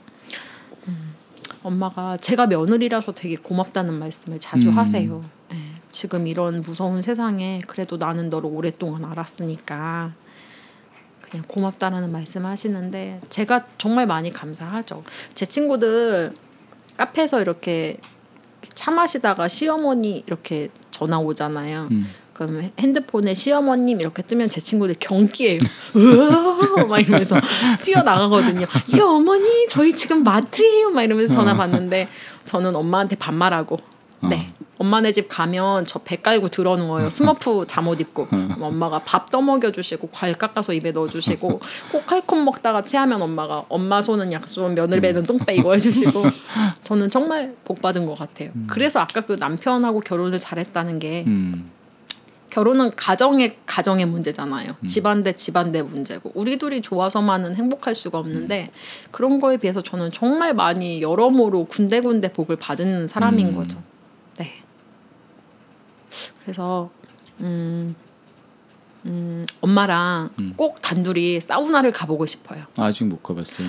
음, 0.86 1.14
엄마가 1.62 2.18
제가 2.18 2.46
며느리라서 2.46 3.12
되게 3.12 3.36
고맙다는 3.36 3.94
말씀을 3.94 4.38
자주 4.38 4.68
음. 4.68 4.76
하세요. 4.78 5.24
예, 5.54 5.56
지금 5.90 6.26
이런 6.26 6.60
무서운 6.60 7.00
세상에 7.00 7.62
그래도 7.66 7.96
나는 7.96 8.28
너를 8.28 8.50
오랫동안 8.52 9.06
알았으니까 9.06 10.12
그냥 11.22 11.46
고맙다라는 11.48 12.12
말씀 12.12 12.44
하시는데 12.44 13.22
제가 13.30 13.66
정말 13.78 14.06
많이 14.06 14.30
감사하죠. 14.30 15.02
제 15.34 15.46
친구들 15.46 16.34
카페에서 16.98 17.40
이렇게 17.40 17.96
차 18.74 18.90
마시다가 18.90 19.48
시어머니 19.48 20.22
이렇게 20.26 20.68
전화 20.90 21.18
오잖아요. 21.18 21.88
음. 21.92 22.06
그럼 22.32 22.70
핸드폰에 22.78 23.34
시어머님 23.34 24.00
이렇게 24.00 24.22
뜨면 24.22 24.48
제 24.48 24.60
친구들 24.60 24.96
경기예요. 24.98 25.60
막 26.88 26.98
이러면서 27.00 27.36
뛰어나가거든요. 27.82 28.66
이 28.94 29.00
어머니 29.00 29.66
저희 29.68 29.94
지금 29.94 30.24
마트예요. 30.24 30.90
막 30.90 31.02
이러면서 31.02 31.34
전화 31.34 31.52
어. 31.52 31.56
받는데 31.56 32.08
저는 32.44 32.74
엄마한테 32.74 33.16
반말하고 33.16 33.78
어. 34.22 34.28
네 34.28 34.52
엄마네 34.78 35.12
집 35.12 35.28
가면 35.28 35.86
저 35.86 36.00
배 36.00 36.16
깔고 36.16 36.48
들어 36.48 36.76
누워요. 36.76 37.08
스머프 37.08 37.66
잠옷 37.68 38.00
입고 38.00 38.26
그럼 38.26 38.56
엄마가 38.60 39.00
밥 39.00 39.30
떠먹여 39.30 39.70
주시고 39.70 40.08
과일 40.10 40.34
깎아서 40.34 40.72
입에 40.72 40.90
넣어 40.90 41.08
주시고 41.08 41.60
꼭 41.92 42.06
칼콘 42.06 42.44
먹다가 42.44 42.82
체하면 42.82 43.22
엄마가 43.22 43.64
엄마 43.68 44.02
손은 44.02 44.32
약손 44.32 44.74
며느리 44.74 45.00
배는 45.00 45.24
똥배 45.26 45.54
이거 45.54 45.74
해주시고 45.74 46.22
저는 46.82 47.10
정말 47.10 47.54
복 47.64 47.80
받은 47.80 48.06
것 48.06 48.18
같아요. 48.18 48.50
그래서 48.66 48.98
아까 48.98 49.20
그 49.20 49.34
남편하고 49.34 50.00
결혼을 50.00 50.40
잘했다는 50.40 50.98
게 50.98 51.24
음. 51.28 51.70
결혼은 52.52 52.94
가정의 52.94 53.56
가정의 53.64 54.04
문제잖아요. 54.04 54.76
음. 54.78 54.86
집안 54.86 55.22
대 55.22 55.32
집안 55.32 55.72
대 55.72 55.80
문제고 55.80 56.32
우리 56.34 56.58
둘이 56.58 56.82
좋아서만은 56.82 57.56
행복할 57.56 57.94
수가 57.94 58.18
없는데 58.18 58.70
그런 59.10 59.40
거에 59.40 59.56
비해서 59.56 59.82
저는 59.82 60.12
정말 60.12 60.52
많이 60.52 61.00
여러모로 61.00 61.64
군데군데 61.64 62.34
복을 62.34 62.56
받은 62.56 63.08
사람인 63.08 63.48
음. 63.48 63.54
거죠. 63.56 63.82
네. 64.36 64.52
그래서 66.42 66.90
음, 67.40 67.94
음, 69.06 69.46
엄마랑 69.62 70.28
음. 70.38 70.52
꼭 70.54 70.82
단둘이 70.82 71.40
사우나를 71.40 71.90
가보고 71.92 72.26
싶어요. 72.26 72.64
아직 72.78 73.04
못 73.04 73.22
가봤어요. 73.22 73.68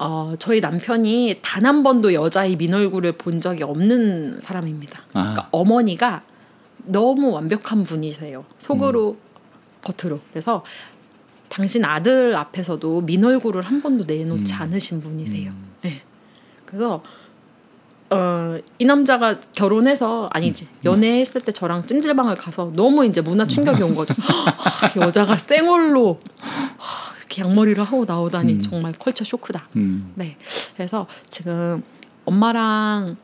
어, 0.00 0.34
저희 0.38 0.60
남편이 0.60 1.40
단 1.40 1.64
한 1.64 1.82
번도 1.82 2.12
여자의 2.12 2.56
민 2.56 2.74
얼굴을 2.74 3.12
본 3.12 3.40
적이 3.40 3.62
없는 3.62 4.40
사람입니다. 4.42 5.00
아, 5.14 5.22
그러니까 5.22 5.48
어머니가 5.50 6.22
너무 6.88 7.30
완벽한 7.30 7.84
분이세요. 7.84 8.44
속으로 8.58 9.12
음. 9.12 9.18
겉으로. 9.82 10.20
그래서 10.30 10.64
당신 11.48 11.84
아들 11.84 12.34
앞에서도 12.36 13.00
민 13.02 13.24
얼굴을 13.24 13.62
한 13.62 13.80
번도 13.80 14.04
내놓지 14.04 14.54
음. 14.54 14.62
않으신 14.62 15.00
분이세요. 15.00 15.50
음. 15.50 15.72
네. 15.82 16.02
그래서 16.66 17.02
어, 18.10 18.58
이 18.78 18.84
남자가 18.86 19.38
결혼해서 19.54 20.30
아니지 20.32 20.64
음. 20.64 20.80
연애했을 20.84 21.42
때 21.42 21.52
저랑 21.52 21.86
찜질방을 21.86 22.36
가서 22.36 22.70
너무 22.74 23.04
이제 23.04 23.20
문화 23.20 23.44
충격이 23.46 23.82
온 23.82 23.94
거죠. 23.94 24.14
하, 24.18 25.00
여자가 25.06 25.36
생얼로 25.36 26.18
하, 26.40 27.16
이렇게 27.18 27.42
양머리를 27.42 27.82
하고 27.84 28.04
나오다니 28.06 28.52
음. 28.54 28.62
정말 28.62 28.92
컬처 28.94 29.24
쇼크다. 29.24 29.68
음. 29.76 30.12
네. 30.14 30.36
그래서 30.74 31.06
지금 31.28 31.82
엄마랑 32.24 33.16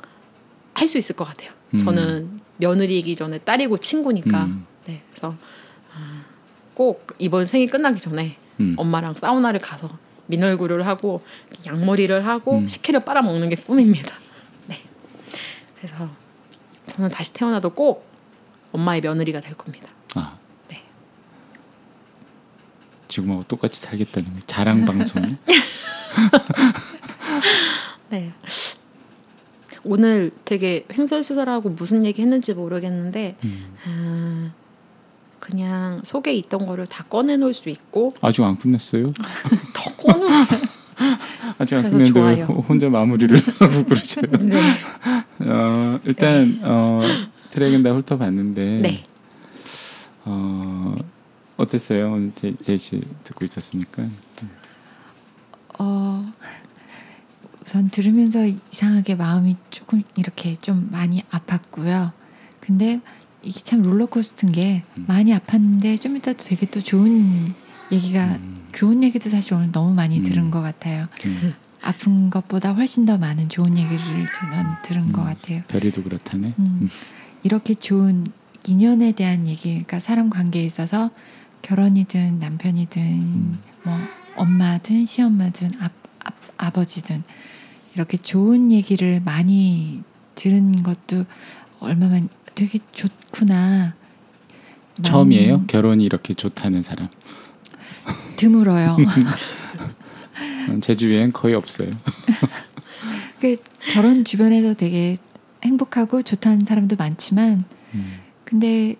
할 0.74 0.88
수 0.88 0.98
있을 0.98 1.14
것 1.16 1.24
같아요. 1.24 1.50
음. 1.74 1.78
저는 1.78 2.40
며느리이기 2.58 3.16
전에 3.16 3.38
딸이고 3.38 3.78
친구니까. 3.78 4.44
음. 4.44 4.66
네. 4.86 5.02
그래서 5.10 5.36
아, 5.94 6.24
꼭 6.74 7.06
이번 7.18 7.44
생일 7.44 7.70
끝나기 7.70 8.00
전에 8.00 8.36
음. 8.60 8.74
엄마랑 8.78 9.14
사우나를 9.14 9.60
가서 9.60 9.98
민얼굴을 10.26 10.86
하고 10.86 11.22
양머리를 11.66 12.26
하고 12.26 12.58
음. 12.58 12.66
식혜를 12.66 13.04
빨아먹는 13.04 13.50
게 13.50 13.56
꿈입니다. 13.56 14.14
네. 14.66 14.82
그래서 15.76 16.10
저는 16.86 17.10
다시 17.10 17.32
태어나도 17.32 17.70
꼭 17.70 18.08
엄마의 18.72 19.00
며느리가 19.00 19.40
될 19.40 19.54
겁니다. 19.54 19.88
아. 20.14 20.36
네. 20.68 20.82
지금하고 23.08 23.44
똑같이 23.44 23.80
살겠다는 23.80 24.34
거. 24.34 24.40
자랑 24.46 24.84
방송에. 24.84 25.36
네. 28.10 28.32
오늘 29.84 30.30
되게 30.44 30.86
횡설수설하고 30.96 31.70
무슨 31.70 32.04
얘기 32.04 32.22
했는지 32.22 32.54
모르겠는데 32.54 33.36
음. 33.44 33.74
아, 33.86 34.52
그냥 35.38 36.00
속에 36.04 36.32
있던 36.34 36.66
거를 36.66 36.86
다 36.86 37.04
꺼내놓을 37.04 37.52
수 37.54 37.68
있고 37.68 38.14
아직 38.20 38.42
안 38.42 38.56
끝났어요? 38.58 39.12
더 39.74 39.96
꺼놓. 39.96 40.28
아직 41.58 41.74
안 41.74 42.04
좋아요. 42.06 42.36
왜 42.36 42.42
혼자 42.68 42.88
마무리를 42.88 43.36
하고 43.58 43.84
그러세요? 43.84 44.24
네. 44.40 44.56
어, 45.40 46.00
일단 46.04 46.60
어, 46.62 47.02
트랙은 47.50 47.82
다 47.82 47.92
훑어봤는데 47.92 48.80
네. 48.82 49.04
어, 50.24 50.94
어땠어요? 51.56 52.12
오늘 52.12 52.32
제, 52.34 52.54
제시 52.62 53.02
듣고 53.24 53.44
있었으니까. 53.44 54.04
어 55.78 56.24
우선 57.64 57.88
들으면서 57.88 58.44
이상하게 58.46 59.14
마음이 59.14 59.56
조금 59.70 60.02
이렇게 60.16 60.54
좀 60.56 60.88
많이 60.90 61.22
아팠고요. 61.30 62.12
근데 62.60 63.00
이게 63.42 63.60
참 63.60 63.82
롤러코스터인 63.82 64.52
게 64.52 64.82
음. 64.96 65.04
많이 65.08 65.32
아팠는데 65.36 66.00
좀 66.00 66.16
이따 66.16 66.32
되게 66.32 66.66
또 66.66 66.80
좋은 66.80 67.54
얘기가 67.90 68.36
음, 68.36 68.54
좋은 68.72 69.02
얘기도 69.02 69.30
사실 69.30 69.54
오늘 69.54 69.72
너무 69.72 69.94
많이 69.94 70.18
음. 70.18 70.24
들은 70.24 70.50
것 70.50 70.60
같아요. 70.60 71.06
음, 71.24 71.54
아픈 71.80 72.30
것보다 72.30 72.72
훨씬 72.72 73.04
더 73.06 73.18
많은 73.18 73.48
좋은 73.48 73.76
얘기를 73.76 73.98
저는 73.98 74.64
들은 74.82 75.04
음. 75.04 75.12
것 75.12 75.22
같아요. 75.22 75.62
별이도 75.68 76.02
그렇다네. 76.02 76.54
음. 76.58 76.78
음. 76.82 76.88
이렇게 77.42 77.74
좋은 77.74 78.26
인연에 78.66 79.12
대한 79.12 79.46
얘기, 79.46 79.70
그러니까 79.70 80.00
사람 80.00 80.30
관계에 80.30 80.62
있어서 80.62 81.10
결혼이든 81.62 82.40
남편이든 82.40 83.02
음. 83.02 83.58
뭐 83.84 83.98
엄마든 84.36 85.04
시엄마든 85.04 85.72
아, 85.80 85.90
아, 86.24 86.30
아버지든 86.56 87.22
이렇게 87.94 88.16
좋은 88.16 88.72
얘기를 88.72 89.20
많이 89.24 90.02
들은 90.34 90.82
것도 90.82 91.24
얼마만 91.80 92.28
되게 92.54 92.78
좋구나. 92.92 93.94
처음이에요? 95.02 95.66
결혼이 95.66 96.04
이렇게 96.04 96.34
좋다는 96.34 96.82
사람. 96.82 97.08
드물어요. 98.36 98.96
음, 100.68 100.80
제 100.80 100.94
주위엔 100.94 101.32
거의 101.32 101.54
없어요. 101.54 101.90
그 103.40 103.56
결혼 103.92 104.24
주변에서 104.24 104.74
되게 104.74 105.16
행복하고 105.64 106.22
좋다는 106.22 106.64
사람도 106.64 106.96
많지만 106.96 107.64
음, 107.94 108.18
근데 108.44 108.96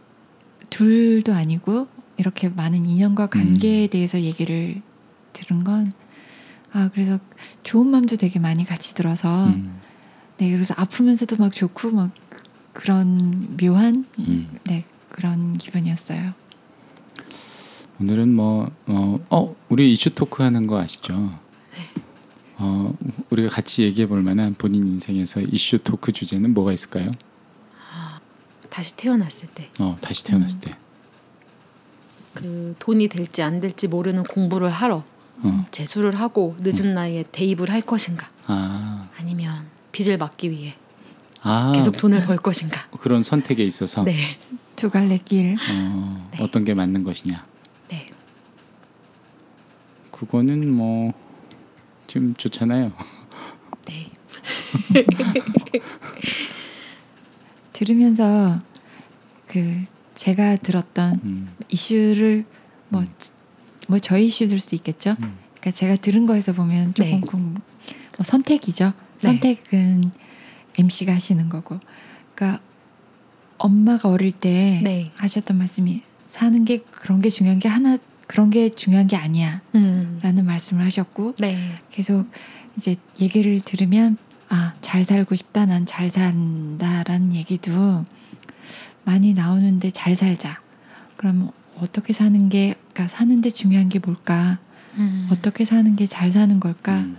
둘도 0.71 1.35
아니고 1.35 1.89
이렇게 2.17 2.49
많은 2.49 2.87
인연과 2.87 3.29
관계에 3.29 3.87
음. 3.87 3.91
대해서 3.91 4.21
얘기를 4.21 4.81
들은 5.33 5.65
건 5.65 5.93
아 6.75 6.91
그래서 6.93 7.21
좋은 7.63 7.87
마음도 7.87 8.17
되게 8.17 8.41
많이 8.41 8.65
같이 8.65 8.95
들어서 8.95 9.47
음, 9.47 9.81
네 10.39 10.51
그래서 10.51 10.75
아프면서도 10.77 11.37
막 11.37 11.55
좋고 11.55 11.93
막 11.93 12.11
그런 12.73 13.57
묘한 13.57 14.05
음. 14.19 14.59
네 14.65 14.85
그런 15.09 15.53
기분이었어요. 15.53 16.35
오늘은 18.01 18.35
뭐 18.35 18.73
어, 18.87 19.25
어 19.31 19.55
우리 19.69 19.93
이슈 19.93 20.11
토크 20.11 20.43
하는 20.43 20.67
거 20.67 20.81
아시죠? 20.81 21.39
어 22.57 22.93
우리가 23.31 23.51
같이 23.51 23.85
얘기해 23.85 24.09
볼 24.09 24.23
만한 24.23 24.55
본인 24.55 24.83
인생에서 24.85 25.43
이슈 25.43 25.79
토크 25.79 26.11
주제는 26.11 26.55
뭐가 26.55 26.73
있을까요? 26.73 27.09
다시 28.69 28.97
태어났을 28.97 29.49
때그어 29.55 29.97
다시 30.01 30.25
태어났을 30.25 30.59
때. 30.61 30.77
돈이 32.81 33.07
될지 33.07 33.43
안 33.43 33.61
될지 33.61 33.87
모르는 33.87 34.25
공부를 34.25 34.71
하러 34.71 35.05
어. 35.45 35.67
재수를 35.71 36.19
하고 36.19 36.57
늦은 36.61 36.95
나이에 36.95 37.25
대입을 37.31 37.71
할 37.71 37.81
것인가 37.83 38.29
아, 38.47 39.09
아니면 39.19 39.67
빚을 39.93 40.19
막기 40.19 40.51
위해 40.51 40.75
아 41.47 41.73
계속 41.75 41.97
돈을 41.99 42.25
벌 42.25 42.39
것인가. 42.39 42.87
그런 43.01 43.23
선택에 43.23 43.63
있어서 43.65 44.03
네. 44.03 44.39
두 44.77 44.89
갈래 44.89 45.19
길. 45.19 45.57
어, 45.71 46.29
네. 46.33 46.43
어떤 46.43 46.65
게 46.65 46.73
맞는 46.73 47.05
것이냐. 47.05 47.47
네. 47.91 48.07
그거는 50.11 50.73
뭐 50.73 51.13
지금 52.07 52.35
좋잖아요. 52.35 52.93
네. 53.87 54.11
들으면서 57.75 58.63
그 59.47 59.85
제가 60.15 60.57
들었던 60.57 61.21
음, 61.25 61.55
이슈를 61.69 62.47
뭐 62.89 63.03
음. 63.03 63.07
뭐 63.89 63.99
저희 63.99 64.27
이슈들 64.27 64.59
수도 64.59 64.77
있겠죠. 64.77 65.17
음. 65.21 65.37
그러니까 65.61 65.71
제가 65.73 65.97
들은 65.97 66.27
거에서 66.27 66.53
보면 66.53 66.95
조금 66.95 67.11
네. 67.11 67.21
그- 67.27 67.37
뭐 67.37 67.61
선택이죠. 68.23 68.93
네. 69.21 69.29
선택은 69.29 70.11
MC가 70.79 71.13
하시는 71.15 71.49
거고. 71.49 71.79
그러니까 72.35 72.63
엄마가 73.59 74.09
어릴 74.09 74.33
때 74.33 74.81
네. 74.83 75.11
하셨던 75.17 75.57
말씀이 75.59 76.03
사는 76.29 76.65
게 76.65 76.79
그런 76.79 77.21
게 77.21 77.29
중요한 77.31 77.59
게 77.61 77.69
하나 77.69 77.97
그런 78.27 78.51
게 78.51 78.69
중요한 78.71 79.07
게 79.07 79.17
아니야라는 79.17 79.61
음. 79.75 80.45
말씀을 80.45 80.85
하셨고 80.85 81.35
네. 81.39 81.57
계속 81.91 82.29
이제 82.77 82.97
얘기를 83.21 83.61
들으면 83.61 84.17
아 84.49 84.75
잘 84.81 85.05
살고 85.05 85.37
싶다 85.37 85.67
난 85.67 85.87
잘 85.87 86.11
산다라는 86.11 87.35
얘기도 87.35 88.05
많이 89.05 89.33
나오는데 89.35 89.91
잘 89.91 90.17
살자 90.17 90.61
그럼 91.17 91.51
어떻게 91.79 92.13
사는 92.13 92.49
게 92.49 92.75
그러니까 92.95 93.09
사는데 93.09 93.51
중요한 93.51 93.89
게 93.89 93.99
뭘까 93.99 94.59
음. 94.95 95.27
어떻게 95.31 95.65
사는 95.65 95.95
게 95.97 96.07
잘 96.07 96.31
사는 96.31 96.61
걸까 96.61 97.01
음, 97.01 97.17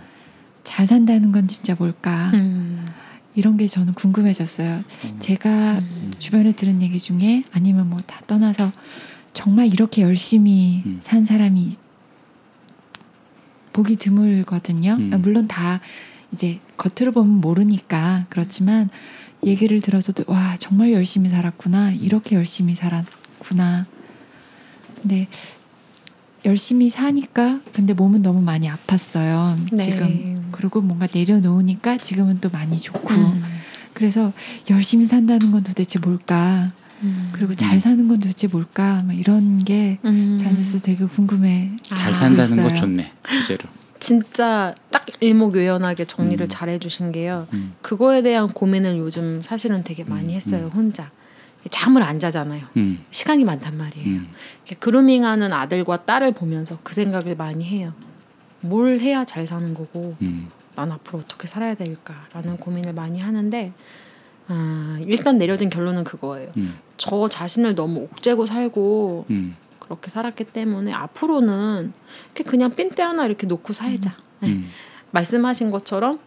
잘 0.64 0.86
산다는 0.86 1.30
건 1.32 1.46
진짜 1.46 1.74
뭘까 1.78 2.32
음. 2.34 2.86
이런 3.34 3.58
게 3.58 3.66
저는 3.66 3.92
궁금해졌어요 3.92 4.76
어, 4.78 5.18
제가 5.20 5.78
음. 5.80 6.12
주변에 6.18 6.52
들은 6.52 6.80
얘기 6.80 6.98
중에 6.98 7.44
아니면 7.52 7.90
뭐 7.90 8.00
다 8.06 8.22
떠나서 8.26 8.72
정말 9.34 9.66
이렇게 9.66 10.00
열심히 10.00 10.82
음. 10.86 10.98
산 11.02 11.26
사람이 11.26 11.76
보기 13.74 13.96
드물거든요. 13.96 14.96
음. 14.98 15.10
물론 15.20 15.46
다 15.46 15.80
이제 16.32 16.60
겉으로 16.78 17.12
보면 17.12 17.42
모르니까 17.42 18.24
그렇지만 18.30 18.88
얘기를 19.44 19.82
들어서도 19.82 20.24
와 20.28 20.56
정말 20.58 20.92
열심히 20.92 21.28
살았구나 21.28 21.92
이렇게 21.92 22.36
열심히 22.36 22.74
살았구나. 22.74 23.86
근데 25.02 25.28
열심히 26.46 26.88
사니까 26.88 27.60
근데 27.74 27.92
몸은 27.92 28.22
너무 28.22 28.40
많이 28.40 28.68
아팠어요. 28.70 29.56
네. 29.72 29.78
지금 29.84 30.48
그리고 30.52 30.80
뭔가 30.80 31.08
내려놓으니까 31.12 31.98
지금은 31.98 32.40
또 32.40 32.48
많이 32.50 32.78
좋고 32.78 33.14
음. 33.14 33.42
그래서 33.92 34.32
열심히 34.70 35.06
산다는 35.06 35.50
건 35.50 35.64
도대체 35.64 35.98
뭘까? 35.98 36.72
음. 37.02 37.30
그리고 37.32 37.54
잘 37.54 37.80
사는 37.80 38.06
건 38.08 38.20
도대체 38.20 38.46
뭘까? 38.46 39.02
막 39.04 39.18
이런 39.18 39.58
게 39.58 39.98
음. 40.04 40.36
저한테서 40.38 40.78
되게 40.80 41.04
궁금해. 41.04 41.72
잘 41.82 42.08
아, 42.08 42.12
산다는 42.12 42.56
거 42.56 42.62
있어요. 42.68 42.80
좋네 42.80 43.12
주제로. 43.40 43.64
진짜 43.98 44.74
딱 44.92 45.04
일목요연하게 45.20 46.04
정리를 46.04 46.46
음. 46.46 46.48
잘 46.48 46.68
해주신 46.68 47.10
게요. 47.10 47.48
음. 47.54 47.72
그거에 47.82 48.22
대한 48.22 48.48
고민을 48.48 48.98
요즘 48.98 49.42
사실은 49.42 49.82
되게 49.82 50.04
많이 50.04 50.34
음, 50.34 50.36
했어요. 50.36 50.70
음. 50.72 50.78
혼자 50.78 51.10
잠을 51.70 52.02
안 52.02 52.18
자잖아요. 52.18 52.66
음. 52.76 53.04
시간이 53.10 53.44
많단 53.44 53.76
말이에요. 53.76 54.06
음. 54.06 54.26
그루밍하는 54.80 55.52
아들과 55.52 56.04
딸을 56.04 56.32
보면서 56.32 56.78
그 56.82 56.94
생각을 56.94 57.36
많이 57.36 57.64
해요. 57.64 57.92
뭘 58.60 59.00
해야 59.00 59.24
잘 59.24 59.46
사는 59.46 59.74
거고 59.74 60.16
음. 60.22 60.50
난 60.74 60.92
앞으로 60.92 61.20
어떻게 61.20 61.46
살아야 61.46 61.74
될까라는 61.74 62.58
고민을 62.58 62.92
많이 62.92 63.20
하는데 63.20 63.72
아, 64.48 64.98
일단 65.00 65.38
내려진 65.38 65.70
결론은 65.70 66.04
그거예요. 66.04 66.52
음. 66.56 66.78
저 66.96 67.28
자신을 67.28 67.74
너무 67.74 68.08
옥죄고 68.12 68.46
살고 68.46 69.26
음. 69.30 69.56
그렇게 69.78 70.10
살았기 70.10 70.44
때문에 70.44 70.92
앞으로는 70.92 71.92
이렇게 72.26 72.44
그냥 72.44 72.70
삔대 72.70 73.02
하나 73.02 73.26
이렇게 73.26 73.46
놓고 73.46 73.72
살자. 73.72 74.16
네. 74.40 74.48
음. 74.48 74.68
말씀하신 75.12 75.70
것처럼 75.70 76.18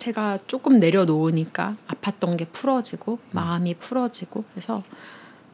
제가 0.00 0.38
조금 0.46 0.80
내려놓으니까 0.80 1.76
아팠던 1.86 2.38
게 2.38 2.46
풀어지고 2.46 3.18
마음이 3.32 3.74
풀어지고 3.74 4.44
그래서 4.50 4.82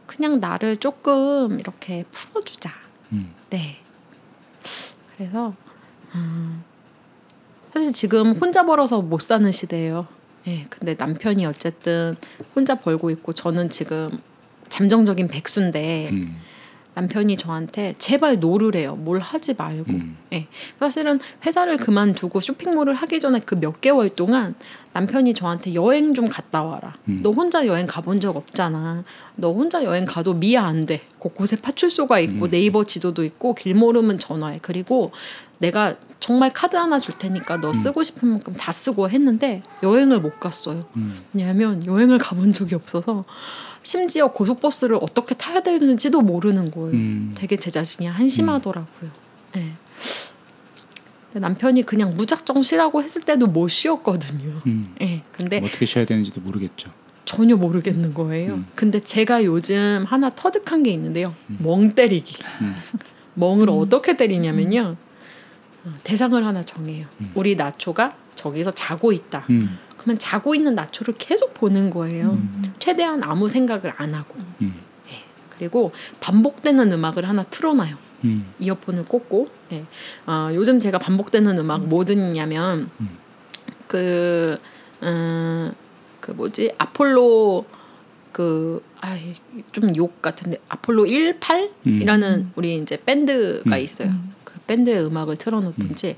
그냥 0.06 0.38
나를 0.38 0.76
조금 0.76 1.58
이렇게 1.58 2.04
풀어주자. 2.12 2.70
음. 3.10 3.34
네. 3.50 3.78
그래서 5.16 5.52
음, 6.14 6.62
사실 7.74 7.92
지금 7.92 8.36
혼자 8.36 8.64
벌어서 8.64 9.02
못 9.02 9.20
사는 9.20 9.50
시대예요. 9.50 10.06
예. 10.46 10.64
근데 10.70 10.94
남편이 10.94 11.44
어쨌든 11.44 12.14
혼자 12.54 12.76
벌고 12.76 13.10
있고 13.10 13.32
저는 13.32 13.68
지금 13.68 14.08
잠정적인 14.68 15.26
백수인데 15.26 16.10
음. 16.12 16.40
남편이 17.00 17.36
저한테 17.36 17.94
제발 17.98 18.40
노르래요. 18.40 18.96
뭘 18.96 19.20
하지 19.20 19.52
말고. 19.52 19.92
음. 19.92 20.16
사실은 20.78 21.20
회사를 21.44 21.76
그만두고 21.76 22.40
쇼핑몰을 22.40 22.94
하기 22.94 23.20
전에 23.20 23.40
그 23.40 23.56
몇 23.56 23.80
개월 23.82 24.08
동안 24.08 24.54
남편이 24.94 25.34
저한테 25.34 25.74
여행 25.74 26.14
좀 26.14 26.26
갔다 26.26 26.64
와라. 26.64 26.96
음. 27.08 27.20
너 27.22 27.30
혼자 27.32 27.66
여행 27.66 27.86
가본 27.86 28.20
적 28.20 28.34
없잖아. 28.34 29.04
너 29.36 29.52
혼자 29.52 29.84
여행 29.84 30.06
가도 30.06 30.32
미아 30.34 30.64
안 30.64 30.86
돼. 30.86 31.02
곳곳에 31.18 31.56
파출소가 31.56 32.18
있고 32.20 32.46
음. 32.46 32.50
네이버 32.50 32.84
지도도 32.84 33.24
있고 33.24 33.54
길 33.54 33.74
모르면 33.74 34.18
전화해. 34.18 34.58
그리고 34.62 35.10
내가 35.58 35.96
정말 36.20 36.52
카드 36.52 36.76
하나 36.76 36.98
줄 36.98 37.18
테니까 37.18 37.58
너 37.60 37.68
음. 37.68 37.74
쓰고 37.74 38.02
싶은 38.02 38.28
만큼 38.28 38.54
다 38.54 38.72
쓰고 38.72 39.10
했는데 39.10 39.62
여행을 39.82 40.20
못 40.20 40.40
갔어요. 40.40 40.86
음. 40.96 41.20
왜냐하면 41.32 41.84
여행을 41.86 42.18
가본 42.18 42.52
적이 42.52 42.74
없어서 42.74 43.24
심지어 43.82 44.32
고속버스를 44.32 44.96
어떻게 45.00 45.34
타야 45.34 45.60
되는지도 45.60 46.22
모르는 46.22 46.70
거예요. 46.70 46.92
음. 46.92 47.34
되게 47.36 47.56
제 47.56 47.70
자신이 47.70 48.08
한심하더라고요. 48.08 49.10
예. 49.56 49.72
근데 51.32 51.40
남편이 51.40 51.84
그냥 51.84 52.16
무작정 52.16 52.62
쉬라고 52.62 53.02
했을 53.02 53.22
때도 53.22 53.46
못 53.46 53.68
쉬었거든요. 53.68 54.60
음. 54.66 54.94
예. 55.02 55.22
근데 55.32 55.60
어떻게 55.62 55.86
쉬어야 55.86 56.04
되는지도 56.06 56.40
모르겠죠. 56.40 56.90
전혀 57.26 57.56
모르겠는 57.56 58.14
거예요. 58.14 58.54
음. 58.54 58.66
근데 58.74 59.00
제가 59.00 59.44
요즘 59.44 60.04
하나 60.06 60.30
터득한 60.30 60.82
게 60.82 60.90
있는데요. 60.92 61.34
음. 61.50 61.58
멍 61.60 61.94
때리기. 61.94 62.36
음. 62.62 62.74
멍을 63.34 63.68
음. 63.68 63.74
어떻게 63.78 64.16
때리냐면요. 64.16 64.96
어, 65.86 65.92
대상을 66.04 66.44
하나 66.44 66.62
정해요. 66.62 67.06
음. 67.20 67.32
우리 67.34 67.54
나초가 67.54 68.16
저기서 68.34 68.72
자고 68.72 69.12
있다. 69.12 69.46
음. 69.50 69.78
그러면 69.96 70.18
자고 70.18 70.54
있는 70.54 70.74
나초를 70.74 71.14
계속 71.16 71.54
보는 71.54 71.90
거예요. 71.90 72.32
음. 72.32 72.74
최대한 72.78 73.22
아무 73.22 73.48
생각을 73.48 73.92
안 73.96 74.14
하고. 74.14 74.34
음. 74.60 74.74
그리고 75.58 75.92
반복되는 76.20 76.92
음악을 76.92 77.26
하나 77.26 77.44
틀어놔요. 77.44 77.96
음. 78.24 78.52
이어폰을 78.58 79.04
꽂고 79.06 79.48
예. 79.72 79.84
어, 80.26 80.50
요즘 80.52 80.78
제가 80.78 80.98
반복되는 80.98 81.58
음악 81.58 81.86
뭐 81.86 82.04
듣냐면 82.04 82.90
음. 83.00 83.18
그, 83.86 84.58
음, 85.02 85.72
그 86.20 86.32
뭐지 86.32 86.72
아폴로 86.78 87.64
그좀 88.32 89.96
욕 89.96 90.20
같은데 90.20 90.58
아폴로 90.68 91.04
18이라는 91.04 92.22
음. 92.22 92.52
우리 92.56 92.76
이제 92.76 92.98
밴드가 93.02 93.76
음. 93.76 93.80
있어요. 93.80 94.10
음. 94.66 94.68
그 94.68 94.72
밴드의 94.74 95.04
음악을 95.06 95.36
틀어놓든지 95.36 96.16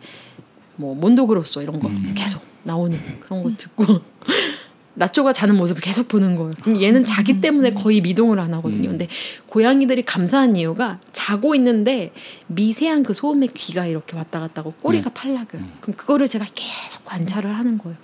뭐 0.77 0.95
몬도그로소 0.95 1.63
이런 1.63 1.81
거 1.81 1.89
음. 1.89 2.15
계속 2.17 2.43
나오는 2.63 2.99
그런 3.21 3.43
거 3.43 3.51
듣고 3.57 3.85
나초가 4.95 5.33
자는 5.33 5.57
모습을 5.57 5.81
계속 5.81 6.09
보는 6.09 6.35
거예요. 6.35 6.55
그럼 6.61 6.83
얘는 6.83 7.05
자기 7.05 7.41
때문에 7.41 7.71
거의 7.73 8.01
미동을 8.01 8.41
안 8.41 8.53
하거든요. 8.55 8.89
음. 8.89 8.99
근데 8.99 9.09
고양이들이 9.47 10.03
감사한 10.05 10.57
이유가 10.57 10.99
자고 11.13 11.55
있는데 11.55 12.13
미세한 12.49 13.05
그 13.05 13.15
소음에 13.15 13.47
귀가 13.55 13.87
이렇게 13.87 14.17
왔다 14.17 14.41
갔다 14.41 14.63
하고 14.63 14.73
꼬리가 14.81 15.11
팔락해요. 15.11 15.63
음. 15.63 15.73
그럼 15.81 15.97
그거를 15.97 16.27
제가 16.27 16.47
계속 16.53 17.05
관찰을 17.05 17.57
하는 17.57 17.79
거예요. 17.79 17.97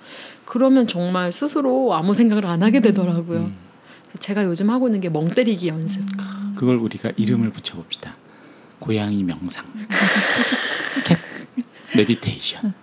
그러면 0.44 0.86
정말 0.86 1.32
스스로 1.32 1.94
아무 1.94 2.14
생각을 2.14 2.46
안 2.46 2.62
하게 2.62 2.78
되더라고요. 2.80 3.40
음. 3.40 3.56
제가 4.20 4.44
요즘 4.44 4.70
하고 4.70 4.86
있는 4.86 5.00
게 5.00 5.08
멍 5.08 5.26
때리기 5.26 5.66
연습. 5.66 6.02
그걸 6.54 6.76
우리가 6.76 7.10
이름을 7.16 7.50
붙여봅시다. 7.50 8.14
고양이 8.78 9.22
명상. 9.22 9.64
Cat 11.04 11.18
meditation. 11.96 12.74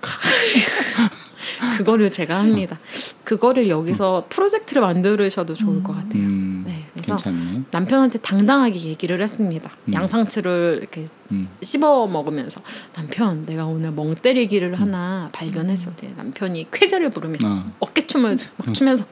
그거를 1.76 2.10
제가 2.10 2.38
합니다. 2.38 2.78
그거를 3.24 3.68
여기서 3.68 4.26
프로젝트를 4.28 4.82
만들으셔도 4.82 5.54
좋을 5.54 5.82
것 5.82 5.94
같아요. 5.94 6.22
음. 6.22 6.64
네, 6.66 6.86
그래서 6.92 7.16
괜찮네. 7.16 7.62
남편한테 7.70 8.18
당당하게 8.18 8.80
얘기를 8.80 9.20
했습니다. 9.20 9.70
음. 9.86 9.94
양상추를 9.94 10.78
이렇게 10.80 11.08
음. 11.32 11.48
씹어 11.62 12.06
먹으면서 12.08 12.62
남편 12.94 13.44
내가 13.46 13.66
오늘 13.66 13.92
멍 13.92 14.14
때리기를 14.14 14.80
하나 14.80 15.28
발견했어. 15.32 15.92
네, 15.96 16.12
남편이 16.16 16.68
쾌재를 16.70 17.10
부르며 17.10 17.38
어. 17.44 17.72
어깨춤을 17.80 18.38
막 18.56 18.74
추면서 18.74 19.04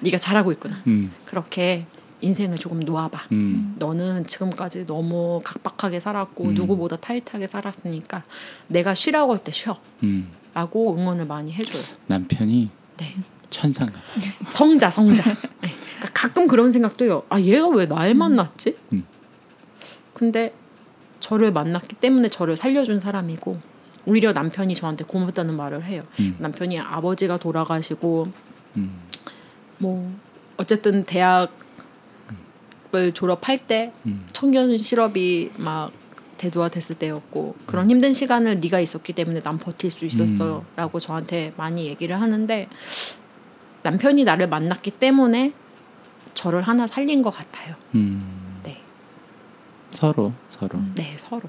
네가 0.00 0.18
잘하고 0.18 0.52
있구나. 0.52 0.82
음. 0.86 1.12
그렇게 1.24 1.86
인생을 2.20 2.56
조금 2.58 2.80
놓아봐. 2.80 3.26
음. 3.32 3.76
너는 3.78 4.26
지금까지 4.26 4.86
너무 4.86 5.40
각박하게 5.44 6.00
살았고 6.00 6.44
음. 6.44 6.54
누구보다 6.54 6.96
타이트하게 6.96 7.46
살았으니까 7.46 8.24
내가 8.68 8.94
쉬라고 8.94 9.32
할 9.32 9.38
때 9.40 9.52
쉬어. 9.52 9.78
음. 10.02 10.30
라고 10.54 10.96
응원을 10.96 11.26
많이 11.26 11.52
해줘요. 11.52 11.82
남편이 12.06 12.70
네. 12.96 13.14
천상가. 13.50 14.00
성자 14.48 14.90
성자. 14.90 15.22
네. 15.60 15.74
그러니까 15.98 16.10
가끔 16.14 16.46
그런 16.46 16.72
생각도 16.72 17.04
해요. 17.04 17.22
아 17.28 17.38
얘가 17.40 17.68
왜 17.68 17.86
날 17.86 18.14
만났지? 18.14 18.76
음. 18.92 19.04
근데 20.14 20.54
저를 21.20 21.52
만났기 21.52 21.96
때문에 21.96 22.28
저를 22.30 22.56
살려준 22.56 23.00
사람이고 23.00 23.58
오히려 24.06 24.32
남편이 24.32 24.74
저한테 24.74 25.04
고맙다는 25.04 25.54
말을 25.56 25.84
해요. 25.84 26.02
음. 26.20 26.36
남편이 26.38 26.78
아버지가 26.80 27.36
돌아가시고 27.38 28.28
음. 28.76 28.98
뭐 29.78 30.10
어쨌든 30.56 31.04
대학 31.04 31.50
을 32.94 33.12
졸업할 33.12 33.66
때 33.66 33.92
음. 34.06 34.24
청년 34.32 34.76
실업이 34.76 35.50
막 35.56 35.90
대두화됐을 36.38 36.96
때였고 36.96 37.56
그런 37.66 37.90
힘든 37.90 38.12
시간을 38.12 38.60
네가 38.60 38.80
있었기 38.80 39.12
때문에 39.12 39.42
난 39.42 39.58
버틸 39.58 39.90
수 39.90 40.04
있었어라고 40.04 40.98
저한테 41.00 41.52
많이 41.56 41.86
얘기를 41.86 42.20
하는데 42.20 42.68
남편이 43.82 44.24
나를 44.24 44.48
만났기 44.48 44.92
때문에 44.92 45.52
저를 46.34 46.62
하나 46.62 46.86
살린 46.86 47.22
것 47.22 47.30
같아요. 47.30 47.74
음. 47.94 48.60
네, 48.62 48.80
서로 49.90 50.32
서로. 50.46 50.78
음. 50.78 50.92
네 50.94 51.14
서로. 51.18 51.42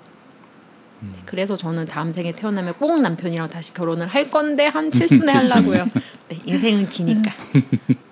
음. 1.03 1.13
그래서 1.25 1.57
저는 1.57 1.85
다음 1.85 2.11
생에 2.11 2.31
태어나면 2.31 2.75
꼭 2.75 2.99
남편이랑 3.01 3.49
다시 3.49 3.73
결혼을 3.73 4.07
할 4.07 4.31
건데 4.31 4.65
한 4.67 4.89
칠순에 4.91 5.31
하려고요. 5.31 5.85
네, 6.29 6.41
인생은 6.45 6.89
기니까. 6.89 7.33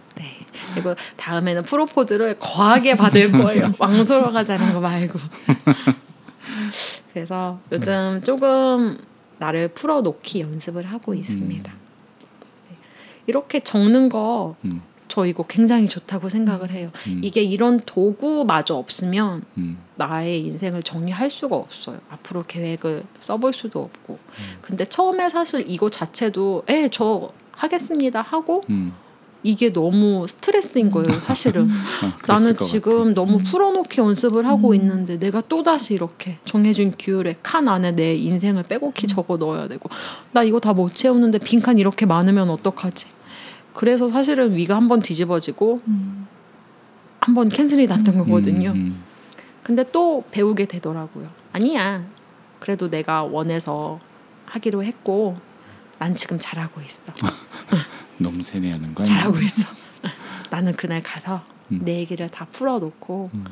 네. 0.55 0.73
그리고 0.73 0.95
다음에는 1.17 1.63
프로포즈를 1.63 2.39
거하게 2.39 2.95
받을 2.95 3.31
거예요. 3.31 3.71
왕소로가 3.79 4.43
자는 4.43 4.73
거 4.73 4.79
말고. 4.79 5.19
그래서 7.13 7.59
요즘 7.71 8.21
조금 8.23 8.97
나를 9.37 9.69
풀어놓기 9.69 10.41
연습을 10.41 10.85
하고 10.85 11.13
있습니다. 11.13 11.71
네. 11.71 12.75
이렇게 13.27 13.59
적는 13.59 14.09
거 14.09 14.55
음. 14.65 14.81
저 15.07 15.25
이거 15.25 15.43
굉장히 15.43 15.87
좋다고 15.87 16.29
생각을 16.29 16.71
해요. 16.71 16.89
음. 17.07 17.21
이게 17.23 17.41
이런 17.43 17.79
도구마저 17.85 18.75
없으면 18.75 19.43
음. 19.57 19.77
나의 19.95 20.39
인생을 20.41 20.83
정리할 20.83 21.29
수가 21.29 21.55
없어요. 21.55 21.99
앞으로 22.09 22.43
계획을 22.47 23.03
써볼 23.19 23.53
수도 23.53 23.81
없고. 23.81 24.13
음. 24.13 24.57
근데 24.61 24.85
처음에 24.85 25.29
사실 25.29 25.63
이거 25.67 25.89
자체도 25.89 26.63
에 26.67 26.87
저 26.91 27.29
하겠습니다 27.51 28.21
하고 28.21 28.63
음. 28.69 28.93
이게 29.45 29.71
너무 29.71 30.25
스트레스인 30.27 30.89
거예요, 30.89 31.19
사실은. 31.21 31.65
어, 32.03 32.17
그랬을 32.19 32.27
나는 32.27 32.55
것 32.57 32.65
지금 32.65 32.97
같아. 32.99 33.13
너무 33.13 33.37
풀어놓기 33.37 34.01
연습을 34.01 34.47
하고 34.47 34.69
음. 34.69 34.75
있는데 34.75 35.19
내가 35.19 35.41
또 35.47 35.61
다시 35.61 35.93
이렇게 35.93 36.37
정해준 36.45 36.93
규율의 36.97 37.35
칸 37.43 37.67
안에 37.67 37.91
내 37.91 38.15
인생을 38.15 38.63
빼곡히 38.63 39.05
적어 39.07 39.37
넣어야 39.37 39.67
되고 39.67 39.89
나 40.31 40.43
이거 40.43 40.59
다 40.59 40.73
못 40.73 40.93
채우는데 40.95 41.37
빈칸 41.37 41.77
이렇게 41.77 42.05
많으면 42.05 42.49
어떡하지? 42.49 43.05
그래서 43.73 44.09
사실은 44.09 44.55
위가 44.55 44.75
한번 44.75 45.01
뒤집어지고 45.01 45.81
음. 45.87 46.27
한번 47.21 47.47
캔슬이 47.49 47.85
났던 47.87 48.17
거거든요. 48.17 48.71
음, 48.71 48.75
음. 48.75 49.03
근데 49.63 49.83
또 49.91 50.23
배우게 50.31 50.65
되더라고요. 50.65 51.29
아니야. 51.53 52.03
그래도 52.59 52.89
내가 52.89 53.23
원해서 53.23 53.99
하기로 54.47 54.83
했고 54.83 55.37
난 55.99 56.15
지금 56.15 56.37
잘하고 56.39 56.81
있어. 56.81 56.99
너무 58.17 58.43
세뇌하는 58.43 58.95
거야. 58.95 59.05
잘하고 59.05 59.39
있어. 59.39 59.63
나는 60.51 60.75
그날 60.75 61.01
가서 61.03 61.41
음. 61.71 61.81
내 61.83 61.97
얘기를 61.97 62.29
다 62.29 62.45
풀어놓고 62.51 63.31
음, 63.33 63.45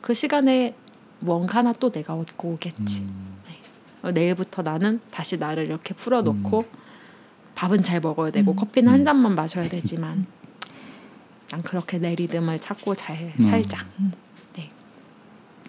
그 0.00 0.14
시간에 0.14 0.74
뭔가 1.20 1.58
하나 1.58 1.72
또 1.74 1.90
내가 1.90 2.14
얻고 2.14 2.52
오겠지. 2.52 3.00
음, 3.00 3.30
어, 4.02 4.10
내일부터 4.10 4.62
나는 4.62 5.00
다시 5.10 5.36
나를 5.36 5.66
이렇게 5.66 5.94
풀어놓고 5.94 6.64
밥은 7.54 7.82
잘 7.82 8.00
먹어야 8.00 8.30
되고 8.30 8.52
음. 8.52 8.56
커피는 8.56 8.90
한 8.92 9.00
음. 9.00 9.04
잔만 9.04 9.34
마셔야 9.34 9.68
되지만 9.68 10.26
난 11.50 11.62
그렇게 11.62 11.98
내 11.98 12.14
리듬을 12.14 12.60
찾고 12.60 12.94
잘 12.94 13.34
음. 13.38 13.50
살자. 13.50 13.86
음. 13.98 14.12
네. 14.56 14.70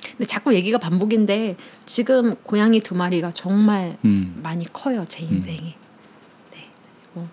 근데 0.02 0.26
자꾸 0.26 0.54
얘기가 0.54 0.78
반복인데 0.78 1.58
지금 1.86 2.36
고양이 2.44 2.80
두 2.80 2.96
마리가 2.96 3.32
정말 3.32 3.98
음, 4.06 4.40
많이 4.42 4.64
커요 4.72 5.06
제 5.10 5.24
인생이. 5.24 5.76
네. 6.52 6.70
그리고 7.14 7.28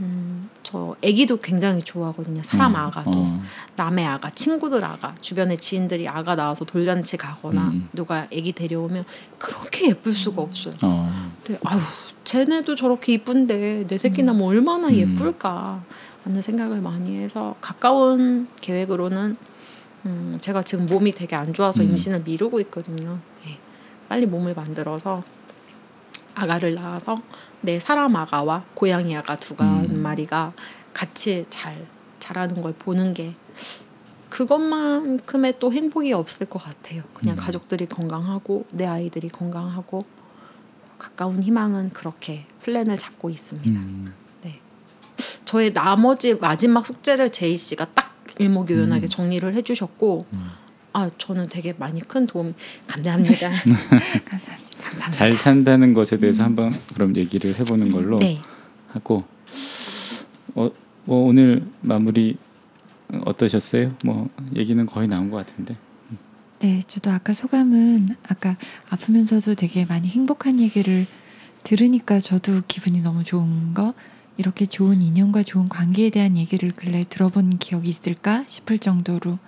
음, 0.00 0.48
저 0.62 0.96
아기도 1.04 1.36
굉장히 1.38 1.82
좋아하거든요. 1.82 2.42
사람 2.42 2.74
어, 2.74 2.78
아가도. 2.78 3.10
어, 3.10 3.42
남의 3.76 4.06
아가, 4.06 4.30
친구들 4.30 4.84
아가, 4.84 5.14
주변에 5.20 5.56
지인들이 5.56 6.08
아가 6.08 6.34
나와서 6.34 6.64
돌잔치 6.64 7.16
가거나 7.16 7.68
음. 7.68 7.88
누가 7.92 8.22
아기 8.32 8.52
데려오면 8.52 9.04
그렇게 9.38 9.88
예쁠 9.90 10.14
수가 10.14 10.42
없어요. 10.42 10.72
어, 10.82 11.32
근데 11.44 11.60
아유, 11.64 11.80
쟤네도 12.24 12.74
저렇게 12.74 13.12
이쁜데 13.14 13.86
내 13.88 13.98
새끼 13.98 14.22
나면 14.22 14.42
얼마나 14.42 14.88
음. 14.88 14.94
예쁠까 14.94 15.82
하는 16.24 16.42
생각을 16.42 16.80
많이 16.80 17.18
해서 17.18 17.56
가까운 17.60 18.48
계획으로는 18.60 19.36
음, 20.06 20.38
제가 20.40 20.62
지금 20.62 20.86
몸이 20.86 21.12
되게 21.12 21.36
안 21.36 21.52
좋아서 21.52 21.82
음. 21.82 21.90
임신을 21.90 22.22
미루고 22.24 22.60
있거든요. 22.60 23.18
예. 23.46 23.58
빨리 24.08 24.26
몸을 24.26 24.54
만들어서 24.54 25.22
아가를 26.34 26.74
낳아서 26.74 27.20
내 27.62 27.78
사람 27.80 28.16
아가와 28.16 28.64
고양이 28.74 29.16
아가 29.16 29.36
두 29.36 29.54
가- 29.56 29.64
음. 29.64 30.02
마리가 30.02 30.52
같이 30.92 31.46
잘 31.50 31.86
자라는 32.18 32.62
걸 32.62 32.72
보는 32.74 33.14
게 33.14 33.34
그것만큼의 34.28 35.58
또 35.58 35.72
행복이 35.72 36.12
없을 36.12 36.46
것 36.46 36.62
같아요. 36.62 37.02
그냥 37.14 37.36
음. 37.36 37.40
가족들이 37.40 37.86
건강하고 37.86 38.66
내 38.70 38.86
아이들이 38.86 39.28
건강하고 39.28 40.04
가까운 40.98 41.42
희망은 41.42 41.90
그렇게 41.90 42.46
플랜을 42.62 42.98
잡고 42.98 43.30
있습니다. 43.30 43.68
음, 43.68 44.14
저의 45.44 45.72
나머지 45.72 46.34
마지막 46.34 46.86
숙제를 46.86 47.30
제이 47.30 47.56
씨가 47.56 47.86
딱 47.94 48.14
일목요연하게 48.38 49.06
음. 49.06 49.08
정리를 49.08 49.54
해주셨고 49.54 50.26
음. 50.32 50.50
아 50.92 51.10
저는 51.18 51.48
되게 51.48 51.72
많이 51.72 52.00
큰 52.00 52.26
도움 52.26 52.54
감사합니다. 52.86 53.50
감사합니다. 54.26 54.69
감사합니다. 54.80 55.10
잘 55.10 55.36
산다는 55.36 55.94
것에 55.94 56.18
대해서 56.18 56.44
한번 56.44 56.72
그럼 56.94 57.16
얘기를 57.16 57.58
해보는 57.58 57.92
걸로 57.92 58.18
네. 58.18 58.40
하고 58.88 59.24
어, 60.54 60.70
뭐 61.04 61.26
오늘 61.26 61.66
마무리 61.80 62.36
어떠셨어요? 63.24 63.96
뭐 64.04 64.28
얘기는 64.56 64.84
거의 64.86 65.08
나온 65.08 65.30
것 65.30 65.38
같은데. 65.38 65.76
네, 66.60 66.80
저도 66.86 67.10
아까 67.10 67.32
소감은 67.32 68.08
아까 68.28 68.56
아프면서도 68.90 69.54
되게 69.54 69.86
많이 69.86 70.08
행복한 70.08 70.60
얘기를 70.60 71.06
들으니까 71.62 72.20
저도 72.20 72.62
기분이 72.68 73.00
너무 73.00 73.24
좋은 73.24 73.72
거 73.74 73.94
이렇게 74.36 74.66
좋은 74.66 75.00
인연과 75.00 75.42
좋은 75.42 75.68
관계에 75.68 76.10
대한 76.10 76.36
얘기를 76.36 76.70
근래 76.70 77.04
들어본 77.08 77.58
기억이 77.58 77.88
있을까 77.88 78.44
싶을 78.46 78.78
정도로 78.78 79.38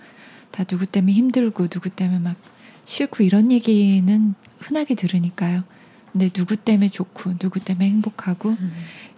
다 0.51 0.65
누구 0.65 0.87
때문에 0.87 1.13
힘들고 1.13 1.69
누구 1.69 1.91
때문에 1.91 2.19
막 2.19 2.37
싫고 2.85 3.25
이런 3.25 3.53
얘기는 3.53 4.35
흔하게 4.63 4.95
들으니까요. 4.95 5.65
근데 6.13 6.29
누구 6.29 6.57
때문에 6.57 6.89
좋고 6.89 7.39
누구 7.39 7.61
때문에 7.61 7.89
행복하고 7.89 8.51
음. 8.51 8.73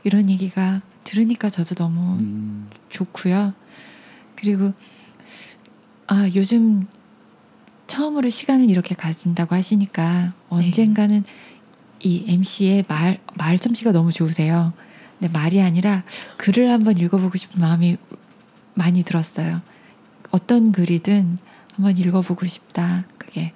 이런 0.05 0.30
얘기가 0.30 0.80
들으니까 1.03 1.51
저도 1.51 1.74
너무 1.74 2.18
음, 2.18 2.70
좋고요. 2.88 3.53
그리고 4.36 4.72
아 6.07 6.28
요즘 6.34 6.86
처음으로 7.86 8.28
시간을 8.28 8.70
이렇게 8.70 8.95
가진다고 8.95 9.55
하시니까 9.55 10.34
언젠가는 10.49 11.24
이 12.01 12.24
MC의 12.28 12.84
말 12.88 13.18
말솜씨가 13.34 13.92
너무 13.92 14.12
좋으세요. 14.12 14.72
근데 15.18 15.32
말이 15.32 15.61
아니라 15.61 16.05
글을 16.36 16.70
한번 16.70 16.99
읽어보고 16.99 17.38
싶은 17.38 17.61
마음이 17.61 17.97
많이 18.74 19.03
들었어요. 19.03 19.62
어떤 20.30 20.72
글이든 20.72 21.38
한번 21.74 21.97
읽어보고 21.97 22.47
싶다. 22.47 23.07
그게 23.18 23.53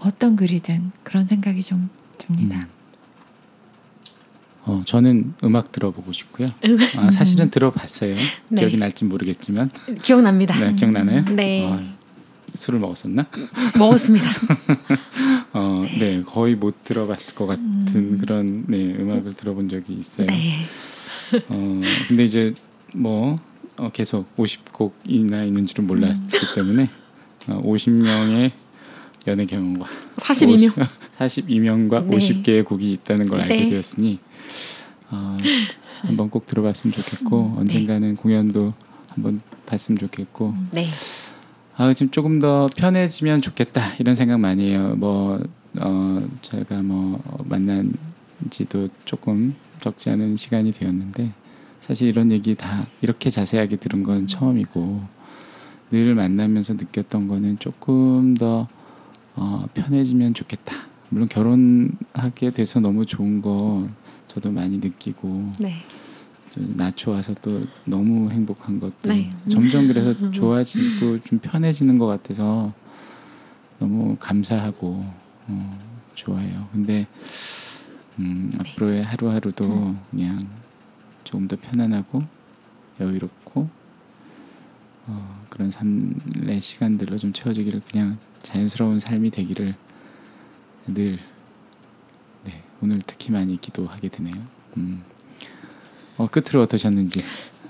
어떤 0.00 0.36
글이든 0.36 0.92
그런 1.02 1.26
생각이 1.26 1.62
좀 1.62 1.88
듭니다. 2.18 2.58
음. 2.58 2.80
어, 4.64 4.82
저는 4.84 5.34
음악 5.44 5.72
들어보고 5.72 6.12
싶고요. 6.12 6.48
음. 6.64 6.78
아, 6.96 7.10
사실은 7.10 7.50
들어봤어요. 7.50 8.14
네. 8.48 8.60
기억이 8.60 8.76
날지 8.76 9.04
모르겠지만 9.04 9.70
기억납니다. 10.02 10.58
네, 10.58 10.74
기억나나요? 10.74 11.24
네. 11.30 11.64
어, 11.64 11.82
술을 12.54 12.80
먹었었나? 12.80 13.26
먹었습니다. 13.78 14.26
어, 15.52 15.86
네, 15.98 16.22
거의 16.22 16.54
못 16.54 16.84
들어봤을 16.84 17.34
것 17.34 17.46
같은 17.46 17.86
음. 17.94 18.18
그런 18.20 18.64
네, 18.66 18.96
음악을 18.98 19.34
들어본 19.34 19.68
적이 19.68 19.94
있어요. 19.94 20.26
네. 20.26 20.64
어, 21.48 21.80
근데 22.08 22.24
이제 22.24 22.54
뭐 22.94 23.38
어, 23.76 23.90
계속 23.90 24.36
50곡이나 24.36 25.46
있는 25.46 25.66
줄은 25.66 25.86
몰랐기 25.86 26.54
때문에 26.54 26.90
어, 27.48 27.62
50명의 27.62 28.52
연애 29.26 29.46
경험과 29.46 29.86
42명. 30.16 30.88
42명과 31.18 32.04
네. 32.08 32.16
50개의 32.16 32.64
곡이 32.64 32.90
있다는 32.92 33.26
걸 33.26 33.40
알게 33.42 33.56
네. 33.56 33.70
되었으니 33.70 34.18
어, 35.10 35.36
한번 36.02 36.30
꼭 36.30 36.46
들어봤으면 36.46 36.94
좋겠고 36.94 37.54
음, 37.54 37.58
언젠가는 37.58 38.16
공연도 38.16 38.72
한번 39.08 39.42
봤으면 39.66 39.98
좋겠고 39.98 40.54
네. 40.72 40.88
아 41.76 41.92
지금 41.92 42.10
조금 42.10 42.38
더 42.38 42.68
편해지면 42.76 43.42
좋겠다 43.42 43.94
이런 43.98 44.14
생각 44.14 44.38
많이 44.38 44.70
해요. 44.70 44.94
뭐 44.96 45.42
어, 45.80 46.28
제가 46.42 46.82
뭐 46.82 47.22
만난 47.44 47.92
지도 48.50 48.88
조금 49.04 49.54
적지 49.80 50.10
않은 50.10 50.36
시간이 50.36 50.72
되었는데 50.72 51.32
사실 51.80 52.08
이런 52.08 52.30
얘기 52.30 52.54
다 52.54 52.86
이렇게 53.00 53.30
자세하게 53.30 53.76
들은 53.76 54.02
건 54.02 54.26
처음이고 54.26 55.02
늘 55.90 56.14
만나면서 56.14 56.74
느꼈던 56.74 57.28
거는 57.28 57.58
조금 57.58 58.34
더 58.34 58.68
어, 59.36 59.66
편해지면 59.74 60.34
좋겠다. 60.34 60.74
물론 61.08 61.28
결혼하게 61.28 62.50
돼서 62.50 62.80
너무 62.80 63.04
좋은 63.04 63.42
거 63.42 63.88
저도 64.28 64.50
많이 64.52 64.78
느끼고 64.78 65.52
네. 65.58 65.76
좀 66.52 66.74
낳고 66.76 67.12
와서 67.12 67.34
또 67.40 67.66
너무 67.84 68.30
행복한 68.30 68.80
것도 68.80 68.94
네. 69.04 69.32
점점 69.48 69.88
그래서 69.88 70.12
좋아지고 70.30 71.20
좀 71.20 71.38
편해지는 71.38 71.98
것 71.98 72.06
같아서 72.06 72.72
너무 73.78 74.16
감사하고 74.20 75.04
어, 75.48 75.78
좋아요. 76.14 76.68
근데 76.72 77.06
음, 78.18 78.50
네. 78.52 78.58
앞으로의 78.60 79.02
하루하루도 79.02 79.96
그냥 80.10 80.48
조금 81.24 81.48
더 81.48 81.56
편안하고 81.56 82.22
여유롭고 83.00 83.68
어, 85.06 85.44
그런 85.48 85.70
삶의 85.70 86.60
시간들로 86.60 87.18
좀 87.18 87.32
채워지기를 87.32 87.82
그냥 87.90 88.18
자연스러운 88.42 88.98
삶이 88.98 89.30
되기를 89.30 89.74
늘 90.86 91.18
네, 92.44 92.62
오늘 92.82 93.00
특히 93.06 93.30
많이 93.30 93.60
기도하게 93.60 94.08
되네요. 94.08 94.36
음. 94.76 95.04
어, 96.16 96.26
끝으로 96.26 96.62
어떠셨는지 96.62 97.22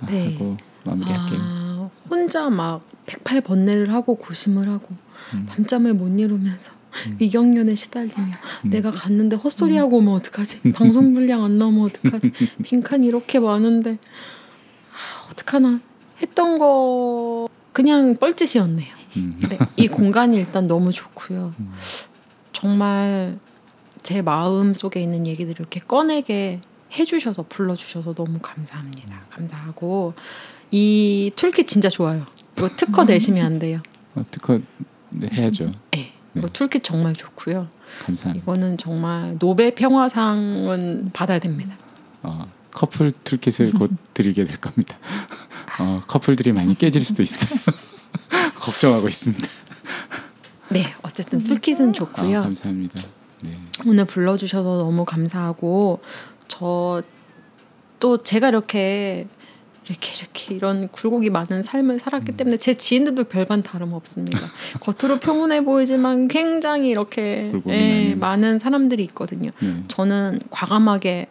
네. 0.08 0.32
하고 0.32 0.56
마무리할게요. 0.84 1.38
아, 1.40 1.90
혼자 2.08 2.50
막 2.50 2.82
108번뇌를 3.06 3.88
하고 3.88 4.16
고심을 4.16 4.68
하고 4.68 4.88
음, 5.34 5.46
밤잠을 5.46 5.94
못 5.94 6.18
이루면서 6.18 6.70
음. 7.06 7.16
미경련에 7.18 7.74
시달리며 7.74 8.26
음. 8.64 8.70
내가 8.70 8.90
갔는데 8.90 9.36
헛소리 9.36 9.76
하고 9.76 9.98
오면 9.98 10.14
어떡하지? 10.14 10.72
방송 10.72 11.14
분량 11.14 11.44
안 11.44 11.58
나오면 11.58 11.84
어떡하지? 11.86 12.32
빈칸 12.62 13.04
이렇게 13.04 13.38
많은데 13.38 13.98
아, 14.92 15.28
어떡하나 15.30 15.80
했던 16.22 16.58
거 16.58 17.48
그냥 17.72 18.16
뻘짓이었네요. 18.16 18.99
음. 19.16 19.40
네, 19.48 19.58
이 19.76 19.88
공간이 19.88 20.36
일단 20.36 20.66
너무 20.66 20.92
좋고요. 20.92 21.54
음. 21.58 21.72
정말 22.52 23.38
제 24.02 24.22
마음 24.22 24.74
속에 24.74 25.00
있는 25.00 25.26
얘기들을 25.26 25.56
이렇게 25.58 25.80
꺼내게 25.80 26.60
해주셔서 26.92 27.46
불러주셔서 27.48 28.14
너무 28.14 28.38
감사합니다. 28.40 29.22
감사하고 29.30 30.14
이 30.70 31.32
toolkit 31.36 31.68
진짜 31.68 31.88
좋아요. 31.88 32.26
이거 32.56 32.68
특허 32.76 33.04
내시면 33.04 33.44
안 33.44 33.58
돼요. 33.58 33.80
어, 34.14 34.24
특허 34.30 34.60
네, 35.10 35.28
해야죠. 35.32 35.72
네, 35.92 36.12
이거 36.36 36.48
toolkit 36.48 36.82
정말 36.84 37.14
좋고요. 37.14 37.68
감사합니다. 38.04 38.42
이거는 38.42 38.76
정말 38.78 39.36
노벨 39.38 39.74
평화상은 39.74 41.10
받아야 41.12 41.38
됩니다. 41.38 41.76
어, 42.22 42.46
커플 42.70 43.12
toolkit을 43.12 43.72
곧 43.72 43.90
드리게 44.14 44.44
될 44.44 44.60
겁니다. 44.60 44.96
어, 45.78 46.00
커플들이 46.06 46.52
많이 46.52 46.76
깨질 46.76 47.02
수도 47.02 47.22
있어요. 47.22 47.58
걱정하고 48.70 49.08
있습니다. 49.08 49.46
네, 50.70 50.86
어쨌든 51.02 51.38
toolkit은 51.38 51.90
아, 51.90 51.92
좋고요. 51.92 52.42
감사합니다. 52.42 53.00
네. 53.42 53.58
오늘 53.86 54.04
불러주셔서 54.04 54.76
너무 54.78 55.04
감사하고 55.04 56.00
저 56.48 57.02
또 58.00 58.16
제가 58.22 58.48
이렇게 58.48 59.26
이렇게 59.86 60.12
이렇게 60.18 60.54
이런 60.54 60.88
굴곡이 60.88 61.30
많은 61.30 61.62
삶을 61.62 61.98
살았기 62.00 62.32
때문에 62.32 62.56
제 62.56 62.74
지인들도 62.74 63.24
별반 63.24 63.62
다름 63.62 63.92
없습니다. 63.92 64.38
겉으로 64.80 65.20
평온해 65.20 65.64
보이지만 65.64 66.28
굉장히 66.28 66.88
이렇게 66.90 67.52
예, 67.68 68.14
많은. 68.14 68.58
사람들이 68.58 69.04
있거든요. 69.04 69.50
네. 69.60 69.82
저는 69.88 70.40
과감하게 70.50 71.28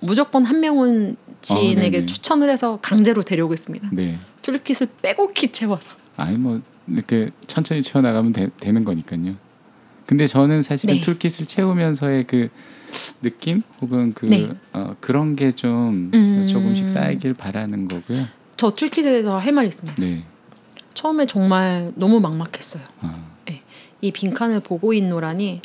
무조건 0.00 0.44
한 0.44 0.60
명은 0.60 1.16
지인에게 1.42 1.98
어. 1.98 2.06
추천을 2.06 2.50
해서 2.50 2.78
강제로 2.82 3.22
데려오고 3.22 3.54
있습니다. 3.54 3.88
네. 3.92 4.18
툴킷을 4.42 4.88
빼곡히 5.02 5.52
채워서. 5.52 5.90
아니 6.16 6.36
뭐 6.38 6.60
이렇게 6.88 7.30
천천히 7.46 7.82
채워 7.82 8.02
나가면 8.02 8.32
되, 8.32 8.72
는 8.72 8.84
거니까요. 8.84 9.34
근데 10.06 10.26
저는 10.26 10.62
사실은 10.62 10.96
네. 10.96 11.00
툴킷을 11.00 11.46
채우면서의 11.46 12.26
그 12.26 12.48
느낌 13.22 13.62
혹은 13.80 14.14
그 14.14 14.26
네. 14.26 14.48
어, 14.72 14.94
그런 15.00 15.34
게좀 15.34 16.10
음. 16.14 16.46
조금씩 16.46 16.88
쌓이길 16.88 17.34
바라는 17.34 17.88
거고요. 17.88 18.26
저 18.56 18.70
툴킷에 18.70 19.02
대해서 19.02 19.36
할 19.38 19.52
말이 19.52 19.68
있습니다. 19.68 20.00
네. 20.00 20.24
처음에 20.94 21.26
정말 21.26 21.92
너무 21.96 22.20
막막했어요. 22.20 22.82
아, 23.02 23.26
이 24.00 24.12
빈칸을 24.12 24.60
보고 24.60 24.92
있노라니 24.92 25.60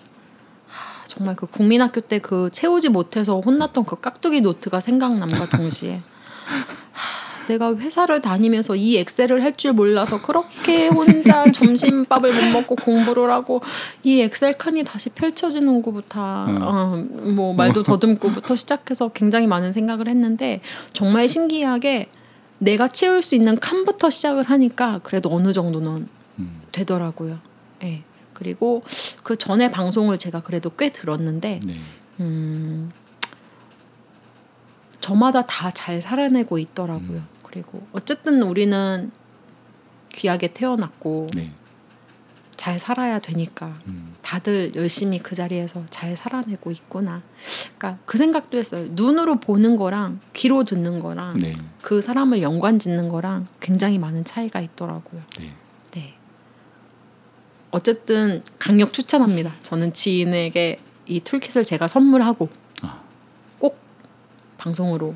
하, 0.68 1.06
정말 1.06 1.36
그 1.36 1.46
국민학교 1.46 2.02
때 2.02 2.20
그 2.20 2.50
채우지 2.52 2.90
못해서 2.90 3.40
혼났던 3.40 3.86
그 3.86 4.00
깍두기 4.00 4.42
노트가 4.42 4.80
생각남과 4.80 5.50
동시에 5.50 6.02
하, 6.46 7.31
내가 7.48 7.76
회사를 7.76 8.22
다니면서 8.22 8.76
이 8.76 8.98
엑셀을 8.98 9.44
할 9.44 9.52
줄 9.58 9.74
몰라서 9.74 10.22
그렇게 10.22 10.88
혼자 10.88 11.50
점심밥을 11.52 12.34
못 12.34 12.52
먹고 12.52 12.76
공부를 12.78 13.32
하고 13.32 13.62
이 14.04 14.22
엑셀 14.22 14.58
칸이 14.58 14.84
다시 14.84 15.10
펼쳐지는 15.10 15.82
것부터 15.82 16.22
어, 16.22 17.06
뭐 17.36 17.54
말도 17.54 17.84
더듬고부터 17.84 18.56
시작해서 18.56 19.10
굉장히 19.10 19.48
많은 19.48 19.74
생각을 19.74 20.08
했는데 20.08 20.62
정말 20.94 21.28
신기하게 21.28 22.08
내가 22.60 22.88
채울 22.88 23.22
수 23.22 23.36
있는 23.36 23.58
칸부터 23.60 24.10
시작을 24.10 24.44
하니까 24.44 25.00
그래도 25.04 25.30
어느 25.34 25.52
정도는 25.52 26.08
음, 26.40 26.62
되더라고요. 26.72 27.40
예. 27.84 28.04
그리고 28.34 28.84
그 29.24 29.36
전에 29.36 29.70
방송을 29.70 30.18
제가 30.18 30.42
그래도 30.42 30.72
꽤 30.72 30.92
들었는데 30.92 31.60
네. 31.66 31.76
음, 32.20 32.92
저마다 35.12 35.46
다 35.46 35.72
잘 35.72 36.02
살아내고 36.02 36.58
있더라고요. 36.58 37.18
음. 37.18 37.28
그리고 37.44 37.86
어쨌든 37.92 38.42
우리는 38.44 39.12
귀하게 40.14 40.54
태어났고 40.54 41.28
네. 41.36 41.52
잘 42.56 42.80
살아야 42.80 43.20
되니까 43.20 43.80
음, 43.88 44.16
다들 44.22 44.74
열심히 44.76 45.20
그 45.20 45.36
자리에서 45.36 45.84
잘 45.90 46.16
살아내고 46.16 46.72
있구나. 46.72 47.24
그러니까 47.78 48.02
그 48.06 48.18
생각도 48.18 48.58
했어요. 48.58 48.88
눈으로 48.92 49.40
보는 49.40 49.76
거랑 49.76 50.20
귀로 50.34 50.64
듣는 50.64 51.00
거랑 51.00 51.38
네. 51.38 51.58
그 51.82 52.02
사람을 52.02 52.42
연관 52.42 52.80
짓는 52.80 53.10
거랑 53.10 53.48
굉장히 53.60 53.98
많은 53.98 54.24
차이가 54.24 54.62
있더라고요. 54.62 55.22
네. 55.40 55.54
네. 55.94 56.14
어쨌든 57.72 58.44
강력 58.60 58.94
추천합니다. 58.94 59.52
저는 59.64 59.94
지인에게 59.94 60.80
이 61.08 61.20
툴킷을 61.22 61.66
제가 61.66 61.88
선물하고 61.88 62.50
방송으로 64.66 65.16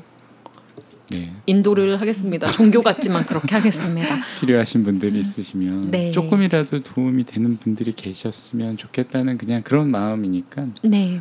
네. 1.10 1.32
인도를 1.46 2.00
하겠습니다. 2.00 2.50
종교 2.50 2.82
같지만 2.82 3.24
그렇게 3.26 3.54
하겠습니다. 3.54 4.16
필요하신 4.40 4.82
분들이 4.82 5.20
있으시면 5.20 5.92
네. 5.92 6.10
조금이라도 6.10 6.82
도움이 6.82 7.24
되는 7.24 7.56
분들이 7.58 7.92
계셨으면 7.92 8.76
좋겠다는 8.76 9.38
그냥 9.38 9.62
그런 9.62 9.88
마음이니까 9.92 10.66
네, 10.82 11.20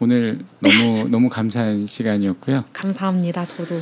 오늘 0.00 0.40
너무 0.58 1.08
너무 1.08 1.28
감사한 1.28 1.86
시간이었고요. 1.86 2.64
감사합니다. 2.72 3.46
저도 3.46 3.78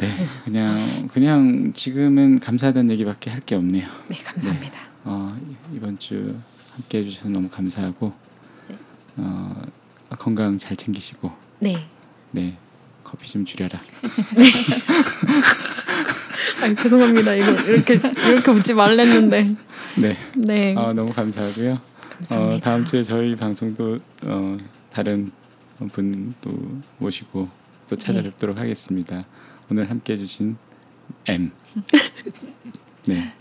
네, 0.00 0.12
그냥 0.44 0.76
그냥 1.08 1.72
지금은 1.74 2.38
감사하다는 2.38 2.90
얘기밖에 2.90 3.30
할 3.30 3.40
게 3.40 3.54
없네요. 3.54 3.88
네 4.08 4.16
감사합니다. 4.16 4.80
어, 5.04 5.34
이번 5.74 5.98
주 5.98 6.36
함께 6.74 6.98
해주셔서 6.98 7.30
너무 7.30 7.48
감사하고 7.48 8.12
네. 8.68 8.76
어, 9.16 9.62
건강 10.10 10.58
잘 10.58 10.76
챙기시고 10.76 11.32
네. 11.60 11.86
네 12.32 12.58
커피 13.06 13.30
좀 13.30 13.44
줄여라. 13.44 13.70
아니 16.60 16.74
죄송합니다. 16.74 17.34
이거 17.34 17.52
이렇게 17.70 17.94
이렇게 17.94 18.50
웃지 18.50 18.74
말랬는데. 18.74 19.54
네, 19.96 20.16
네. 20.34 20.74
어, 20.74 20.92
너무 20.92 21.12
감사하고요. 21.12 21.78
감사합니다. 22.10 22.56
어, 22.56 22.60
다음 22.60 22.84
주에 22.84 23.04
저희 23.04 23.36
방송도 23.36 23.98
어, 24.26 24.56
다른 24.90 25.30
분도 25.92 26.82
모시고 26.98 27.48
또 27.88 27.94
찾아뵙도록 27.94 28.58
하겠습니다. 28.58 29.24
오늘 29.70 29.88
함께 29.88 30.14
해주신 30.14 30.56
M. 31.28 31.52
네. 33.06 33.32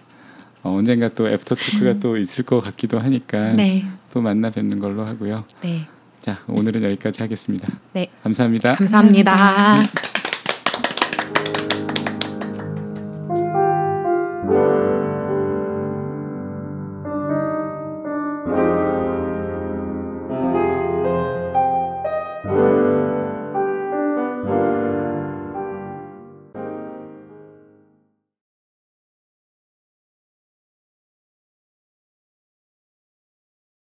어, 0.61 0.75
언젠가 0.75 1.09
또 1.09 1.27
애프터 1.27 1.55
토크가 1.55 1.97
또 2.01 2.17
있을 2.17 2.45
것 2.45 2.59
같기도 2.59 2.99
하니까 2.99 3.53
네. 3.53 3.83
또 4.13 4.21
만나 4.21 4.51
뵙는 4.51 4.79
걸로 4.79 5.05
하고요. 5.05 5.45
네. 5.63 5.87
자, 6.25 6.39
오늘은 6.47 6.83
여기까지 6.83 7.21
하겠습니다. 7.21 7.67
네. 7.93 8.07
감사합니다. 8.23 8.71
감사합니다. 8.71 9.35
감사합니다. 9.35 10.14